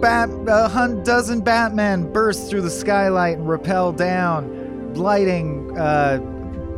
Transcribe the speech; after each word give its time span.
Bat, 0.00 0.30
a 0.46 0.68
hun- 0.68 1.02
dozen 1.02 1.40
Batmen 1.40 2.12
burst 2.12 2.48
through 2.50 2.62
the 2.62 2.70
skylight 2.70 3.38
and 3.38 3.48
rappel 3.48 3.92
down, 3.92 4.94
lighting 4.94 5.76
uh, 5.78 6.18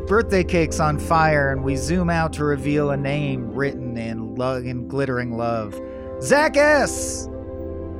birthday 0.07 0.45
cakes 0.45 0.79
on 0.81 0.99
fire, 0.99 1.53
and 1.53 1.63
we 1.65 1.77
zoom 1.77 2.11
out 2.11 2.33
to 2.35 2.45
reveal 2.45 2.91
a 2.91 2.97
name 2.97 3.53
written 3.55 3.97
in, 3.97 4.35
lo- 4.37 4.57
in 4.59 4.89
glittering 4.89 5.37
love. 5.37 5.79
Zach 6.23 6.57
S. 6.57 7.29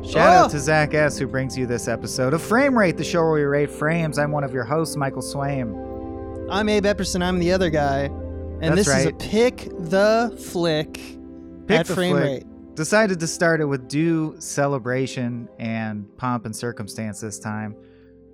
Shout 0.03 0.17
Oh. 0.17 0.45
out 0.45 0.51
to 0.53 0.61
Zach 0.61 0.95
S. 0.95 1.19
who 1.19 1.27
brings 1.27 1.59
you 1.59 1.67
this 1.67 1.89
episode 1.89 2.33
of 2.33 2.41
Frame 2.41 2.79
Rate, 2.79 2.97
the 2.97 3.03
show 3.05 3.23
where 3.23 3.33
we 3.33 3.43
rate 3.43 3.71
frames. 3.71 4.19
I'm 4.19 4.31
one 4.31 4.45
of 4.45 4.53
your 4.53 4.65
hosts, 4.65 4.97
Michael 4.97 5.23
Swaim. 5.23 6.47
I'm 6.49 6.69
Abe 6.69 6.85
Epperson. 6.85 7.23
I'm 7.23 7.41
the 7.41 7.51
other 7.53 7.71
guy, 7.71 8.03
and 8.05 8.63
That's 8.63 8.87
this 8.87 8.97
is 8.99 9.07
a 9.07 9.13
pick 9.15 9.69
the 9.79 10.37
flick 10.51 11.01
Pick 11.67 11.81
at 11.81 11.87
the 11.87 11.95
frame 11.95 12.15
flick. 12.17 12.25
rate. 12.25 12.45
Decided 12.77 13.19
to 13.21 13.27
start 13.27 13.63
it 13.63 13.65
with 13.65 13.89
due 13.89 14.37
celebration 14.39 15.49
and 15.59 16.15
pomp 16.19 16.45
and 16.45 16.55
circumstance 16.55 17.21
this 17.21 17.39
time. 17.39 17.75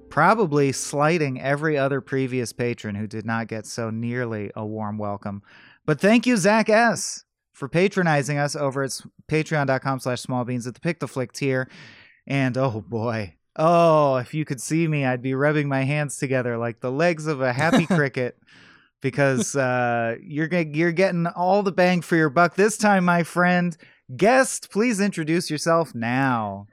Probably 0.09 0.73
slighting 0.73 1.41
every 1.41 1.79
other 1.79 2.01
previous 2.01 2.53
patron 2.53 2.97
who 2.97 3.07
did 3.07 3.25
not 3.25 3.47
get 3.47 3.67
so 3.67 3.91
nearly 3.91 4.51
a 4.57 4.67
warm 4.67 4.99
welcome. 4.99 5.43
But 5.87 6.01
thank 6.01 6.27
you, 6.27 6.37
Zach 6.37 6.69
S., 6.69 7.25
for 7.53 7.69
patronizing 7.69 8.37
us 8.37 8.57
over 8.57 8.83
at 8.83 9.01
patreon.com 9.29 10.01
slash 10.01 10.23
smallbeans 10.23 10.67
at 10.67 10.75
the 10.75 10.81
Pick 10.81 10.99
the 10.99 11.07
Flick 11.07 11.31
tier. 11.31 11.71
And 12.27 12.59
oh 12.59 12.81
boy, 12.81 13.37
oh, 13.55 14.17
if 14.17 14.35
you 14.35 14.45
could 14.45 14.61
see 14.61 14.89
me, 14.89 15.05
I'd 15.05 15.23
be 15.23 15.35
rubbing 15.35 15.69
my 15.69 15.85
hands 15.85 16.17
together 16.17 16.59
like 16.59 16.81
the 16.81 16.91
legs 16.91 17.29
of 17.29 17.43
a 17.43 17.53
happy 17.53 17.87
cricket 17.95 18.37
because 19.01 19.55
uh, 19.55 20.17
you're, 20.21 20.53
you're 20.53 20.91
getting 20.91 21.29
all 21.29 21.63
the 21.63 21.71
bang 21.71 22.01
for 22.01 22.17
your 22.17 22.29
buck 22.29 22.57
this 22.57 22.77
time, 22.77 23.05
my 23.05 23.23
friend. 23.23 23.77
Guest, 24.17 24.71
please 24.71 25.01
introduce 25.01 25.51
yourself 25.51 25.95
now. 25.95 26.67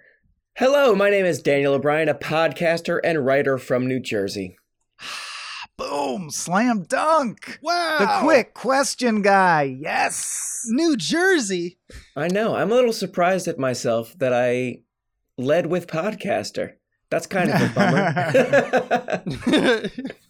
Hello, 0.56 0.94
my 0.94 1.09
name 1.09 1.26
is 1.26 1.42
Daniel 1.42 1.73
O'Brien, 1.73 2.09
a 2.09 2.14
podcaster 2.14 3.00
and 3.02 3.26
writer 3.26 3.58
from 3.58 3.88
New 3.88 4.02
Jersey. 4.02 4.58
Boom, 5.78 6.30
slam 6.32 6.84
dunk. 6.84 7.60
Wow, 7.62 7.98
The 8.00 8.20
quick 8.26 8.54
question 8.54 9.22
guy. 9.22 9.78
Yes. 9.80 10.64
New 10.67 10.98
Jersey. 10.98 11.78
I 12.14 12.28
know, 12.28 12.56
I'm 12.56 12.72
a 12.72 12.76
little 12.76 12.92
surprised 12.92 13.48
at 13.48 13.58
myself 13.58 14.14
that 14.17 14.34
I 14.34 14.82
led 15.38 15.67
with 15.67 15.88
podcaster. 15.88 16.73
That's 17.10 17.26
kind 17.26 17.52
of 17.52 17.62
a 17.62 17.70
bummer. 17.73 19.23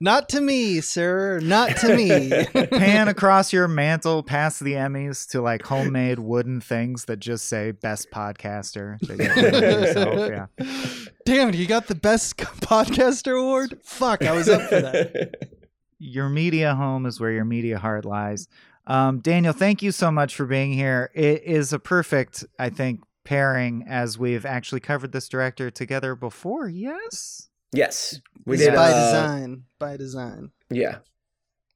Not 0.00 0.28
to 0.30 0.40
me, 0.40 0.80
sir. 0.80 1.40
Not 1.40 1.76
to 1.78 1.96
me. 1.96 2.30
Pan 2.78 3.08
across 3.08 3.52
your 3.52 3.68
mantle 3.68 4.22
past 4.22 4.60
the 4.60 4.74
Emmys 4.74 5.28
to 5.30 5.40
like 5.40 5.62
homemade 5.62 6.18
wooden 6.18 6.60
things 6.60 7.04
that 7.06 7.18
just 7.18 7.46
say 7.46 7.70
best 7.72 8.10
podcaster. 8.10 8.98
that 9.00 9.18
you 9.18 9.42
made 9.42 9.62
yourself, 9.62 10.30
Yeah. 10.58 11.06
Damn, 11.24 11.54
you 11.54 11.66
got 11.66 11.86
the 11.86 11.94
best 11.94 12.36
podcaster 12.38 13.38
award. 13.40 13.78
Fuck, 13.84 14.22
I 14.24 14.32
was 14.32 14.48
up 14.48 14.62
for 14.62 14.80
that. 14.80 15.34
Your 15.98 16.28
media 16.28 16.74
home 16.74 17.06
is 17.06 17.18
where 17.20 17.32
your 17.32 17.44
media 17.44 17.78
heart 17.78 18.04
lies. 18.04 18.48
Um, 18.86 19.20
Daniel, 19.20 19.52
thank 19.52 19.82
you 19.82 19.92
so 19.92 20.10
much 20.10 20.34
for 20.34 20.46
being 20.46 20.72
here. 20.72 21.10
It 21.14 21.42
is 21.44 21.72
a 21.72 21.78
perfect, 21.78 22.44
I 22.58 22.70
think, 22.70 23.00
pairing 23.24 23.84
as 23.86 24.18
we've 24.18 24.46
actually 24.46 24.80
covered 24.80 25.12
this 25.12 25.28
director 25.28 25.70
together 25.70 26.14
before. 26.14 26.68
Yes. 26.68 27.47
Yes, 27.72 28.20
we 28.46 28.56
This 28.56 28.62
is 28.62 28.66
did. 28.68 28.76
by 28.76 28.90
uh, 28.90 29.04
design. 29.06 29.62
By 29.78 29.96
design. 29.96 30.50
Yeah. 30.70 30.98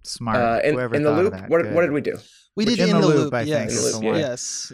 Smart. 0.03 0.37
Uh, 0.37 0.61
in 0.65 0.75
Whoever 0.75 0.95
in 0.97 1.03
the 1.03 1.11
thought 1.11 1.19
of 1.19 1.25
loop, 1.25 1.33
that. 1.35 1.49
what, 1.51 1.71
what 1.73 1.83
did 1.83 1.93
we 1.93 2.01
do? 2.01 2.17
We 2.57 2.65
Which 2.65 2.77
did 2.77 2.89
in 2.89 2.97
in, 2.97 3.01
the 3.01 3.01
the 3.03 3.07
loop, 3.15 3.25
loop. 3.25 3.35
I 3.35 3.39
think, 3.45 3.49
yes, 3.71 3.73
is 3.73 4.01
the 4.01 4.07
yes. 4.07 4.73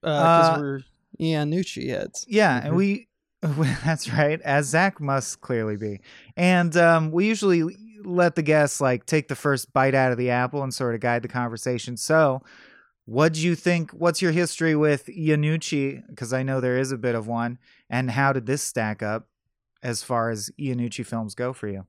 Because 0.00 0.56
Uh, 0.56 0.60
we're 0.60 0.80
Iannucci 1.20 1.88
heads. 1.88 2.24
Yeah, 2.28 2.60
and 2.64 2.76
we 2.76 3.08
that's 3.42 4.12
right, 4.12 4.40
as 4.42 4.66
Zach 4.66 5.00
must 5.00 5.40
clearly 5.40 5.76
be. 5.76 6.00
And 6.36 6.76
um, 6.76 7.10
we 7.12 7.26
usually 7.26 7.62
let 8.04 8.34
the 8.36 8.42
guests 8.42 8.80
like 8.80 9.06
take 9.06 9.28
the 9.28 9.34
first 9.36 9.72
bite 9.72 9.94
out 9.94 10.12
of 10.12 10.18
the 10.18 10.30
apple 10.30 10.62
and 10.62 10.72
sort 10.72 10.94
of 10.94 11.00
guide 11.00 11.22
the 11.22 11.28
conversation. 11.28 11.96
So, 11.96 12.42
what 13.04 13.32
do 13.34 13.40
you 13.40 13.54
think? 13.54 13.90
What's 13.92 14.20
your 14.22 14.32
history 14.32 14.74
with 14.76 15.06
Iannucci? 15.06 16.06
Because 16.08 16.32
I 16.32 16.42
know 16.42 16.60
there 16.60 16.78
is 16.78 16.92
a 16.92 16.98
bit 16.98 17.14
of 17.14 17.26
one. 17.26 17.58
And 17.90 18.10
how 18.10 18.32
did 18.32 18.46
this 18.46 18.62
stack 18.62 19.02
up 19.02 19.28
as 19.82 20.02
far 20.02 20.30
as 20.30 20.50
Iannucci 20.58 21.04
films 21.04 21.34
go 21.34 21.52
for 21.52 21.68
you? 21.68 21.86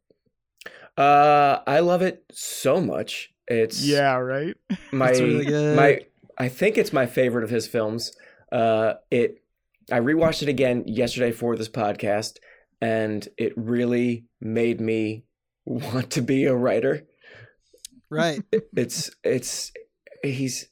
Uh, 0.97 1.59
I 1.65 1.79
love 1.79 2.01
it 2.01 2.23
so 2.31 2.81
much. 2.81 3.31
It's 3.47 3.83
yeah, 3.83 4.15
right. 4.15 4.55
my 4.91 5.09
It's 5.09 5.19
really 5.19 5.45
good. 5.45 5.75
my 5.75 6.01
I 6.37 6.49
think 6.49 6.77
it's 6.77 6.93
my 6.93 7.05
favorite 7.05 7.43
of 7.43 7.49
his 7.49 7.67
films. 7.67 8.13
Uh, 8.51 8.95
it 9.09 9.43
I 9.91 9.99
rewatched 9.99 10.43
it 10.43 10.49
again 10.49 10.83
yesterday 10.85 11.31
for 11.31 11.55
this 11.55 11.69
podcast, 11.69 12.37
and 12.81 13.27
it 13.37 13.53
really 13.55 14.25
made 14.39 14.79
me 14.79 15.25
want 15.65 16.11
to 16.11 16.21
be 16.21 16.45
a 16.45 16.55
writer. 16.55 17.07
Right. 18.09 18.41
It's 18.75 19.11
it's 19.23 19.71
he's 20.23 20.67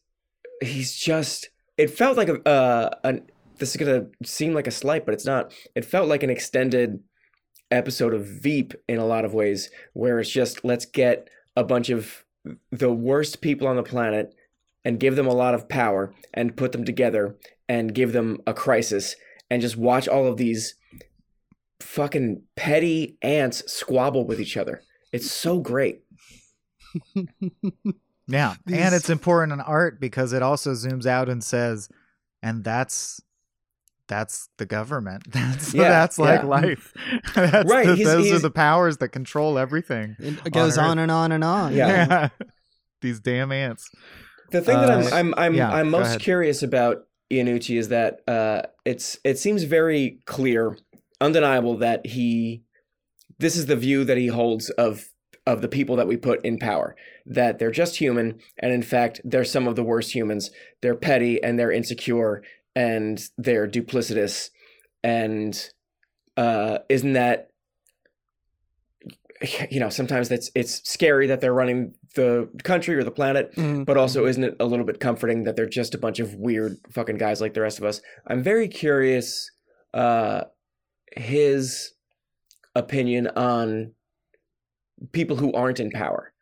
he's 0.61 0.95
just 0.95 1.49
it 1.78 1.89
felt 1.91 2.17
like 2.17 2.29
a 2.29 2.47
uh 2.47 2.89
an 3.03 3.29
this 3.57 3.72
is 3.72 3.78
gonna 3.78 4.07
seem 4.23 4.53
like 4.53 4.68
a 4.68 4.72
slight, 4.72 5.06
but 5.06 5.13
it's 5.13 5.25
not. 5.25 5.53
It 5.75 5.85
felt 5.85 6.07
like 6.07 6.23
an 6.23 6.29
extended 6.29 7.00
episode 7.72 8.13
of 8.13 8.25
Veep 8.25 8.73
in 8.88 8.97
a 8.97 9.06
lot 9.06 9.25
of 9.25 9.34
ways, 9.34 9.69
where 9.94 10.19
it's 10.19 10.29
just 10.29 10.63
let's 10.63 10.85
get 10.85 11.29
a 11.56 11.63
bunch 11.63 11.90
of 11.90 12.23
the 12.72 12.91
worst 12.91 13.41
people 13.41 13.67
on 13.67 13.75
the 13.75 13.84
planet 13.84 14.34
and 14.85 15.00
give 15.00 15.16
them 15.16 15.28
a 15.28 15.34
lot 15.34 15.53
of 15.53 15.67
power 15.67 16.13
and 16.34 16.56
put 16.56 16.72
them 16.72 16.85
together 16.85 17.35
and 17.67 17.94
give 17.94 18.13
them 18.13 18.40
a 18.47 18.53
crisis 18.53 19.16
and 19.50 19.62
just 19.62 19.75
watch 19.75 20.07
all 20.07 20.28
of 20.28 20.38
these 20.38 20.75
fucking 21.81 22.41
petty 22.56 23.17
ants 23.22 23.69
squabble 23.72 24.25
with 24.25 24.40
each 24.40 24.56
other. 24.56 24.81
It's 25.12 25.29
so 25.29 25.59
great. 25.59 26.03
Yeah, 28.28 28.56
and 28.67 28.94
it's 28.94 29.09
important 29.09 29.53
in 29.53 29.62
art 29.62 30.01
because 30.01 30.34
it 30.34 30.44
also 30.44 30.72
zooms 30.73 31.06
out 31.06 31.29
and 31.29 31.41
says, 31.41 31.88
and 32.44 32.63
that's 32.63 33.22
that's 34.07 34.50
the 34.57 34.66
government. 34.66 35.23
That's 35.31 35.73
Yeah, 35.73 35.90
that's 35.90 36.18
like 36.18 36.41
yeah. 36.41 36.47
life. 36.47 36.94
that's 37.35 37.69
Right, 37.69 37.85
the- 37.88 37.95
he's- 37.95 38.07
those 38.07 38.31
are 38.31 38.40
the 38.40 38.50
powers 38.51 38.97
that 38.97 39.09
control 39.09 39.57
everything. 39.57 40.16
It 40.19 40.51
goes 40.53 40.78
Earth. 40.78 40.84
on 40.85 41.00
and 41.00 41.12
on 41.12 41.31
and 41.31 41.44
on. 41.44 41.73
Yeah. 41.75 42.29
These 43.01 43.19
damn 43.19 43.51
ants. 43.51 43.90
The 44.51 44.62
thing 44.62 44.78
that 44.78 44.90
Uh, 44.90 44.94
I'm 44.94 45.13
I'm 45.13 45.34
I'm, 45.38 45.53
yeah, 45.56 45.69
I'm 45.72 45.90
most 45.91 46.19
curious 46.22 46.63
about 46.63 47.03
Iannucci 47.29 47.78
is 47.78 47.90
that 47.90 48.22
uh, 48.28 48.62
it's 48.85 49.19
it 49.25 49.38
seems 49.38 49.63
very 49.63 50.19
clear, 50.25 50.78
undeniable 51.19 51.78
that 51.78 52.06
he 52.07 52.63
this 53.40 53.56
is 53.57 53.66
the 53.67 53.75
view 53.75 54.03
that 54.06 54.17
he 54.17 54.28
holds 54.28 54.69
of 54.72 55.09
of 55.46 55.62
the 55.62 55.67
people 55.67 55.96
that 55.97 56.07
we 56.07 56.17
put 56.17 56.44
in 56.46 56.57
power 56.57 56.96
that 57.25 57.57
they're 57.59 57.72
just 57.72 57.97
human 57.97 58.38
and 58.59 58.72
in 58.73 58.81
fact 58.81 59.22
they're 59.23 59.46
some 59.46 59.66
of 59.67 59.75
the 59.78 59.84
worst 59.84 60.13
humans 60.13 60.50
they're 60.81 60.96
petty 60.96 61.41
and 61.44 61.57
they're 61.57 61.72
insecure 61.72 62.41
and 62.78 63.20
they're 63.38 63.68
duplicitous. 63.68 64.50
And 65.04 65.54
uh, 66.38 66.80
isn't 66.90 67.14
that 67.14 67.50
you 69.70 69.80
know 69.80 69.90
sometimes 69.90 70.30
that's 70.30 70.50
it's 70.56 70.82
scary 70.90 71.28
that 71.28 71.42
they're 71.42 71.54
running 71.54 71.94
the 72.16 72.50
country 72.64 72.96
or 72.96 73.04
the 73.04 73.12
planet 73.12 73.54
Mhm. 73.56 73.86
but 73.86 73.96
also 73.96 74.26
isn't 74.26 74.44
it 74.44 74.56
a 74.60 74.66
little 74.66 74.86
bit 74.86 75.00
comforting 75.00 75.44
that 75.44 75.56
they're 75.56 75.68
just 75.70 75.94
a 75.94 76.00
bunch 76.00 76.20
of 76.20 76.34
weird 76.34 76.78
fucking 76.91 77.18
guys 77.18 77.40
like 77.40 77.53
the 77.53 77.62
rest 77.62 77.78
of 77.78 77.84
us? 77.85 78.02
I'm 78.26 78.41
very 78.41 78.68
curious 78.68 79.50
uh 79.94 80.46
his 81.16 81.91
opinion 82.76 83.28
on 83.28 83.94
people 85.12 85.38
who 85.38 85.53
aren't 85.53 85.80
in 85.80 85.91
power. 85.91 86.34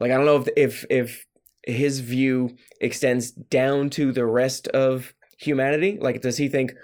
Like 0.00 0.10
i 0.10 0.16
don't 0.16 0.26
know 0.26 0.36
if 0.40 0.48
if 0.56 0.84
if 0.88 1.24
his 1.66 2.00
view 2.00 2.56
extends 2.80 3.30
down 3.30 3.90
to 3.90 4.10
the 4.12 4.24
rest 4.24 4.68
of 4.68 5.12
humanity? 5.38 5.98
Like 6.00 6.20
does 6.20 6.36
he 6.36 6.48
think 6.48 6.74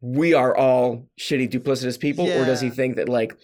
we 0.00 0.34
are 0.34 0.56
all 0.56 1.08
shitty 1.18 1.50
duplicitous 1.50 1.98
people? 1.98 2.26
Or 2.30 2.44
does 2.44 2.60
he 2.60 2.70
think 2.70 2.96
that 2.96 3.08
like 3.08 3.36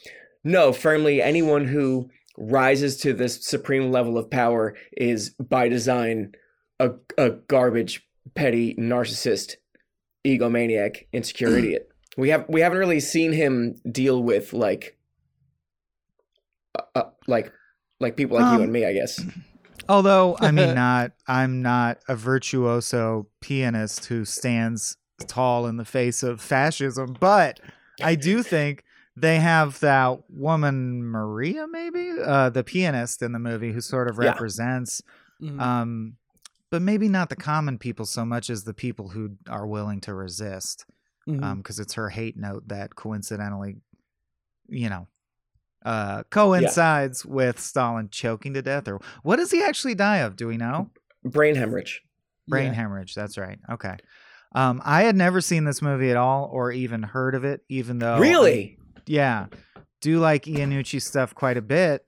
no 0.45 0.73
firmly 0.73 1.21
anyone 1.21 1.67
who 1.67 2.09
rises 2.39 2.97
to 2.99 3.13
this 3.13 3.45
supreme 3.47 3.91
level 3.91 4.17
of 4.17 4.31
power 4.31 4.75
is 4.97 5.31
by 5.31 5.69
design 5.69 6.33
a, 6.79 6.91
a 7.19 7.31
garbage 7.31 8.07
petty 8.35 8.75
narcissist 8.77 9.57
egomaniac 10.25 11.07
insecure 11.13 11.49
idiot? 11.59 11.89
We 12.17 12.31
have 12.31 12.47
we 12.49 12.61
haven't 12.61 12.79
really 12.79 13.01
seen 13.01 13.33
him 13.33 13.81
deal 13.91 14.23
with 14.23 14.53
like 14.53 14.97
uh, 16.79 16.83
uh, 16.95 17.11
like 17.27 17.53
like 17.99 18.17
people 18.17 18.37
like 18.37 18.47
Um, 18.47 18.57
you 18.57 18.63
and 18.65 18.73
me 18.73 18.85
i 18.85 18.93
guess 18.93 19.21
Although 19.91 20.37
I 20.41 20.51
mean, 20.53 20.75
not 20.87 21.13
I'm 21.27 21.63
not 21.63 21.99
a 22.09 22.15
virtuoso 22.17 23.27
pianist 23.41 24.07
who 24.07 24.25
stands 24.25 24.97
tall 25.27 25.67
in 25.67 25.77
the 25.77 25.85
face 25.85 26.23
of 26.23 26.41
fascism, 26.41 27.17
but 27.19 27.61
I 28.03 28.15
do 28.15 28.43
think 28.55 28.85
they 29.17 29.41
have 29.41 29.81
that 29.81 30.21
woman 30.31 31.03
Maria, 31.05 31.67
maybe 31.67 32.13
uh, 32.25 32.51
the 32.51 32.63
pianist 32.65 33.21
in 33.23 33.33
the 33.33 33.39
movie, 33.39 33.73
who 33.73 33.81
sort 33.81 34.09
of 34.09 34.17
Yeah. 34.19 34.31
represents 34.31 35.03
Mhm. 35.43 35.61
um, 35.61 36.17
but 36.71 36.83
maybe 36.83 37.09
not 37.09 37.29
the 37.31 37.37
common 37.37 37.79
people 37.79 38.07
so 38.07 38.25
much 38.25 38.49
as 38.49 38.63
the 38.65 38.75
people 38.75 39.09
who 39.09 39.37
are 39.49 39.67
willing 39.67 40.01
to 40.03 40.15
resist. 40.15 40.87
Mhm. 41.29 41.43
Um, 41.43 41.59
because 41.59 41.81
it's 41.81 41.95
her 41.95 42.11
hate 42.11 42.37
note 42.37 42.69
that 42.69 42.95
coincidentally, 42.95 43.77
you 44.69 44.89
know, 44.89 45.09
uh, 45.85 46.23
coincides 46.31 47.25
with 47.25 47.59
Stalin 47.61 48.09
choking 48.11 48.55
to 48.55 48.63
death. 48.63 48.87
Or 48.89 49.01
what 49.23 49.37
does 49.37 49.51
he 49.51 49.63
actually 49.63 49.95
die 49.95 50.19
of? 50.19 50.37
Do 50.37 50.47
we 50.47 50.57
know? 50.57 50.91
Brain 51.25 51.55
hemorrhage. 51.55 52.03
Brain 52.49 52.67
Yeah. 52.69 52.73
hemorrhage. 52.75 53.15
That's 53.15 53.39
right. 53.39 53.59
Okay. 53.71 53.97
Um, 54.55 54.83
I 54.85 55.03
had 55.05 55.17
never 55.17 55.41
seen 55.41 55.65
this 55.65 55.81
movie 55.81 56.11
at 56.11 56.17
all 56.17 56.49
or 56.53 56.73
even 56.73 57.03
heard 57.03 57.35
of 57.35 57.45
it, 57.45 57.63
even 57.69 57.99
though 58.01 58.15
I- 58.15 58.19
really? 58.21 58.79
yeah, 59.07 59.47
do 60.01 60.19
like 60.19 60.45
Iannucci 60.45 61.01
stuff 61.01 61.35
quite 61.35 61.57
a 61.57 61.63
bit. 61.63 62.05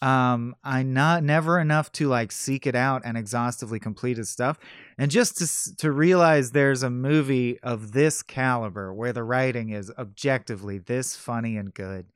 Um, 0.00 0.56
I 0.64 0.82
not 0.82 1.22
never 1.22 1.60
enough 1.60 1.92
to 1.92 2.08
like 2.08 2.32
seek 2.32 2.66
it 2.66 2.74
out 2.74 3.02
and 3.04 3.16
exhaustively 3.16 3.78
complete 3.78 4.16
his 4.16 4.28
stuff, 4.28 4.58
and 4.98 5.10
just 5.12 5.38
to 5.38 5.44
s- 5.44 5.72
to 5.78 5.92
realize 5.92 6.50
there's 6.50 6.82
a 6.82 6.90
movie 6.90 7.58
of 7.60 7.92
this 7.92 8.20
caliber 8.22 8.92
where 8.92 9.12
the 9.12 9.22
writing 9.22 9.70
is 9.70 9.92
objectively 9.96 10.78
this 10.78 11.14
funny 11.16 11.56
and 11.56 11.72
good 11.72 12.06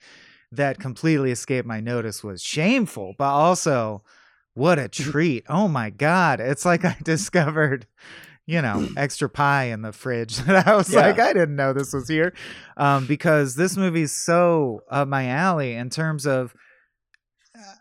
that 0.56 0.78
completely 0.78 1.30
escaped 1.30 1.66
my 1.66 1.80
notice 1.80 2.22
was 2.24 2.42
shameful, 2.42 3.14
but 3.18 3.30
also 3.30 4.02
what 4.54 4.78
a 4.78 4.88
treat! 4.88 5.44
Oh 5.48 5.68
my 5.68 5.90
god, 5.90 6.40
it's 6.40 6.64
like 6.64 6.84
I 6.84 6.96
discovered. 7.02 7.86
You 8.48 8.62
know, 8.62 8.88
extra 8.96 9.28
pie 9.28 9.64
in 9.64 9.82
the 9.82 9.92
fridge 9.92 10.36
that 10.46 10.68
I 10.68 10.76
was 10.76 10.92
Yeah. 10.92 11.00
like, 11.00 11.18
I 11.18 11.32
didn't 11.32 11.56
know 11.56 11.72
this 11.72 11.92
was 11.92 12.08
here 12.08 12.32
um, 12.76 13.04
because 13.06 13.56
this 13.56 13.76
movie's 13.76 14.12
so 14.12 14.82
up 14.88 15.08
my 15.08 15.26
alley 15.28 15.74
in 15.74 15.90
terms 15.90 16.26
of. 16.26 16.54
uh, 17.56 17.74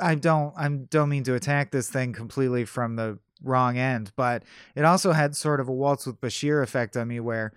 I 0.00 0.14
don't. 0.14 0.54
I 0.56 0.68
don't 0.68 1.08
mean 1.10 1.24
to 1.24 1.34
attack 1.34 1.72
this 1.72 1.90
thing 1.90 2.12
completely 2.14 2.64
from 2.64 2.96
the 2.96 3.18
wrong 3.42 3.76
end, 3.76 4.12
but 4.16 4.44
it 4.74 4.84
also 4.84 5.12
had 5.12 5.36
sort 5.36 5.60
of 5.60 5.68
a 5.68 5.72
waltz 5.72 6.06
with 6.06 6.20
Bashir 6.20 6.62
effect 6.62 6.96
on 6.96 7.08
me, 7.08 7.20
where 7.20 7.52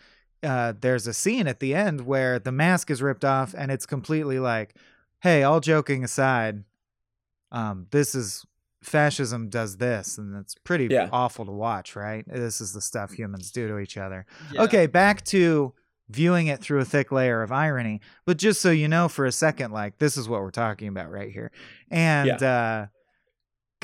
uh, 0.46 0.74
there's 0.80 1.08
a 1.08 1.14
scene 1.14 1.48
at 1.48 1.60
the 1.60 1.74
end 1.74 2.02
where 2.02 2.40
the 2.40 2.52
mask 2.52 2.90
is 2.92 3.02
ripped 3.02 3.26
off, 3.26 3.54
and 3.58 3.72
it's 3.72 3.86
completely 3.86 4.40
like, 4.40 4.76
"Hey, 5.22 5.44
all 5.44 5.60
joking 5.60 6.04
aside, 6.04 6.64
um, 7.52 7.88
this 7.92 8.16
is 8.16 8.46
fascism 8.84 9.50
does 9.50 9.78
this, 9.78 10.18
and 10.18 10.36
it's 10.36 10.56
pretty 10.56 10.88
Yeah. 10.88 11.10
awful 11.12 11.46
to 11.46 11.52
watch, 11.52 11.96
right? 11.96 12.24
This 12.28 12.62
is 12.62 12.72
the 12.74 12.82
stuff 12.82 13.12
humans 13.14 13.52
do 13.52 13.68
to 13.68 13.80
each 13.80 13.98
other." 13.98 14.26
Yeah. 14.54 14.62
Okay, 14.64 14.86
back 14.88 15.24
to 15.26 15.74
viewing 16.10 16.46
it 16.48 16.62
through 16.62 16.80
a 16.80 16.86
thick 16.86 17.12
layer 17.12 17.42
of 17.42 17.52
irony. 17.52 18.00
But 18.26 18.38
just 18.38 18.62
so 18.62 18.70
you 18.70 18.88
know 18.88 19.08
for 19.08 19.26
a 19.26 19.32
second, 19.32 19.72
like 19.72 19.98
this 19.98 20.18
is 20.18 20.30
what 20.30 20.42
we're 20.42 20.52
talking 20.52 20.88
about 20.88 21.10
right 21.12 21.32
here. 21.32 21.52
And 21.90 22.30
uh 22.44 22.86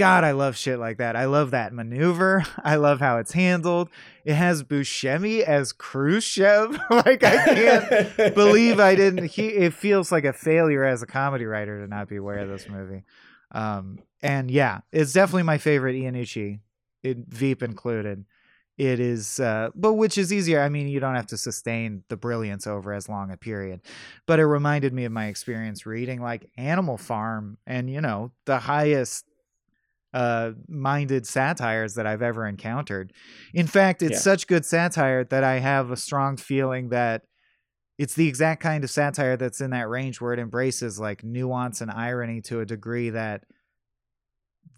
God, 0.02 0.24
I 0.24 0.32
love 0.32 0.58
shit 0.58 0.80
like 0.80 0.98
that. 0.98 1.16
I 1.16 1.26
love 1.26 1.52
that 1.52 1.74
maneuver. 1.74 2.44
I 2.64 2.78
love 2.78 3.00
how 3.00 3.20
it's 3.20 3.34
handled. 3.34 3.88
It 4.26 4.34
has 4.34 4.64
Buscemi 4.64 5.42
as 5.42 5.74
Khrushchev. 5.74 6.72
like 6.90 7.24
I 7.24 7.46
can't 7.46 8.34
believe 8.34 8.80
I 8.80 8.96
didn't. 8.96 9.26
He 9.26 9.50
it 9.50 9.76
feels 9.76 10.12
like 10.12 10.26
a 10.26 10.34
failure 10.34 10.84
as 10.84 11.04
a 11.04 11.06
comedy 11.06 11.46
writer 11.46 11.82
to 11.82 11.88
not 11.88 12.10
be 12.10 12.16
aware 12.16 12.40
of 12.40 12.50
this 12.50 12.68
movie. 12.68 13.04
Um, 13.52 14.00
and 14.24 14.50
yeah, 14.50 14.80
it's 14.92 15.14
definitely 15.14 15.44
my 15.44 15.60
favorite 15.60 15.96
Iannucci, 15.96 16.62
it, 17.04 17.18
Veep 17.28 17.62
included. 17.62 18.26
It 18.80 19.00
is, 19.00 19.40
uh, 19.40 19.70
but 19.76 19.94
which 19.94 20.18
is 20.18 20.34
easier. 20.34 20.64
I 20.64 20.70
mean, 20.70 20.88
you 20.88 21.00
don't 21.00 21.14
have 21.14 21.28
to 21.28 21.38
sustain 21.38 22.04
the 22.10 22.18
brilliance 22.18 22.66
over 22.66 22.92
as 22.92 23.08
long 23.08 23.30
a 23.30 23.38
period. 23.38 23.82
But 24.26 24.40
it 24.40 24.48
reminded 24.48 24.94
me 24.94 25.06
of 25.06 25.12
my 25.12 25.28
experience 25.28 25.86
reading 25.86 26.24
like 26.24 26.50
Animal 26.58 26.98
Farm 26.98 27.60
and 27.68 27.88
you 27.88 28.02
know 28.02 28.32
the 28.46 28.58
highest 28.58 29.26
uh 30.14 30.52
minded 30.68 31.26
satires 31.26 31.94
that 31.96 32.06
I've 32.06 32.22
ever 32.22 32.46
encountered. 32.48 33.14
In 33.54 33.68
fact, 33.68 34.02
it's 34.02 34.14
Yeah. 34.14 34.18
such 34.20 34.48
good 34.48 34.66
satire 34.66 35.24
that 35.26 35.44
I 35.44 35.60
have 35.60 35.90
a 35.92 35.98
strong 35.98 36.38
feeling 36.38 36.90
that 36.90 37.24
it's 37.98 38.16
the 38.16 38.28
exact 38.28 38.62
kind 38.64 38.84
of 38.84 38.90
satire 38.90 39.38
that's 39.38 39.62
in 39.62 39.70
that 39.72 39.88
range 39.88 40.20
where 40.20 40.34
it 40.34 40.40
embraces 40.40 41.00
like 41.00 41.24
nuance 41.24 41.82
and 41.82 41.92
irony 41.92 42.42
to 42.42 42.60
a 42.60 42.66
degree 42.66 43.10
that 43.12 43.44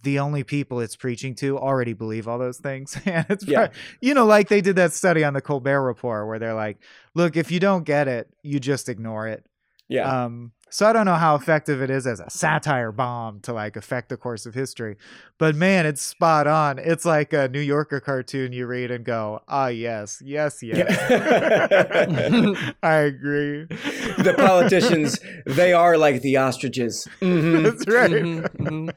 the 0.03 0.19
only 0.19 0.43
people 0.43 0.81
it's 0.81 0.97
preaching 0.97 1.33
to 1.35 1.57
already 1.57 1.93
believe 1.93 2.27
all 2.27 2.37
those 2.37 2.57
things. 2.57 2.97
and 3.05 3.25
it's 3.29 3.47
Yeah. 3.47 3.67
pro- 3.67 3.75
you 4.01 4.13
know, 4.13 4.25
like 4.25 4.49
they 4.49 4.59
did 4.61 4.75
that 4.75 4.91
study 4.93 5.23
on 5.23 5.33
the 5.33 5.41
Colbert 5.41 5.81
Report 5.83 6.27
where 6.27 6.39
they're 6.39 6.53
like, 6.53 6.77
look, 7.15 7.37
if 7.37 7.51
you 7.51 7.59
don't 7.59 7.85
get 7.85 8.07
it, 8.09 8.27
you 8.41 8.59
just 8.59 8.89
ignore 8.89 9.27
it. 9.27 9.45
Yeah. 9.93 10.25
Um, 10.25 10.51
so 10.69 10.87
I 10.87 10.93
don't 10.93 11.05
know 11.05 11.13
how 11.13 11.35
effective 11.35 11.83
it 11.83 11.91
is 11.91 12.07
as 12.07 12.19
a 12.19 12.27
satire 12.31 12.91
bomb 12.91 13.41
to 13.41 13.53
like 13.53 13.75
affect 13.75 14.09
the 14.09 14.17
course 14.17 14.47
of 14.47 14.55
history, 14.55 14.97
but 15.37 15.53
man, 15.55 15.85
it's 15.85 16.01
spot 16.01 16.47
on. 16.47 16.79
It's 16.79 17.05
like 17.05 17.31
a 17.31 17.47
New 17.47 17.59
Yorker 17.59 17.99
cartoon 17.99 18.53
you 18.53 18.65
read 18.65 18.89
and 18.89 19.05
go, 19.05 19.41
ah, 19.47 19.67
yes, 19.67 20.19
yes, 20.25 20.63
yes. 20.63 20.89
I 22.81 22.95
agree. 22.95 23.65
the 23.65 24.33
politicians, 24.35 25.19
they 25.45 25.73
are 25.73 25.95
like 25.95 26.23
the 26.23 26.37
ostriches. 26.37 27.07
Mhm. 27.21 27.63
That's 27.69 27.87
right. 27.87 28.09
Mhm, 28.09 28.49
mhm. 28.57 28.93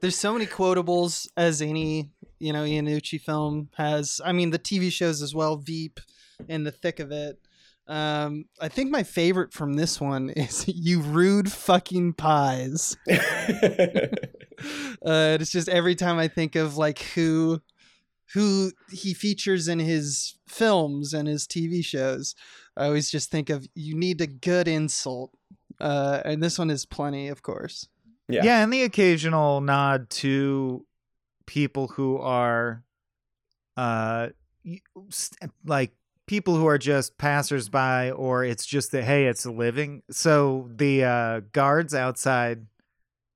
There's 0.00 0.18
so 0.18 0.32
many 0.32 0.46
quotables 0.46 1.28
as 1.36 1.60
any 1.60 2.08
you 2.38 2.54
know 2.54 2.64
Iannucci 2.64 3.20
film 3.20 3.68
has. 3.76 4.22
I 4.24 4.32
mean, 4.32 4.50
the 4.52 4.58
TV 4.58 4.90
shows 4.90 5.20
as 5.20 5.34
well. 5.34 5.56
Veep, 5.58 6.00
in 6.48 6.64
the 6.64 6.72
thick 6.72 6.98
of 6.98 7.12
it. 7.12 7.38
Um, 7.88 8.46
I 8.60 8.68
think 8.68 8.90
my 8.90 9.02
favorite 9.04 9.52
from 9.52 9.74
this 9.74 10.00
one 10.00 10.30
is 10.36 10.64
"You 10.68 11.00
rude 11.00 11.50
fucking 11.52 12.14
pies." 12.14 12.96
uh, 13.10 13.16
it's 15.04 15.50
just 15.52 15.68
every 15.68 15.94
time 15.94 16.18
I 16.18 16.28
think 16.28 16.56
of 16.56 16.76
like 16.76 16.98
who 17.14 17.60
who 18.34 18.72
he 18.90 19.14
features 19.14 19.68
in 19.68 19.78
his 19.78 20.36
films 20.48 21.14
and 21.14 21.28
his 21.28 21.46
TV 21.46 21.84
shows, 21.84 22.34
I 22.76 22.86
always 22.86 23.10
just 23.10 23.30
think 23.30 23.50
of 23.50 23.66
you 23.74 23.94
need 23.96 24.20
a 24.20 24.26
good 24.26 24.66
insult. 24.66 25.30
Uh, 25.80 26.22
and 26.24 26.42
this 26.42 26.58
one 26.58 26.70
is 26.70 26.86
plenty, 26.86 27.28
of 27.28 27.42
course. 27.42 27.86
Yeah. 28.28 28.42
Yeah. 28.44 28.64
and 28.64 28.72
the 28.72 28.82
occasional 28.82 29.60
nod 29.60 30.10
to 30.10 30.84
people 31.46 31.86
who 31.86 32.18
are 32.18 32.82
uh 33.76 34.28
like 35.64 35.92
people 36.26 36.56
who 36.56 36.66
are 36.66 36.78
just 36.78 37.16
passersby 37.18 38.10
or 38.10 38.44
it's 38.44 38.66
just 38.66 38.92
that 38.92 39.04
hey 39.04 39.26
it's 39.26 39.44
a 39.44 39.50
living 39.50 40.02
so 40.10 40.68
the 40.74 41.04
uh 41.04 41.40
guards 41.52 41.94
outside 41.94 42.66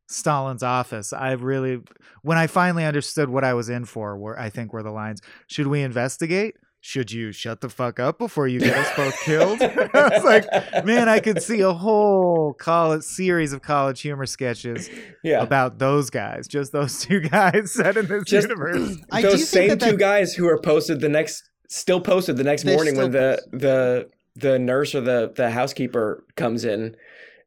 Stalin's 0.09 0.62
office 0.62 1.12
I 1.12 1.32
really 1.32 1.80
when 2.23 2.37
I 2.37 2.47
finally 2.49 2.85
understood 2.85 3.28
what 3.28 3.44
I 3.44 3.54
was 3.54 3.68
in 3.68 3.85
for 3.85 4.16
were 4.18 4.38
I 4.38 4.50
think 4.50 4.73
were 4.73 4.82
the 4.82 4.90
lines 4.90 5.20
should 5.47 5.68
we 5.68 5.82
investigate 5.82 6.56
should 6.82 7.12
you 7.12 7.30
shut 7.30 7.61
the 7.61 7.68
fuck 7.68 8.00
up 8.00 8.18
before 8.18 8.49
you 8.49 8.59
get 8.59 8.76
us 8.76 8.97
both 8.97 9.20
killed 9.20 9.62
I 9.94 10.09
was 10.09 10.25
like 10.25 10.85
man 10.85 11.09
I 11.09 11.20
could 11.20 11.40
see 11.42 11.61
a 11.61 11.73
whole 11.73 12.54
college 12.54 13.02
series 13.02 13.52
of 13.52 13.62
college 13.62 14.00
humor 14.00 14.26
sketches 14.26 14.88
yeah. 15.23 15.42
about 15.42 15.78
those 15.78 16.11
guys, 16.11 16.49
just 16.49 16.73
those 16.73 17.00
two 17.00 17.20
guys 17.37 17.73
set 17.75 17.97
in 17.97 18.06
this 18.06 18.25
Just- 18.25 18.49
universe. 18.49 18.97
I 19.12 19.23
do 19.23 19.30
Those 19.30 19.38
think 19.40 19.49
same 19.49 19.68
that 19.68 19.80
two 19.80 19.90
that- 19.92 19.99
guys 19.99 20.35
who 20.35 20.49
are 20.49 20.59
posted 20.61 21.00
the 21.00 21.09
next, 21.09 21.50
still 21.70 22.00
posted 22.00 22.36
the 22.36 22.44
next 22.44 22.64
They're 22.64 22.74
morning 22.74 22.96
when 22.96 23.10
still 23.12 23.22
the 23.50 23.56
the 23.56 24.10
the 24.36 24.58
nurse 24.58 24.94
or 24.94 25.00
the 25.00 25.32
the 25.34 25.50
housekeeper 25.50 26.24
comes 26.36 26.64
in, 26.64 26.94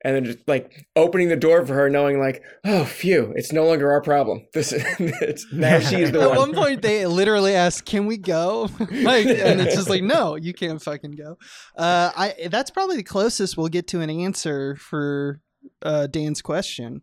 and 0.04 0.16
then 0.16 0.26
just 0.26 0.40
like 0.48 0.88
opening 0.96 1.30
the 1.30 1.36
door 1.36 1.66
for 1.66 1.74
her, 1.74 1.90
knowing 1.90 2.20
like, 2.20 2.42
oh, 2.66 2.84
phew, 2.86 3.32
it's 3.36 3.52
no 3.54 3.66
longer 3.66 3.92
our 3.92 4.02
problem. 4.02 4.46
This 4.54 4.72
is 4.74 4.84
it's, 5.00 5.46
now 5.54 5.80
she's 5.90 6.12
the 6.12 6.22
At 6.22 6.30
one. 6.30 6.38
one 6.38 6.54
point, 6.54 6.82
they 6.82 7.06
literally 7.06 7.54
ask, 7.54 7.86
"Can 7.86 8.06
we 8.06 8.18
go?" 8.18 8.70
like, 8.80 9.26
and 9.28 9.62
it's 9.62 9.76
just 9.76 9.90
like, 9.90 10.04
"No, 10.04 10.36
you 10.36 10.54
can't 10.54 10.82
fucking 10.82 11.12
go." 11.12 11.38
Uh, 11.78 12.12
I 12.16 12.48
that's 12.50 12.72
probably 12.72 12.98
the 12.98 13.04
closest 13.04 13.58
we'll 13.58 13.68
get 13.70 13.88
to 13.90 14.02
an 14.02 14.10
answer 14.10 14.76
for 14.78 15.40
uh, 15.84 16.08
Dan's 16.08 16.42
question. 16.42 17.02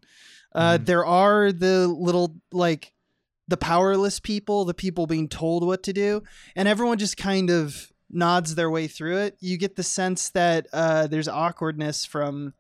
Uh, 0.55 0.79
Mhm. 0.79 0.87
There 0.87 1.07
are 1.07 1.53
the 1.53 1.87
little 1.87 2.35
like 2.53 2.93
the 3.51 3.57
powerless 3.57 4.21
people, 4.21 4.65
the 4.65 4.73
people 4.75 5.07
being 5.07 5.29
told 5.29 5.67
what 5.67 5.83
to 5.83 5.93
do, 5.93 6.23
and 6.55 6.69
everyone 6.69 6.99
just 6.99 7.17
kind 7.17 7.51
of 7.51 7.91
nods 8.09 8.55
their 8.55 8.71
way 8.71 8.87
through 8.87 9.19
it. 9.19 9.37
You 9.41 9.59
get 9.59 9.75
the 9.77 9.83
sense 9.83 10.31
that 10.31 10.67
uh, 10.73 11.09
there's 11.09 11.29
awkwardness 11.29 12.05
from 12.05 12.55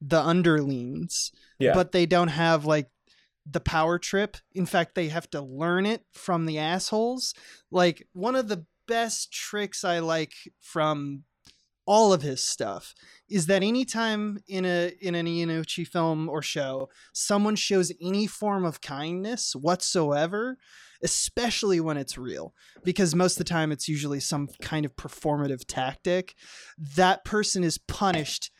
the 0.00 0.20
underlings 0.20 1.32
Yeah. 1.58 1.74
but 1.74 1.92
they 1.92 2.06
don't 2.06 2.28
have 2.28 2.64
like 2.64 2.88
the 3.50 3.60
power 3.60 3.98
trip. 3.98 4.36
In 4.54 4.66
fact, 4.66 4.94
they 4.94 5.08
have 5.08 5.28
to 5.30 5.40
learn 5.40 5.84
it 5.86 6.04
from 6.12 6.46
the 6.46 6.58
assholes. 6.58 7.34
Like 7.70 8.06
one 8.12 8.36
of 8.36 8.48
the 8.48 8.66
best 8.86 9.32
tricks 9.32 9.84
I 9.84 9.98
like 10.00 10.32
from 10.60 11.24
all 11.86 12.12
of 12.12 12.22
his 12.22 12.42
stuff 12.42 12.94
is 13.28 13.46
that 13.46 13.62
anytime 13.62 14.38
in 14.46 14.64
a 14.64 14.92
in 15.00 15.14
an 15.14 15.26
Iannucci 15.26 15.86
film 15.86 16.28
or 16.28 16.42
show 16.42 16.88
someone 17.12 17.56
shows 17.56 17.92
any 18.00 18.26
form 18.26 18.64
of 18.64 18.80
kindness 18.80 19.54
whatsoever, 19.54 20.58
especially 21.02 21.80
when 21.80 21.96
it's 21.96 22.18
real, 22.18 22.54
because 22.84 23.14
most 23.14 23.34
of 23.34 23.38
the 23.38 23.44
time 23.50 23.72
it's 23.72 23.88
usually 23.88 24.20
some 24.20 24.48
kind 24.60 24.84
of 24.84 24.96
performative 24.96 25.64
tactic, 25.66 26.34
that 26.96 27.24
person 27.24 27.64
is 27.64 27.78
punished 27.78 28.50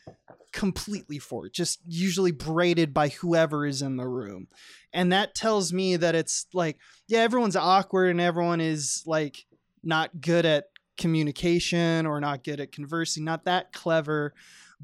completely 0.52 1.18
for 1.18 1.47
it, 1.47 1.52
just 1.52 1.80
usually 1.87 2.33
braided 2.33 2.95
by 2.95 3.09
whoever 3.09 3.66
is 3.66 3.83
in 3.83 3.97
the 3.97 4.09
room. 4.09 4.49
and 4.92 5.12
that 5.12 5.35
tells 5.35 5.73
me 5.73 5.97
that 5.97 6.14
it's 6.14 6.47
like 6.54 6.78
yeah 7.09 7.21
everyone's 7.21 7.56
awkward 7.56 8.11
and 8.11 8.21
everyone 8.21 8.61
is 8.61 9.02
like 9.06 9.45
not 9.83 10.21
good 10.21 10.47
at 10.47 10.64
communication 10.96 12.06
or 12.06 12.20
not 12.20 12.42
good 12.44 12.60
at 12.60 12.72
conversing 12.72 13.24
not 13.24 13.44
that 13.44 13.72
clever 13.72 14.32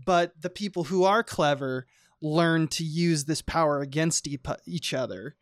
but 0.06 0.32
the 0.40 0.50
people 0.50 0.84
who 0.84 1.04
are 1.04 1.22
clever 1.22 1.86
learn 2.20 2.68
to 2.68 2.84
use 2.84 3.24
this 3.24 3.42
power 3.42 3.80
against 3.80 4.26
e- 4.28 4.38
each 4.66 4.94
other 4.94 5.34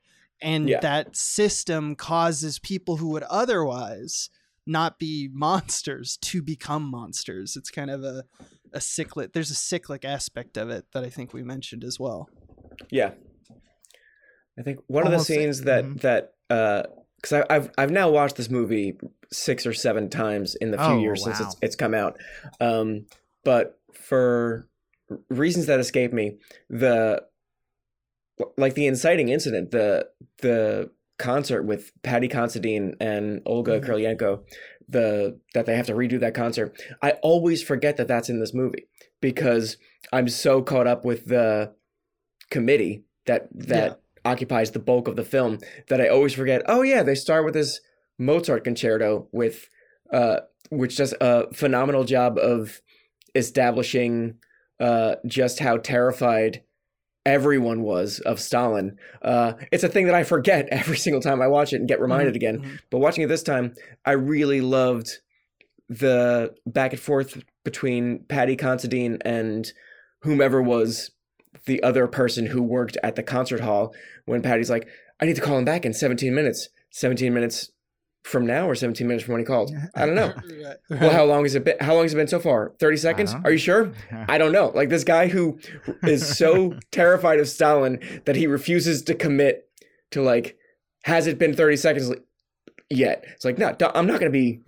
and 0.43 0.69
Yeah. 0.69 0.81
that 0.81 1.15
system 1.17 1.95
causes 1.95 2.59
people 2.59 2.97
who 2.97 3.09
would 3.11 3.23
otherwise 3.25 4.31
not 4.67 4.99
be 4.99 5.29
monsters 5.33 6.17
to 6.19 6.43
become 6.43 6.83
monsters 6.85 7.57
it's 7.57 7.71
kind 7.71 7.91
of 7.91 8.03
a 8.05 8.25
a 8.73 8.81
cyclic 8.81 9.33
there's 9.33 9.51
a 9.51 9.55
cyclic 9.55 10.05
aspect 10.05 10.57
of 10.57 10.71
it 10.71 10.85
that 10.93 11.03
i 11.03 11.11
think 11.11 11.33
we 11.35 11.43
mentioned 11.43 11.83
as 11.85 11.99
well 11.99 12.29
Yeah. 12.91 13.13
I 14.59 14.63
think 14.63 14.81
one 14.89 15.05
of 15.05 15.11
the 15.11 15.17
Almost- 15.17 15.29
scenes 15.29 15.63
that 15.63 15.85
mhm. 15.85 16.01
that 16.03 16.35
uh 16.51 16.83
because 17.21 17.45
I've 17.51 17.71
I've 17.77 17.91
now 17.91 18.11
watched 18.11 18.37
this 18.37 18.51
movie 18.51 18.99
six 19.33 19.67
or 19.67 19.73
seven 19.73 20.09
times 20.11 20.55
in 20.55 20.71
the 20.71 20.79
few 20.79 20.87
Oh, 20.87 20.99
years 21.01 21.25
since 21.25 21.41
it's 21.41 21.57
it's 21.63 21.77
come 21.77 21.95
out, 21.95 22.19
um, 22.61 23.07
but 23.45 23.79
for 23.93 24.67
reasons 25.29 25.67
that 25.67 25.81
escape 25.81 26.13
me, 26.13 26.39
the 26.69 27.23
like 28.57 28.75
the 28.75 28.87
inciting 28.87 29.29
incident, 29.29 29.71
the 29.71 30.09
the 30.39 30.91
concert 31.19 31.65
with 31.65 31.93
Paddy 32.03 32.29
Considine 32.29 32.95
and 33.01 33.43
Olga 33.45 33.79
Mhm. 33.81 33.85
Kurylenko, 33.85 34.43
the 34.89 35.39
that 35.55 35.67
they 35.67 35.77
have 35.77 35.87
to 35.87 35.93
redo 35.93 36.19
that 36.21 36.35
concert. 36.35 36.81
I 37.03 37.13
always 37.23 37.63
forget 37.63 37.97
that 37.99 38.09
that's 38.09 38.31
in 38.31 38.41
this 38.41 38.55
movie 38.55 38.89
because 39.21 39.77
I'm 40.13 40.29
so 40.29 40.63
caught 40.63 40.87
up 40.87 41.05
with 41.05 41.27
the 41.27 41.75
committee 42.51 43.05
that 43.27 43.49
that 43.53 44.01
occupies 44.25 44.71
the 44.71 44.79
bulk 44.79 45.09
of 45.09 45.17
the 45.17 45.25
film 45.25 45.59
that 45.89 46.01
I 46.01 46.09
always 46.09 46.35
forget. 46.35 46.63
Oh 46.67 46.83
yeah, 46.83 47.03
they 47.03 47.15
start 47.15 47.45
with 47.45 47.55
this 47.55 47.81
Mozart 48.19 48.65
concerto 48.65 49.29
with 49.33 49.69
uh 50.13 50.41
which 50.71 50.97
does 50.97 51.15
a 51.21 51.53
phenomenal 51.55 52.05
job 52.05 52.39
of 52.39 52.81
establishing 53.35 54.35
uh 54.79 55.17
just 55.27 55.59
how 55.59 55.77
terrified 55.79 56.63
everyone 57.27 57.83
was 57.83 58.19
of 58.21 58.39
Stalin. 58.41 58.97
Uh 59.23 59.55
it's 59.73 59.85
a 59.85 59.89
thing 59.89 60.07
that 60.07 60.15
I 60.15 60.25
forget 60.25 60.69
every 60.71 60.97
single 60.97 61.21
time 61.23 61.41
I 61.43 61.47
watch 61.49 61.73
it 61.73 61.77
and 61.77 61.89
get 61.89 62.01
reminded 62.01 62.37
again. 62.37 62.61
Mhm. 62.61 62.79
But 62.91 62.99
watching 62.99 63.25
it 63.25 63.29
this 63.29 63.43
time, 63.43 63.75
I 64.05 64.13
really 64.13 64.61
loved 64.61 65.19
the 65.89 66.55
back 66.67 66.93
and 66.93 67.01
forth 67.01 67.43
between 67.65 68.25
Paddy 68.29 68.55
Considine 68.57 69.19
and 69.23 69.71
whomever 70.23 70.63
was 70.63 71.11
the 71.67 71.83
other 71.83 72.07
person 72.07 72.47
who 72.47 72.63
worked 72.63 72.97
at 73.03 73.17
the 73.17 73.23
concert 73.23 73.61
hall 73.61 73.95
when 74.25 74.43
Paddy's 74.43 74.71
like, 74.71 74.89
I 75.21 75.27
need 75.27 75.37
to 75.37 75.43
call 75.43 75.59
him 75.59 75.65
back 75.65 75.85
in 75.85 75.93
17 75.93 76.35
minutes. 76.35 76.69
17 76.91 77.33
minutes 77.33 77.71
from 78.25 78.47
now 78.47 78.69
or 78.69 78.75
17 78.75 79.07
minutes 79.07 79.25
from 79.25 79.33
when 79.33 79.41
he 79.41 79.45
called? 79.47 79.73
I 79.95 80.07
don't 80.07 80.15
know. 80.15 80.33
Well, 80.91 81.11
how 81.11 81.25
long 81.25 81.45
has 81.45 81.55
it 81.55 81.65
been? 81.65 81.77
How 81.81 81.95
long 81.95 82.03
has 82.03 82.13
it 82.13 82.17
been 82.17 82.27
so 82.29 82.41
far? 82.41 82.73
30 82.81 82.97
seconds? 82.97 83.33
don't 83.33 83.47
Are 83.47 83.51
you 83.53 83.59
sure? 83.59 83.93
I 84.29 84.39
don't 84.39 84.53
know. 84.53 84.71
Like 84.75 84.89
this 84.89 85.05
guy 85.05 85.29
who 85.29 85.59
is 86.03 86.37
so 86.37 86.75
terrified 86.91 87.39
of 87.41 87.49
Stalin 87.49 88.01
that 88.27 88.37
he 88.37 88.47
refuses 88.47 89.03
to 89.03 89.15
commit 89.15 89.69
to 90.11 90.21
like, 90.23 90.57
has 91.05 91.27
it 91.27 91.39
been 91.39 91.55
30 91.55 91.77
seconds 91.77 92.13
yet? 92.91 93.25
It's 93.35 93.45
like, 93.45 93.57
no, 93.59 93.69
I'm 93.95 94.07
not 94.07 94.21
going 94.21 94.31
to 94.33 94.39
be, 94.39 94.61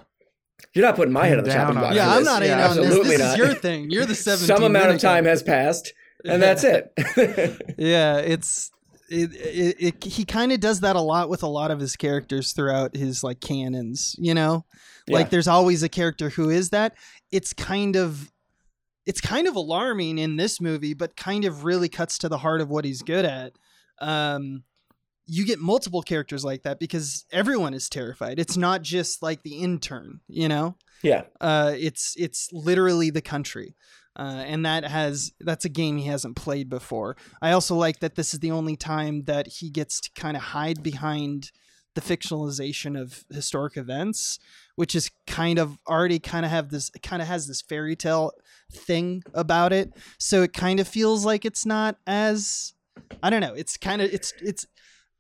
you're 0.75 0.85
not 0.85 0.97
putting 0.97 1.13
my 1.13 1.27
head 1.27 1.39
on 1.39 1.45
the 1.45 1.53
chopping 1.53 1.79
block. 1.79 1.95
yeah, 1.95 2.05
for 2.07 2.11
I'm 2.13 2.19
this. 2.19 2.27
not 2.27 2.43
in 2.43 2.49
Yeah, 2.49 2.69
on 2.69 2.77
this. 2.77 2.87
absolutely 2.87 3.17
This 3.17 3.19
not. 3.21 3.33
is 3.33 3.37
your 3.39 3.55
thing. 3.55 3.91
You're 3.91 4.07
the 4.07 4.15
17 4.15 4.47
Some 4.47 4.63
amount 4.65 4.77
of 4.85 4.89
minute 4.91 5.03
guy. 5.03 5.15
time 5.17 5.25
has 5.27 5.43
passed, 5.43 5.93
and 6.25 6.43
that's 6.43 6.65
it. 6.65 6.93
yeah, 7.79 8.19
it's 8.19 8.71
it, 9.09 9.35
it, 9.35 9.77
it 9.79 10.05
he 10.05 10.25
kind 10.25 10.53
of 10.53 10.61
does 10.61 10.81
that 10.81 10.97
a 10.97 11.01
lot 11.01 11.29
with 11.29 11.43
a 11.43 11.49
lot 11.49 11.71
of 11.71 11.81
his 11.81 11.97
characters 11.97 12.53
throughout 12.53 12.97
his 12.97 13.23
like 13.23 13.41
canons, 13.41 14.17
you 14.19 14.35
know? 14.35 14.65
Yeah. 15.07 15.17
Like 15.17 15.31
there's 15.31 15.49
always 15.49 15.83
a 15.83 15.89
character 15.89 16.31
who 16.31 16.51
is 16.51 16.71
that. 16.71 16.95
It's 17.31 17.53
kind 17.53 17.97
of 17.97 18.31
it's 19.05 19.21
kind 19.21 19.49
of 19.49 19.57
alarming 19.57 20.19
in 20.19 20.37
this 20.37 20.61
movie, 20.61 20.95
but 20.95 21.17
kind 21.17 21.45
of 21.45 21.65
really 21.65 21.89
cuts 21.89 22.19
to 22.19 22.29
the 22.29 22.39
heart 22.39 22.61
of 22.61 22.71
what 22.71 22.85
he's 22.85 23.03
good 23.03 23.25
at. 23.25 23.53
Um 23.99 24.65
you 25.27 25.47
get 25.47 25.61
multiple 25.61 26.03
characters 26.03 26.45
like 26.45 26.65
that 26.65 26.81
because 26.81 27.25
everyone 27.31 27.75
is 27.75 27.89
terrified. 27.89 28.39
It's 28.41 28.57
not 28.57 28.83
just 28.83 29.23
like 29.23 29.43
the 29.43 29.55
intern, 29.55 30.21
you 30.29 30.49
know? 30.49 30.77
yeah, 31.03 31.23
uh, 31.41 31.75
it's 31.77 32.15
it's 32.17 32.49
literally 32.53 33.11
the 33.11 33.21
country, 33.21 33.75
uh, 34.17 34.45
and 34.47 34.67
that 34.67 34.85
has 34.85 35.33
that's 35.41 35.65
a 35.65 35.71
game 35.71 35.97
he 35.97 36.07
hasn't 36.07 36.37
played 36.37 36.69
before. 36.69 37.17
I 37.41 37.53
also 37.53 37.75
like 37.75 38.01
that 38.01 38.15
this 38.15 38.35
is 38.35 38.41
the 38.41 38.51
only 38.51 38.77
time 38.77 39.25
that 39.25 39.47
he 39.47 39.71
gets 39.71 40.01
to 40.01 40.11
kind 40.15 40.37
of 40.37 40.43
hide 40.43 40.83
behind 40.83 41.51
the 41.95 42.01
fictionalization 42.01 42.99
of 42.99 43.25
historic 43.31 43.77
events, 43.77 44.39
which 44.77 44.95
is 44.95 45.11
kind 45.27 45.59
of 45.59 45.79
already 45.89 46.19
kind 46.19 46.45
of 46.45 46.51
have 46.51 46.71
this 46.71 46.91
kind 47.03 47.21
of 47.23 47.29
has 47.29 47.47
this 47.47 47.63
fairy 47.63 47.97
tale 47.97 48.33
thing 48.71 49.23
about 49.35 49.73
it. 49.73 49.93
So 50.19 50.43
it 50.43 50.53
kind 50.53 50.81
of 50.81 50.89
feels 50.89 51.25
like 51.25 51.45
it's 51.45 51.67
not 51.67 51.97
as 52.07 52.75
I 53.23 53.31
don't 53.31 53.41
know. 53.41 53.55
It's 53.55 53.77
kind 53.77 54.03
of 54.03 54.13
it's 54.13 54.33
it's 54.43 54.67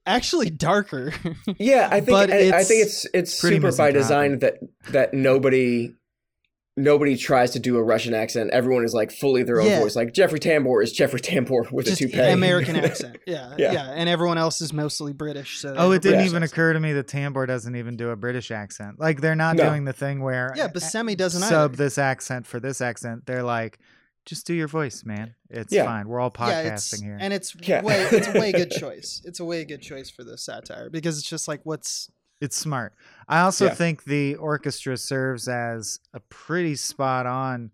actually 0.06 0.50
darker. 0.50 1.12
yeah. 1.58 1.88
I 1.90 2.00
think 2.00 2.30
I, 2.30 2.58
I 2.58 2.64
think 2.64 2.84
it's 2.84 3.06
it's 3.14 3.32
super 3.32 3.74
by 3.74 3.90
design 3.90 4.38
that 4.40 4.58
that 4.90 5.14
nobody 5.14 5.94
nobody 6.76 7.16
tries 7.16 7.50
to 7.50 7.58
do 7.58 7.76
a 7.76 7.82
Russian 7.82 8.14
accent. 8.14 8.50
Everyone 8.50 8.82
is 8.84 8.94
like 8.94 9.12
fully 9.12 9.42
their 9.42 9.60
own 9.60 9.66
Yeah. 9.66 9.80
voice. 9.80 9.94
Like 9.94 10.14
Jeffrey 10.14 10.40
Tambor 10.40 10.82
is 10.82 10.90
Jeffrey 10.92 11.20
Tambor 11.20 11.70
with 11.70 11.84
just 11.86 12.00
a 12.00 12.06
toupee. 12.08 12.18
American 12.30 12.76
accent. 12.84 13.18
Yeah, 13.26 13.54
Yeah. 13.58 13.72
yeah, 13.72 13.90
and 13.94 14.08
everyone 14.08 14.38
else 14.38 14.60
is 14.62 14.72
mostly 14.72 15.12
British. 15.12 15.58
So 15.58 15.74
Oh, 15.76 15.92
it 15.92 16.00
didn't 16.00 16.20
Yeah. 16.20 16.26
even 16.26 16.42
occur 16.42 16.72
to 16.72 16.80
me 16.80 16.94
that 16.94 17.08
Tambor 17.08 17.46
doesn't 17.46 17.76
even 17.76 17.96
do 17.98 18.08
a 18.08 18.16
British 18.16 18.50
accent. 18.50 18.98
Like 18.98 19.20
they're 19.20 19.34
not 19.36 19.56
No. 19.56 19.68
doing 19.68 19.84
the 19.84 19.92
thing 19.92 20.22
where 20.22 20.54
Yeah, 20.56 20.68
Buscemi 20.68 21.14
doesn't 21.16 21.42
sub 21.42 21.72
either. 21.72 21.84
this 21.84 21.98
accent 21.98 22.46
for 22.46 22.58
this 22.58 22.80
accent. 22.80 23.26
They're 23.26 23.42
like, 23.42 23.78
just 24.24 24.46
do 24.46 24.54
your 24.54 24.68
voice, 24.68 25.04
man. 25.04 25.34
It's 25.50 25.72
Yeah. 25.74 25.84
fine. 25.84 26.08
We're 26.08 26.20
all 26.20 26.32
yeah, 26.38 26.64
podcasting 26.64 26.92
it's, 26.94 27.00
here. 27.02 27.18
and 27.20 27.34
it's 27.34 27.54
Yeah. 27.60 27.82
way 27.82 28.00
it's 28.12 28.28
a 28.28 28.32
way 28.40 28.50
good 28.52 28.70
choice. 28.80 29.20
It's 29.26 29.40
a 29.40 29.44
way 29.44 29.64
good 29.66 29.82
choice 29.82 30.08
for 30.08 30.24
the 30.24 30.38
satire 30.38 30.88
because 30.88 31.18
it's 31.18 31.28
just 31.28 31.48
like 31.48 31.60
what's 31.64 32.08
It's 32.42 32.56
smart. 32.56 32.92
I 33.28 33.40
also 33.40 33.66
Yeah. 33.66 33.74
think 33.74 34.04
the 34.04 34.34
orchestra 34.34 34.96
serves 34.96 35.46
as 35.48 36.00
a 36.12 36.20
pretty 36.20 36.74
spot 36.74 37.24
on 37.24 37.70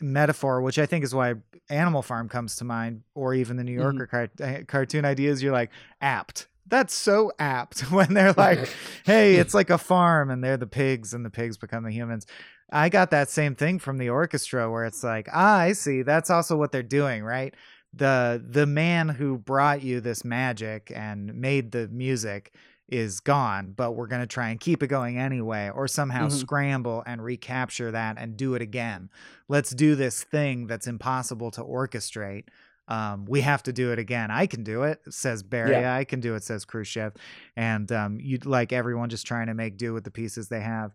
metaphor, 0.00 0.60
which 0.60 0.78
I 0.78 0.84
think 0.86 1.04
is 1.04 1.14
why 1.14 1.34
Animal 1.70 2.02
Farm 2.02 2.28
comes 2.28 2.56
to 2.56 2.64
mind, 2.64 3.02
or 3.14 3.32
even 3.34 3.56
the 3.56 3.64
New 3.64 3.72
Mhm. 3.78 3.82
Yorker 3.82 4.06
cart- 4.06 4.40
uh, 4.40 4.64
cartoon 4.68 5.04
ideas. 5.06 5.42
You're 5.42 5.52
like, 5.54 5.70
apt. 6.00 6.48
That's 6.66 6.94
so 6.94 7.32
apt 7.38 7.80
when 7.90 8.12
they're 8.14 8.34
like, 8.34 8.68
hey, 9.06 9.36
it's 9.36 9.54
like 9.54 9.70
a 9.70 9.78
farm 9.78 10.30
and 10.30 10.44
they're 10.44 10.58
the 10.58 10.66
pigs 10.66 11.14
and 11.14 11.24
the 11.24 11.30
pigs 11.30 11.56
become 11.56 11.84
the 11.84 11.90
humans. 11.90 12.26
I 12.70 12.88
got 12.90 13.10
that 13.12 13.30
same 13.30 13.54
thing 13.54 13.78
from 13.78 13.96
the 13.98 14.10
orchestra 14.10 14.70
where 14.70 14.84
it's 14.84 15.02
like, 15.02 15.28
ah, 15.32 15.56
I 15.58 15.72
see. 15.72 16.02
That's 16.02 16.28
also 16.30 16.56
what 16.56 16.70
they're 16.72 16.82
doing, 16.82 17.22
right? 17.24 17.54
The 17.94 18.44
the 18.46 18.66
man 18.66 19.08
who 19.08 19.38
brought 19.38 19.82
you 19.82 20.00
this 20.00 20.24
magic 20.24 20.90
and 20.94 21.32
made 21.34 21.72
the 21.72 21.88
music 21.88 22.52
is 22.88 23.20
gone, 23.20 23.72
but 23.76 23.92
we're 23.92 24.06
going 24.06 24.20
to 24.20 24.26
try 24.26 24.50
and 24.50 24.60
keep 24.60 24.82
it 24.82 24.88
going 24.88 25.18
anyway, 25.18 25.70
or 25.74 25.88
somehow 25.88 26.26
Mhm. 26.28 26.32
scramble 26.32 27.02
and 27.06 27.22
recapture 27.24 27.90
that 27.90 28.16
and 28.18 28.36
do 28.36 28.54
it 28.54 28.62
again. 28.62 29.08
Let's 29.48 29.70
do 29.74 29.94
this 29.94 30.22
thing 30.22 30.66
that's 30.66 30.86
impossible 30.86 31.50
to 31.52 31.62
orchestrate. 31.62 32.44
Um, 32.86 33.24
we 33.24 33.40
have 33.40 33.62
to 33.62 33.72
do 33.72 33.92
it 33.92 33.98
again. 33.98 34.30
I 34.30 34.46
can 34.46 34.62
do 34.62 34.82
it, 34.82 35.00
says 35.08 35.42
Beria. 35.42 35.80
Yeah. 35.80 35.94
I 35.94 36.04
can 36.04 36.20
do 36.20 36.34
it, 36.34 36.42
says 36.44 36.66
Khrushchev. 36.66 37.14
And 37.56 37.90
um, 37.90 38.18
you'd 38.20 38.44
like 38.44 38.74
everyone 38.74 39.08
just 39.08 39.26
trying 39.26 39.46
to 39.46 39.54
make 39.54 39.78
do 39.78 39.94
with 39.94 40.04
the 40.04 40.10
pieces 40.10 40.48
they 40.48 40.60
have. 40.60 40.92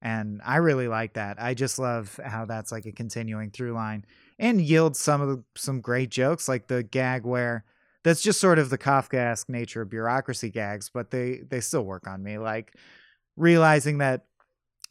And 0.00 0.40
I 0.44 0.56
really 0.56 0.86
like 0.86 1.14
that. 1.14 1.42
I 1.42 1.54
just 1.54 1.78
love 1.80 2.18
how 2.24 2.44
that's 2.44 2.70
like 2.70 2.86
a 2.86 2.92
continuing 2.92 3.50
through 3.50 3.72
line 3.72 4.04
and 4.38 4.60
yields 4.60 5.00
some 5.00 5.20
of 5.20 5.28
the, 5.28 5.44
some 5.56 5.80
great 5.80 6.10
jokes, 6.10 6.48
like 6.48 6.68
the 6.68 6.84
gag 6.84 7.24
where 7.24 7.64
that's 8.04 8.22
just 8.22 8.40
sort 8.40 8.58
of 8.58 8.70
the 8.70 8.78
Kafkaesque 8.78 9.48
nature 9.48 9.82
of 9.82 9.90
bureaucracy 9.90 10.50
gags, 10.50 10.90
but 10.92 11.10
they 11.10 11.40
they 11.48 11.60
still 11.60 11.84
work 11.84 12.06
on 12.06 12.22
me. 12.22 12.38
Like 12.38 12.74
realizing 13.36 13.98
that 13.98 14.26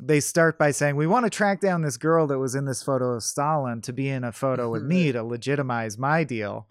they 0.02 0.20
start 0.20 0.58
by 0.58 0.72
saying 0.72 0.96
we 0.96 1.08
want 1.08 1.26
to 1.26 1.30
track 1.30 1.62
down 1.62 1.82
this 1.82 1.98
girl 1.98 2.26
that 2.28 2.40
was 2.40 2.56
in 2.56 2.66
this 2.66 2.82
photo 2.82 3.12
of 3.14 3.24
Stalin 3.24 3.82
to 3.82 3.94
be 3.94 4.10
in 4.10 4.24
a 4.24 4.32
photo 4.32 4.70
with 4.70 4.84
me 4.84 5.06
mm-hmm. 5.10 5.18
to 5.18 5.24
legitimize 5.24 5.98
my 5.98 6.24
deal. 6.24 6.68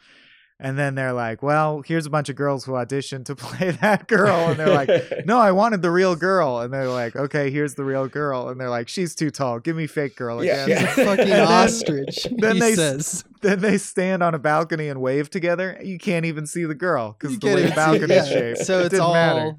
And 0.62 0.78
then 0.78 0.94
they're 0.94 1.14
like, 1.14 1.42
well, 1.42 1.80
here's 1.86 2.04
a 2.04 2.10
bunch 2.10 2.28
of 2.28 2.36
girls 2.36 2.64
who 2.64 2.72
auditioned 2.72 3.24
to 3.26 3.36
play 3.36 3.70
that 3.70 4.08
girl. 4.08 4.50
And 4.50 4.58
they're 4.58 4.74
like, 4.74 4.90
no, 5.24 5.38
I 5.38 5.52
wanted 5.52 5.80
the 5.80 5.90
real 5.90 6.16
girl. 6.16 6.58
And 6.58 6.72
they're 6.72 6.88
like, 6.88 7.16
okay, 7.16 7.50
here's 7.50 7.76
the 7.76 7.84
real 7.84 8.08
girl. 8.08 8.48
And 8.48 8.60
they're 8.60 8.68
like, 8.68 8.88
she's 8.88 9.14
too 9.14 9.30
tall. 9.30 9.58
Give 9.58 9.74
me 9.76 9.86
fake 9.86 10.16
girl 10.16 10.44
Yeah, 10.44 10.64
again. 10.64 10.82
yeah. 10.82 10.94
fucking 10.94 11.32
ostrich. 11.32 12.26
then 12.30 12.56
he 12.56 12.60
they- 12.60 12.74
says. 12.74 13.24
Then 13.40 13.60
they 13.60 13.78
stand 13.78 14.22
on 14.22 14.34
a 14.34 14.38
balcony 14.38 14.88
and 14.88 15.00
wave 15.00 15.30
together. 15.30 15.78
You 15.82 15.98
can't 15.98 16.24
even 16.26 16.46
see 16.46 16.64
the 16.64 16.74
girl 16.74 17.16
because 17.18 17.38
the 17.38 17.46
way 17.48 17.62
the 17.66 17.74
balcony 17.74 18.14
yeah. 18.14 18.24
shaped. 18.24 18.58
So 18.60 18.80
It 18.80 18.86
it's 18.92 18.98
all 19.00 19.14
matter. 19.14 19.56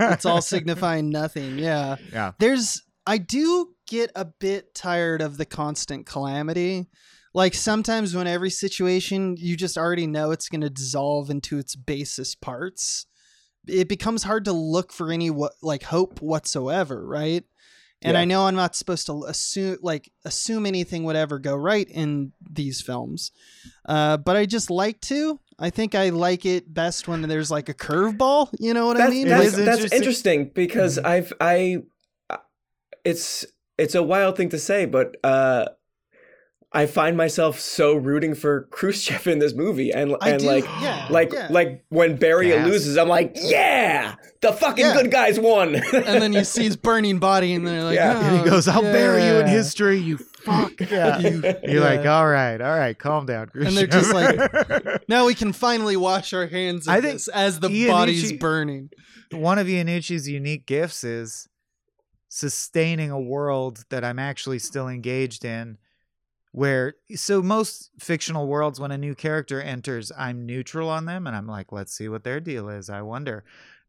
it's 0.00 0.24
all 0.24 0.40
signifying 0.42 1.10
nothing. 1.10 1.58
Yeah. 1.58 1.96
Yeah. 2.12 2.32
There's 2.38 2.82
I 3.06 3.18
do 3.18 3.68
get 3.88 4.10
a 4.16 4.24
bit 4.24 4.74
tired 4.74 5.22
of 5.22 5.36
the 5.36 5.46
constant 5.46 6.06
calamity. 6.06 6.88
like 7.34 7.54
sometimes 7.54 8.14
when 8.16 8.26
every 8.26 8.50
situation 8.50 9.36
you 9.38 9.56
just 9.56 9.76
already 9.78 10.06
know 10.06 10.30
it's 10.32 10.48
going 10.48 10.60
to 10.62 10.70
dissolve 10.70 11.30
into 11.30 11.58
its 11.58 11.76
basest 11.76 12.40
parts 12.40 13.06
it 13.68 13.88
becomes 13.88 14.22
hard 14.22 14.44
to 14.46 14.52
look 14.52 14.92
for 14.92 15.12
any 15.12 15.28
what 15.30 15.52
like 15.62 15.82
hope 15.84 16.20
whatsoever 16.22 17.06
right 17.06 17.44
and 18.02 18.14
Yeah. 18.14 18.20
i 18.20 18.24
know 18.24 18.46
i'm 18.46 18.54
not 18.54 18.76
supposed 18.76 19.06
to 19.06 19.24
assume 19.26 19.78
like 19.82 20.10
assume 20.24 20.66
anything 20.66 21.04
would 21.04 21.16
ever 21.16 21.38
go 21.38 21.54
right 21.56 21.88
in 21.88 22.32
these 22.50 22.80
films 22.80 23.30
uh, 23.88 24.16
but 24.16 24.36
i 24.36 24.44
just 24.46 24.70
like 24.70 25.00
to 25.02 25.40
i 25.58 25.70
think 25.70 25.94
i 25.94 26.10
like 26.10 26.44
it 26.44 26.72
best 26.72 27.08
when 27.08 27.22
there's 27.22 27.50
like 27.50 27.68
a 27.68 27.74
curveball 27.74 28.48
you 28.60 28.74
know 28.74 28.86
what 28.86 29.00
i 29.00 29.08
mean 29.08 29.26
It 29.26 29.30
that's, 29.30 29.46
is 29.46 29.52
that's 29.56 29.66
interesting. 29.68 29.96
interesting 29.98 30.50
because 30.54 30.98
Mhm. 30.98 31.06
I've 31.06 31.32
I, 31.40 31.78
it's 33.04 33.46
it's 33.78 33.94
a 33.94 34.02
wild 34.02 34.36
thing 34.36 34.48
to 34.50 34.58
say, 34.58 34.86
but 34.86 35.16
uh, 35.22 35.66
I 36.72 36.84
find 36.86 37.16
myself 37.16 37.58
so 37.60 37.94
rooting 37.94 38.34
for 38.34 38.64
Khrushchev 38.70 39.26
in 39.28 39.38
this 39.38 39.54
movie, 39.54 39.92
and 39.92 40.14
I 40.20 40.30
and 40.30 40.40
do, 40.40 40.46
like 40.46 40.64
yeah, 40.80 41.06
like 41.10 41.32
yeah. 41.32 41.46
like 41.48 41.84
when 41.88 42.16
Barry 42.16 42.48
Yes. 42.48 42.66
loses, 42.66 42.98
I'm 42.98 43.08
like, 43.08 43.32
yeah, 43.40 44.16
the 44.42 44.52
fucking 44.52 44.84
Yeah. 44.84 44.92
good 44.94 45.10
guys 45.10 45.38
won. 45.40 45.74
and 45.92 46.20
then 46.22 46.32
you 46.32 46.44
see 46.44 46.64
his 46.64 46.76
burning 46.76 47.18
body 47.18 47.54
and 47.54 47.66
they're 47.66 47.84
like 47.84 47.94
Yeah. 47.94 48.18
Oh, 48.20 48.26
and 48.26 48.36
he 48.36 48.42
"Oh, 48.42 48.50
goes, 48.50 48.68
"I'll 48.68 48.82
bury 48.82 49.24
you 49.24 49.36
in 49.36 49.46
history, 49.46 49.98
you 49.98 50.18
fuck." 50.18 50.72
Yeah. 50.90 51.18
You- 51.20 51.42
You're 51.62 51.80
like, 51.80 52.04
"All 52.04 52.26
right, 52.26 52.60
all 52.60 52.76
right, 52.78 52.98
calm 52.98 53.24
down." 53.26 53.48
Khrushchev. 53.48 53.68
And 53.68 53.76
they're 53.76 53.86
just 53.86 54.10
Khrushchev." 54.10 55.00
now 55.08 55.24
we 55.24 55.34
can 55.34 55.52
finally 55.54 55.96
wash 55.96 56.32
our 56.34 56.46
hands 56.48 56.88
of 56.88 56.92
I 56.94 57.00
think 57.00 57.14
this 57.14 57.28
as 57.28 57.60
the 57.60 57.68
Iannucci- 57.68 57.88
body's 57.88 58.32
burning. 58.34 58.90
one 59.32 59.58
of 59.58 59.66
Iannucci's 59.68 60.28
unique 60.28 60.66
gifts 60.66 61.04
is 61.04 61.48
sustaining 62.28 63.10
a 63.10 63.20
world 63.20 63.84
that 63.90 64.04
I'm 64.04 64.18
actually 64.18 64.58
still 64.58 64.88
engaged 64.88 65.44
in. 65.44 65.78
Where 66.56 66.94
so 67.14 67.42
most 67.42 67.90
fictional 67.98 68.46
worlds, 68.46 68.80
when 68.80 68.90
a 68.90 68.96
new 68.96 69.14
character 69.14 69.60
enters, 69.60 70.10
I'm 70.16 70.46
neutral 70.46 70.88
on 70.88 71.04
them, 71.04 71.26
and 71.26 71.36
I'm 71.36 71.46
like, 71.46 71.70
let's 71.70 71.92
see 71.92 72.08
what 72.08 72.24
their 72.24 72.40
deal 72.40 72.70
is. 72.70 72.88
I 72.88 73.02
wonder. 73.02 73.44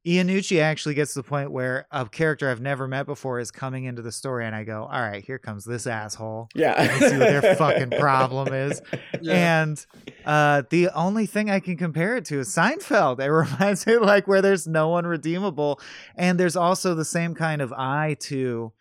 Iannucci 0.06 0.60
actually 0.60 0.94
gets 0.96 1.14
to 1.14 1.20
the 1.20 1.24
point 1.24 1.54
where 1.54 1.88
a 1.92 2.06
character 2.10 2.50
I've 2.50 2.60
never 2.60 2.86
met 2.86 3.06
before 3.06 3.40
is 3.40 3.52
coming 3.52 3.86
into 3.86 4.02
the 4.02 4.12
story, 4.12 4.46
and 4.46 4.54
I 4.54 4.66
go, 4.66 4.84
all 4.84 5.00
right, 5.00 5.24
here 5.24 5.40
comes 5.40 5.64
this 5.64 5.88
asshole. 5.88 6.50
yeah, 6.56 6.74
Let's 6.78 7.10
see 7.10 7.18
what 7.18 7.42
their 7.42 7.56
fucking 7.56 7.92
problem 8.02 8.54
is. 8.54 8.82
Yeah. 9.22 9.62
And 9.62 9.86
uh, 10.26 10.64
the 10.70 10.90
only 10.90 11.26
thing 11.26 11.50
I 11.50 11.62
can 11.62 11.78
compare 11.78 12.18
it 12.18 12.26
to 12.26 12.40
is 12.40 12.50
Seinfeld. 12.50 13.22
It 13.22 13.32
reminds 13.32 13.88
me 13.88 13.96
like 13.98 14.28
where 14.28 14.42
there's 14.42 14.68
no 14.68 14.90
one 14.90 15.08
redeemable, 15.08 15.80
and 16.18 16.38
there's 16.38 16.58
also 16.58 16.96
the 16.96 17.06
same 17.06 17.34
kind 17.34 17.62
of 17.62 17.72
eye 17.72 18.18
to 18.24 18.74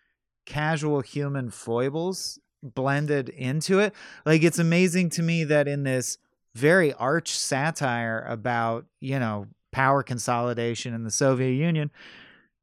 casual 0.44 1.02
human 1.02 1.50
foibles 1.50 2.40
blended 2.74 3.28
into 3.28 3.78
it. 3.78 3.94
Like 4.24 4.42
it's 4.42 4.58
amazing 4.58 5.10
to 5.10 5.22
me 5.22 5.44
that 5.44 5.68
in 5.68 5.84
this 5.84 6.18
very 6.54 6.92
arch 6.94 7.36
satire 7.38 8.24
about 8.28 8.86
you 9.00 9.18
know 9.18 9.46
power 9.72 10.02
consolidation 10.02 10.94
in 10.94 11.04
the 11.04 11.10
Soviet 11.10 11.52
Union, 11.52 11.90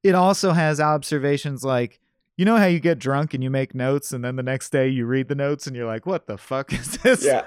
it 0.03 0.15
also 0.15 0.51
has 0.51 0.79
observations 0.79 1.63
like. 1.63 1.99
You 2.35 2.45
know 2.45 2.57
how 2.57 2.65
you 2.65 2.79
get 2.79 2.97
drunk 2.97 3.35
and 3.35 3.43
you 3.43 3.51
make 3.51 3.75
notes, 3.75 4.11
and 4.11 4.25
then 4.25 4.37
the 4.37 4.41
next 4.41 4.71
day 4.71 4.87
you 4.87 5.05
read 5.05 5.27
the 5.27 5.35
notes 5.35 5.67
and 5.67 5.75
you're 5.75 5.85
like, 5.85 6.07
"What 6.07 6.25
the 6.25 6.35
fuck 6.35 6.73
is 6.73 6.97
this?" 6.97 7.23
yeah. 7.23 7.41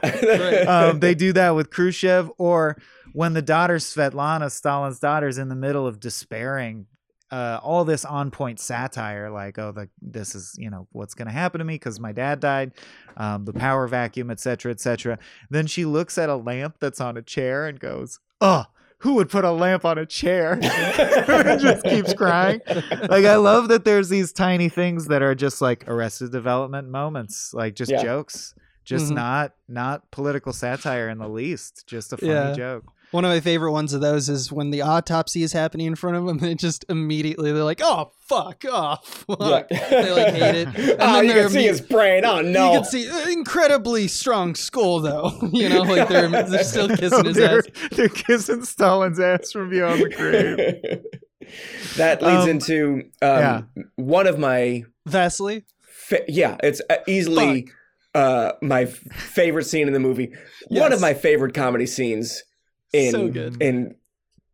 um, 0.69 1.01
they 1.01 1.13
do 1.13 1.33
that 1.33 1.57
with 1.57 1.71
Khrushchev, 1.71 2.31
or 2.39 2.77
when 3.13 3.33
the 3.33 3.43
daughter 3.43 3.79
Svetlana, 3.79 4.49
Stalin's 4.49 5.01
daughter, 5.01 5.27
is 5.27 5.39
in 5.39 5.49
the 5.49 5.57
middle 5.57 5.89
of 5.89 5.99
despairing. 5.99 6.87
Uh, 7.31 7.59
all 7.63 7.85
this 7.85 8.05
on 8.05 8.31
point 8.31 8.61
satire, 8.61 9.31
like, 9.31 9.59
oh, 9.59 9.73
the, 9.73 9.89
this 10.01 10.37
is, 10.37 10.55
you 10.59 10.71
know, 10.71 10.87
what's 10.93 11.13
going 11.15 11.27
to 11.27 11.33
happen 11.33 11.59
to 11.59 11.65
me 11.65 11.75
because 11.75 11.99
my 11.99 12.13
dad 12.13 12.39
died, 12.39 12.71
um, 13.17 13.45
the 13.45 13.53
power 13.53 13.89
vacuum, 13.89 14.31
et 14.31 14.39
cetera, 14.39 14.71
et 14.71 14.79
cetera. 14.79 15.19
Then 15.51 15.67
she 15.67 15.85
looks 15.85 16.19
at 16.19 16.29
a 16.29 16.37
lamp 16.37 16.77
that's 16.79 17.01
on 17.01 17.17
a 17.17 17.23
chair 17.23 17.67
and 17.67 17.81
goes, 17.81 18.21
oh, 18.41 18.67
who 18.99 19.15
would 19.15 19.29
put 19.29 19.45
a 19.45 19.51
lamp 19.51 19.85
on 19.85 19.99
a 19.99 20.07
chair? 20.07 20.57
just 21.59 21.85
keeps 21.85 22.15
crying. 22.15 22.61
Like, 23.09 23.25
I 23.25 23.37
love 23.37 23.69
that 23.69 23.85
there's 23.85 24.09
these 24.09 24.33
tiny 24.33 24.69
things 24.69 25.07
that 25.09 25.21
are 25.23 25.35
just 25.35 25.61
like 25.61 25.89
arrested 25.89 26.31
development 26.33 26.89
moments, 26.89 27.53
like 27.53 27.75
just 27.75 27.91
Yeah. 27.91 28.03
jokes 28.03 28.55
just 28.85 29.11
Mhm. 29.11 29.15
not 29.17 29.53
not 29.67 30.09
political 30.13 30.53
satire 30.53 31.09
in 31.09 31.19
the 31.19 31.29
least 31.29 31.89
just 31.89 32.13
a 32.13 32.17
funny 32.17 32.31
Yeah. 32.31 32.53
joke 32.53 32.85
One 33.17 33.25
of 33.25 33.31
my 33.31 33.41
favorite 33.41 33.73
ones 33.73 33.95
of 33.95 34.03
those 34.03 34.29
is 34.29 34.53
when 34.53 34.71
the 34.73 34.83
autopsy 34.83 35.43
is 35.43 35.55
happening 35.55 35.87
in 35.87 35.95
front 35.95 36.19
of 36.19 36.27
them. 36.27 36.37
They 36.47 36.55
just 36.55 36.85
immediately 36.91 37.51
they're 37.51 37.65
like, 37.65 37.81
"Oh 37.83 38.13
fuck 38.27 38.67
off!" 38.71 39.25
Yeah. 39.27 39.63
they 39.71 40.11
like 40.13 40.35
hate 40.35 40.55
it. 40.55 40.69
And 40.77 41.01
oh, 41.01 41.13
then 41.15 41.25
you 41.25 41.33
can 41.33 41.49
see 41.49 41.63
his 41.63 41.81
brain. 41.81 42.27
Oh 42.27 42.43
no! 42.43 42.73
You 42.73 42.79
can 42.81 42.85
see 42.85 43.09
uh, 43.09 43.31
incredibly 43.31 44.07
strong 44.07 44.55
skull 44.55 45.01
though. 45.01 45.33
you 45.53 45.71
know, 45.71 45.81
like 45.81 46.11
they're 46.11 46.29
they're 46.29 46.63
still 46.63 46.89
kissing 46.95 47.25
his 47.25 47.37
they're, 47.37 47.61
ass. 47.61 47.89
they're 47.93 48.09
kissing 48.11 48.63
stalin's 48.65 49.19
ass 49.19 49.51
from 49.51 49.71
beyond 49.71 50.03
the 50.03 50.11
grave 50.11 51.49
that 51.97 52.21
leads 52.21 52.43
Um, 52.45 52.49
into 52.51 53.03
um, 53.23 53.69
one 53.97 54.27
of 54.27 54.39
my 54.39 54.85
Vasily. 55.07 55.65
fa- 55.81 56.25
yeah, 56.29 56.59
it's 56.63 56.83
uh, 56.91 56.97
easily 57.09 57.67
uh, 58.15 58.53
my 58.61 58.85
favorite 58.85 59.65
scene 59.65 59.87
in 59.87 59.95
the 59.95 60.01
movie. 60.01 60.33
One 60.69 60.93
of 60.93 61.01
my 61.01 61.15
favorite 61.15 61.55
comedy 61.55 61.87
scenes 61.87 62.43
in 62.93 63.11
So 63.13 63.29
good. 63.29 63.61
in 63.63 63.95